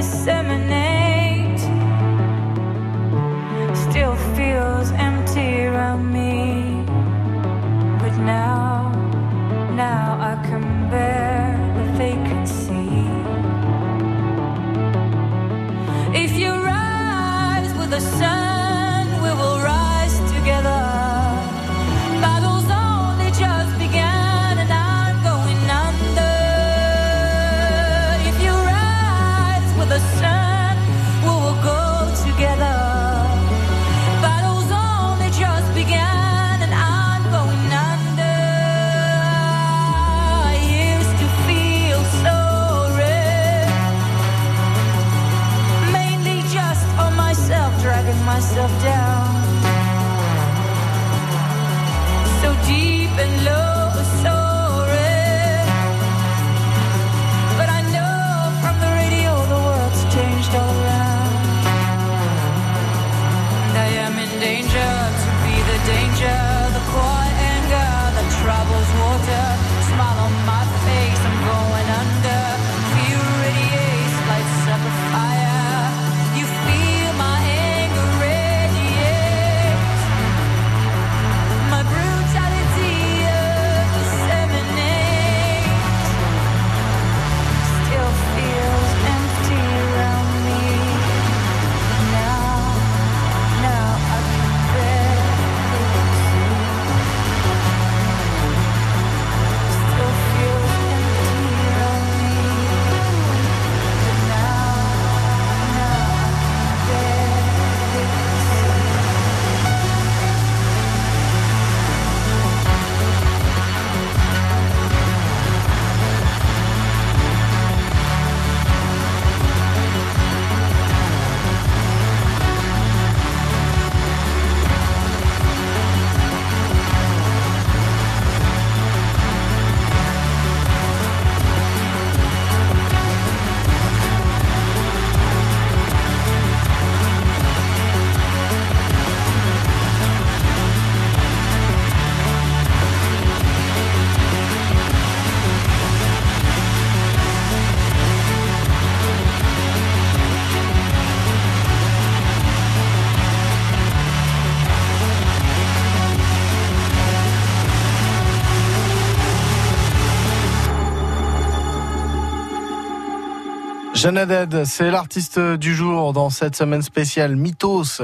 Jeanne 164.02 164.64
c'est 164.64 164.90
l'artiste 164.90 165.38
du 165.38 165.76
jour 165.76 166.12
dans 166.12 166.28
cette 166.28 166.56
semaine 166.56 166.82
spéciale 166.82 167.36
Mythos 167.36 168.02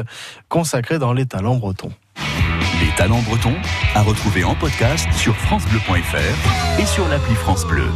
consacrée 0.48 1.00
dans 1.00 1.12
les 1.12 1.26
talents 1.26 1.56
bretons. 1.56 1.90
Les 2.80 2.94
talents 2.96 3.20
bretons 3.22 3.56
à 3.96 4.02
retrouver 4.02 4.44
en 4.44 4.54
podcast 4.54 5.12
sur 5.14 5.34
francebleu.fr 5.34 6.80
et 6.80 6.86
sur 6.86 7.08
l'appli 7.08 7.34
France 7.34 7.66
Bleu. 7.66 7.88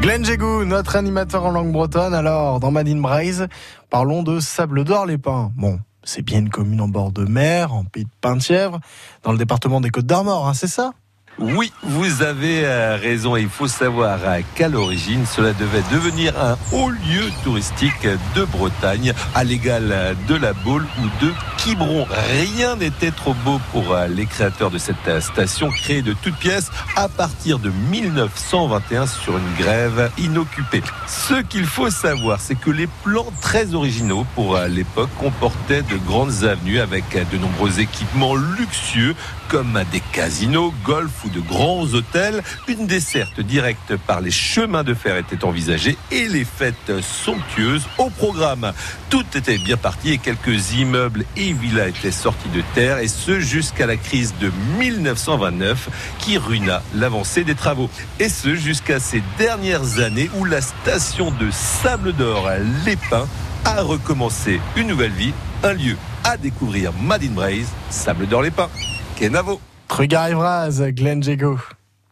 Glenn 0.00 0.24
Jégou, 0.24 0.64
notre 0.64 0.96
animateur 0.96 1.44
en 1.44 1.50
langue 1.50 1.72
bretonne. 1.72 2.14
Alors, 2.14 2.58
dans 2.58 2.70
Madine 2.70 3.02
Braise, 3.02 3.48
parlons 3.90 4.22
de 4.22 4.40
Sable 4.40 4.84
d'Or 4.84 5.04
les 5.04 5.18
Pins. 5.18 5.52
Bon, 5.56 5.78
c'est 6.04 6.22
bien 6.22 6.38
une 6.38 6.48
commune 6.48 6.80
en 6.80 6.88
bord 6.88 7.12
de 7.12 7.26
mer, 7.26 7.74
en 7.74 7.84
pays 7.84 8.04
de 8.04 8.10
Penthièvre, 8.22 8.80
dans 9.24 9.32
le 9.32 9.38
département 9.38 9.82
des 9.82 9.90
Côtes 9.90 10.06
d'Armor, 10.06 10.48
hein, 10.48 10.54
c'est 10.54 10.68
ça? 10.68 10.92
Oui, 11.38 11.70
vous 11.82 12.22
avez 12.22 12.64
euh, 12.64 12.96
raison. 12.96 13.36
Il 13.36 13.50
faut 13.50 13.68
savoir 13.68 14.18
qu'à 14.54 14.68
l'origine, 14.68 15.26
cela 15.26 15.52
devait 15.52 15.82
devenir 15.92 16.32
un 16.40 16.56
haut 16.72 16.88
lieu 16.88 17.30
touristique 17.44 18.08
de 18.34 18.44
Bretagne, 18.44 19.12
à 19.34 19.44
l'égal 19.44 20.16
de 20.28 20.34
la 20.34 20.54
Baule 20.54 20.86
ou 20.98 21.24
de 21.24 21.32
Quiberon. 21.58 22.06
Rien 22.30 22.76
n'était 22.76 23.10
trop 23.10 23.34
beau 23.44 23.60
pour 23.70 23.92
euh, 23.92 24.06
les 24.06 24.24
créateurs 24.24 24.70
de 24.70 24.78
cette 24.78 24.96
euh, 25.08 25.20
station, 25.20 25.68
créée 25.68 26.00
de 26.00 26.14
toutes 26.14 26.36
pièces 26.36 26.70
à 26.96 27.06
partir 27.08 27.58
de 27.58 27.70
1921 27.90 29.06
sur 29.06 29.36
une 29.36 29.54
grève 29.58 30.10
inoccupée. 30.16 30.82
Ce 31.06 31.34
qu'il 31.42 31.66
faut 31.66 31.90
savoir, 31.90 32.40
c'est 32.40 32.54
que 32.54 32.70
les 32.70 32.88
plans 33.04 33.30
très 33.42 33.74
originaux 33.74 34.24
pour 34.34 34.58
l'époque 34.60 35.10
comportaient 35.18 35.82
de 35.82 35.96
grandes 36.06 36.44
avenues 36.44 36.80
avec 36.80 37.04
de 37.30 37.36
nombreux 37.36 37.78
équipements 37.78 38.34
luxueux 38.34 39.14
comme 39.48 39.82
des 39.92 40.00
casinos, 40.12 40.72
golf 40.84 41.24
ou 41.24 41.30
de 41.30 41.40
grands 41.40 41.84
hôtels. 41.84 42.42
Une 42.68 42.86
desserte 42.86 43.40
directe 43.40 43.96
par 44.06 44.20
les 44.20 44.30
chemins 44.30 44.84
de 44.84 44.94
fer 44.94 45.16
était 45.16 45.44
envisagée 45.44 45.96
et 46.10 46.28
les 46.28 46.44
fêtes 46.44 47.00
somptueuses 47.00 47.86
au 47.98 48.10
programme. 48.10 48.72
Tout 49.10 49.24
était 49.34 49.58
bien 49.58 49.76
parti 49.76 50.12
et 50.12 50.18
quelques 50.18 50.72
immeubles 50.74 51.24
et 51.36 51.52
villas 51.52 51.88
étaient 51.88 52.10
sortis 52.10 52.48
de 52.48 52.62
terre 52.74 52.98
et 52.98 53.08
ce 53.08 53.40
jusqu'à 53.40 53.86
la 53.86 53.96
crise 53.96 54.34
de 54.40 54.50
1929 54.78 55.88
qui 56.18 56.38
ruina 56.38 56.82
l'avancée 56.94 57.44
des 57.44 57.54
travaux. 57.54 57.90
Et 58.18 58.28
ce 58.28 58.54
jusqu'à 58.54 59.00
ces 59.00 59.22
dernières 59.38 60.00
années 60.00 60.30
où 60.38 60.44
la 60.44 60.60
station 60.60 61.30
de 61.30 61.50
Sable 61.50 62.12
d'Or 62.12 62.48
à 62.48 62.58
Lépin 62.84 63.26
a 63.64 63.82
recommencé 63.82 64.60
une 64.76 64.88
nouvelle 64.88 65.12
vie, 65.12 65.32
un 65.62 65.72
lieu 65.72 65.96
à 66.24 66.36
découvrir 66.36 66.92
Madine 66.92 67.34
Braise, 67.34 67.68
Sable 67.90 68.26
d'Or 68.26 68.42
Lépin. 68.42 68.68
Kenavo. 69.16 69.60
Trugar 69.88 70.30
Evraz, 70.30 70.82
Glenn 70.94 71.22
Jégou. 71.22 71.58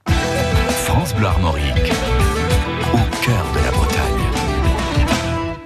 France 0.06 1.14
Bleu 1.14 1.26
Armorique, 1.26 1.92
au 2.94 2.98
cœur 3.22 3.44
de 3.52 3.58
la 3.62 3.70
Bretagne. 3.72 4.24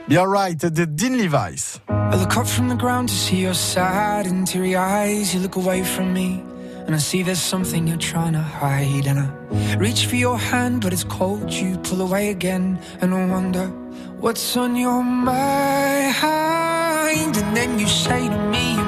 Be 0.09 0.16
Alright 0.16 0.59
de 0.59 0.84
Dean 0.84 1.16
Levi's. 1.16 1.80
I 1.89 2.16
look 2.16 2.36
up 2.36 2.47
from 2.47 2.68
the 2.68 2.74
ground 2.74 3.09
to 3.11 3.14
see 3.14 3.36
your 3.43 3.55
sad 3.55 4.26
and 4.26 4.47
teary 4.47 4.74
eyes. 4.74 5.32
You 5.32 5.41
look 5.41 5.55
away 5.55 5.84
from 5.84 6.12
me, 6.12 6.43
and 6.86 6.95
I 6.97 6.99
see 6.99 7.22
there's 7.22 7.39
something 7.41 7.86
you're 7.86 7.99
trying 7.99 8.32
to 8.32 8.41
hide. 8.41 9.07
And 9.07 9.20
I 9.20 9.28
reach 9.76 10.07
for 10.07 10.16
your 10.16 10.39
hand, 10.39 10.80
but 10.80 10.93
it's 10.93 11.05
cold. 11.05 11.53
You 11.53 11.78
pull 11.78 12.01
away 12.01 12.30
again, 12.30 12.80
and 13.01 13.14
I 13.14 13.26
wonder 13.26 13.68
what's 14.18 14.57
on 14.57 14.74
your 14.74 15.05
mind. 15.05 16.16
And 17.36 17.57
then 17.57 17.78
you 17.78 17.86
say 17.86 18.28
to 18.28 18.39
me, 18.51 18.74
You 18.74 18.88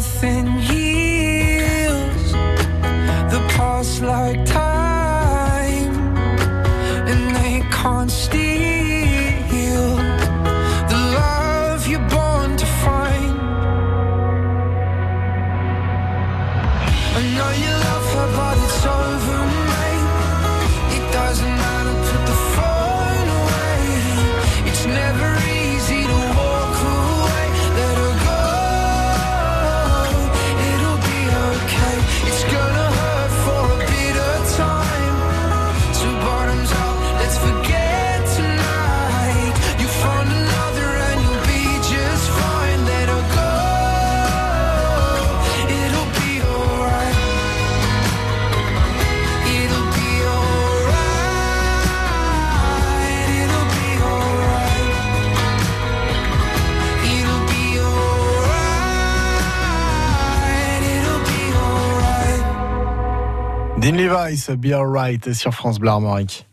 nothing 0.00 0.59
Levi's, 64.00 64.48
Be 64.56 64.72
Alright 64.72 65.34
sur 65.34 65.52
France 65.52 65.78
Bleu 65.78 65.90
Armorique. 65.90 66.46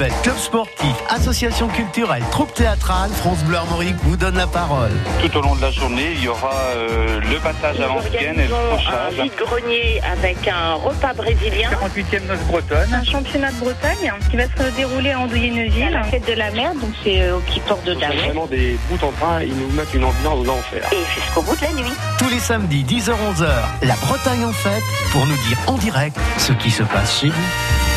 Fêtes, 0.00 0.14
club 0.22 0.38
sportif, 0.38 0.96
association 1.10 1.68
culturelle, 1.68 2.22
troupe 2.30 2.54
théâtrale, 2.54 3.10
France 3.10 3.44
Bleu 3.44 3.56
Armorique 3.56 3.96
vous 4.04 4.16
donne 4.16 4.34
la 4.34 4.46
parole. 4.46 4.92
Tout 5.20 5.36
au 5.36 5.42
long 5.42 5.54
de 5.54 5.60
la 5.60 5.70
journée, 5.70 6.12
il 6.14 6.24
y 6.24 6.28
aura 6.28 6.54
euh, 6.74 7.20
le 7.20 7.38
battage 7.38 7.78
à 7.80 7.86
l'ancienne 7.86 8.40
et 8.40 8.48
le 8.48 8.54
un 8.54 9.22
vide-grenier 9.22 10.00
avec 10.10 10.48
un 10.48 10.72
repas 10.72 11.12
brésilien. 11.12 11.68
48e 11.68 12.26
noce 12.26 12.38
bretonne. 12.48 12.94
Un 12.94 13.04
championnat 13.04 13.52
de 13.52 13.56
Bretagne 13.58 14.10
qui 14.30 14.38
va 14.38 14.44
se 14.44 14.74
dérouler 14.74 15.14
en 15.14 15.26
Douilleneville. 15.26 15.90
La 15.92 16.04
fête 16.04 16.26
de 16.26 16.32
la 16.32 16.50
mer, 16.50 16.72
donc 16.76 16.92
c'est 17.04 17.20
euh, 17.20 17.36
au 17.36 17.40
qui 17.40 17.60
porte 17.60 17.84
de 17.84 17.92
Davet. 17.92 18.22
Vraiment 18.22 18.46
des 18.46 18.78
bouts 18.88 19.06
en 19.06 19.12
train, 19.12 19.42
ils 19.42 19.54
nous 19.54 19.70
mettent 19.72 19.92
une 19.92 20.04
ambiance 20.04 20.46
d'enfer. 20.46 20.82
Et 20.92 21.20
jusqu'au 21.20 21.42
bout 21.42 21.56
de 21.56 21.60
la 21.60 21.72
nuit. 21.72 21.92
Tous 22.18 22.30
les 22.30 22.38
samedis 22.38 22.84
10h-11h, 22.84 23.50
la 23.82 23.96
Bretagne 23.96 24.46
en 24.46 24.52
fête 24.52 24.82
pour 25.12 25.26
nous 25.26 25.36
dire 25.46 25.58
en 25.66 25.74
direct 25.76 26.16
ce 26.38 26.54
qui 26.54 26.70
se 26.70 26.84
passe 26.84 27.20
chez 27.20 27.28
vous. 27.28 27.89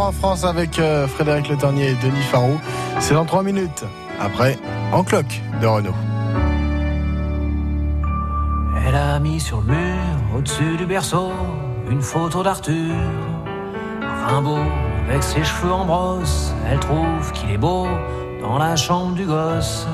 En 0.00 0.12
France 0.12 0.44
avec 0.44 0.78
euh, 0.78 1.06
Frédéric 1.06 1.48
Le 1.48 1.56
Ternier 1.56 1.90
et 1.90 1.94
Denis 1.94 2.22
Farou. 2.30 2.58
C'est 3.00 3.14
dans 3.14 3.24
3 3.24 3.42
minutes. 3.42 3.84
Après, 4.20 4.58
en 4.92 5.02
cloque 5.02 5.40
de 5.60 5.66
Renault. 5.66 5.94
Elle 8.86 8.94
a 8.94 9.18
mis 9.18 9.40
sur 9.40 9.60
le 9.62 9.74
mur, 9.74 10.36
au-dessus 10.36 10.76
du 10.76 10.86
berceau, 10.86 11.30
une 11.90 12.02
photo 12.02 12.42
d'Arthur. 12.42 12.94
Rimbaud, 14.26 14.58
avec 15.08 15.22
ses 15.22 15.44
cheveux 15.44 15.72
en 15.72 15.84
brosse, 15.84 16.52
elle 16.70 16.80
trouve 16.80 17.32
qu'il 17.32 17.50
est 17.50 17.58
beau 17.58 17.86
dans 18.40 18.58
la 18.58 18.76
chambre 18.76 19.14
du 19.14 19.24
gosse. 19.24 19.86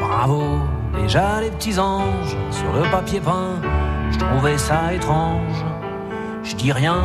Bravo, 0.00 0.42
déjà 0.96 1.40
les 1.40 1.50
petits 1.50 1.78
anges 1.78 2.36
sur 2.50 2.72
le 2.72 2.90
papier 2.90 3.20
peint, 3.20 3.60
je 4.10 4.18
trouvais 4.18 4.58
ça 4.58 4.92
étrange. 4.92 5.64
Je 6.42 6.54
dis 6.56 6.72
rien, 6.72 7.02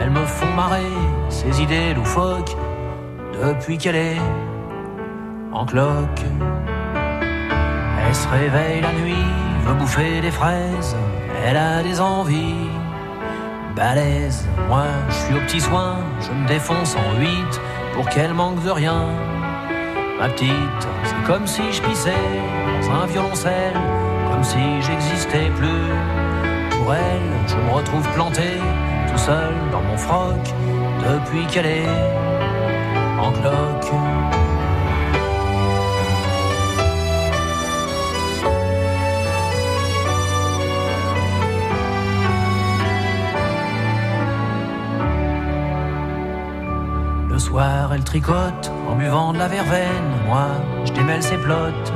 elles 0.00 0.10
me 0.10 0.24
font 0.26 0.52
marrer, 0.54 0.92
ces 1.28 1.62
idées 1.62 1.94
loufoques, 1.94 2.56
depuis 3.32 3.78
qu'elle 3.78 3.96
est 3.96 4.20
en 5.52 5.64
cloque. 5.64 6.24
Elle 8.06 8.14
se 8.14 8.28
réveille 8.28 8.80
la 8.80 8.92
nuit, 8.92 9.26
veut 9.64 9.74
bouffer 9.74 10.20
des 10.20 10.30
fraises, 10.30 10.96
elle 11.44 11.56
a 11.56 11.82
des 11.82 12.00
envies 12.00 12.68
balèzes. 13.74 14.46
Moi, 14.68 14.84
je 15.08 15.14
suis 15.14 15.34
au 15.34 15.40
petit 15.40 15.60
soin, 15.60 15.96
je 16.20 16.32
me 16.32 16.46
défonce 16.46 16.96
en 16.96 17.18
huit 17.20 17.60
pour 17.94 18.08
qu'elle 18.08 18.34
manque 18.34 18.62
de 18.64 18.70
rien. 18.70 19.04
Ma 20.18 20.28
petite, 20.28 20.88
c'est 21.04 21.22
comme 21.26 21.46
si 21.46 21.62
je 21.72 21.82
pissais 21.82 22.24
dans 22.80 23.02
un 23.02 23.06
violoncelle, 23.06 23.78
comme 24.30 24.42
si 24.42 24.80
j'existais 24.80 25.50
plus. 25.56 25.90
Pour 26.70 26.94
elle, 26.94 27.48
je 27.48 27.56
me 27.56 27.70
retrouve 27.70 28.08
planté 28.14 28.60
seul 29.16 29.54
dans 29.72 29.82
mon 29.82 29.96
froc 29.96 30.40
depuis 31.02 31.46
qu'elle 31.46 31.66
est 31.66 31.88
en 33.20 33.32
cloque. 33.32 33.92
Le 47.30 47.38
soir, 47.38 47.92
elle 47.94 48.04
tricote 48.04 48.72
en 48.88 48.96
buvant 48.96 49.32
de 49.32 49.38
la 49.38 49.48
verveine. 49.48 50.10
Moi, 50.26 50.46
je 50.84 50.92
démêle 50.92 51.22
ses 51.22 51.36
plottes 51.36 51.92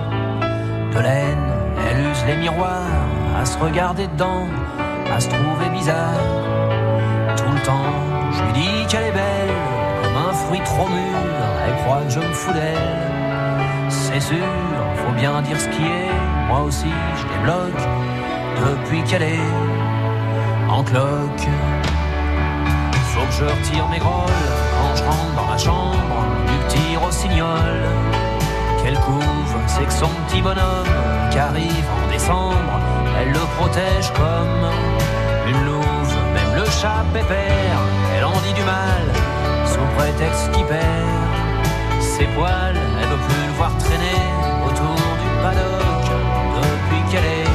de 0.94 0.98
laine. 0.98 1.52
Elle 1.88 2.00
use 2.10 2.24
les 2.26 2.36
miroirs 2.36 3.06
à 3.40 3.44
se 3.44 3.58
regarder 3.58 4.06
dedans, 4.08 4.46
à 5.14 5.18
se 5.18 5.28
trouver 5.28 5.68
bizarre. 5.72 6.69
Je 7.66 8.42
lui 8.44 8.52
dis 8.52 8.86
qu'elle 8.88 9.04
est 9.04 9.12
belle, 9.12 9.54
comme 10.02 10.16
un 10.16 10.32
fruit 10.32 10.60
trop 10.64 10.88
mûr. 10.88 11.18
Elle 11.66 11.76
croit 11.82 12.02
que 12.02 12.10
je 12.10 12.20
me 12.20 12.32
fous 12.32 12.52
d'elle. 12.52 13.88
C'est 13.88 14.20
sûr, 14.20 14.46
faut 14.96 15.12
bien 15.12 15.42
dire 15.42 15.58
ce 15.60 15.68
qui 15.68 15.82
est. 15.82 16.48
Moi 16.48 16.62
aussi, 16.62 16.92
je 17.16 17.26
débloque 17.34 17.82
depuis 18.66 19.02
qu'elle 19.04 19.22
est 19.22 19.48
en 20.68 20.82
cloque. 20.82 21.48
Faut 23.12 23.26
que 23.26 23.32
je 23.32 23.44
retire 23.44 23.88
mes 23.88 23.98
grolles 23.98 24.30
quand 24.80 24.96
je 24.96 25.04
rentre 25.04 25.34
dans 25.36 25.46
ma 25.46 25.58
chambre 25.58 26.24
du 26.46 26.56
petit 26.66 26.96
rossignol. 26.96 27.76
Quelle 28.82 28.98
couve, 29.00 29.56
c'est 29.66 29.84
que 29.84 29.92
son 29.92 30.08
petit 30.26 30.40
bonhomme 30.40 30.86
qui 31.30 31.38
arrive 31.38 31.86
en 32.04 32.10
décembre, 32.10 32.80
elle 33.20 33.32
le 33.32 33.44
protège 33.58 34.12
comme 34.14 34.70
une 35.46 35.64
louve. 35.66 35.99
Elle 38.16 38.24
en 38.24 38.40
dit 38.40 38.54
du 38.54 38.62
mal 38.62 39.02
sous 39.66 39.80
prétexte 39.96 40.50
qu'il 40.52 40.64
perd 40.64 40.80
ses 42.00 42.24
poils. 42.26 42.76
Elle 43.02 43.08
veut 43.08 43.16
plus 43.28 43.46
le 43.46 43.52
voir 43.56 43.76
traîner 43.78 44.22
autour 44.64 44.94
du 44.94 45.28
paddock 45.42 46.06
depuis 46.56 47.02
qu'elle 47.10 47.24
est 47.24 47.48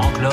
en 0.00 0.10
cloque. 0.12 0.32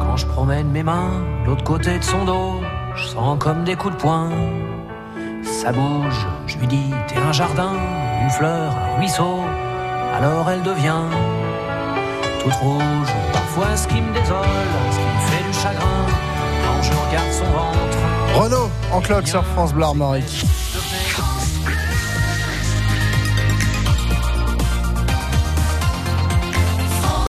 Quand 0.00 0.16
je 0.16 0.26
promène 0.26 0.68
mes 0.68 0.82
mains 0.82 1.22
l'autre 1.46 1.64
côté 1.64 1.98
de 1.98 2.04
son 2.04 2.24
dos, 2.24 2.63
comme 3.38 3.64
des 3.64 3.76
coups 3.76 3.94
de 3.94 4.00
poing. 4.00 4.30
Ça 5.42 5.72
bouge, 5.72 6.26
je 6.46 6.58
lui 6.58 6.66
dis 6.66 6.90
t'es 7.06 7.16
un 7.16 7.32
jardin, 7.32 7.72
une 8.22 8.30
fleur, 8.30 8.72
un 8.72 8.98
ruisseau. 8.98 9.40
Alors 10.16 10.50
elle 10.50 10.62
devient 10.62 11.04
toute 12.42 12.54
rouge. 12.54 13.12
Parfois 13.32 13.76
ce 13.76 13.86
qui 13.86 14.00
me 14.00 14.12
désole, 14.12 14.36
ce 14.90 14.96
qui 14.96 15.04
me 15.04 15.20
fait 15.28 15.44
du 15.46 15.52
chagrin, 15.52 16.06
quand 16.64 16.82
je 16.82 16.92
regarde 16.92 17.32
son 17.32 17.44
ventre. 17.44 18.42
Renault 18.42 18.70
en 18.92 19.00
cloque 19.00 19.28
sur 19.28 19.44
France 19.44 19.72
Armorique. 19.80 20.44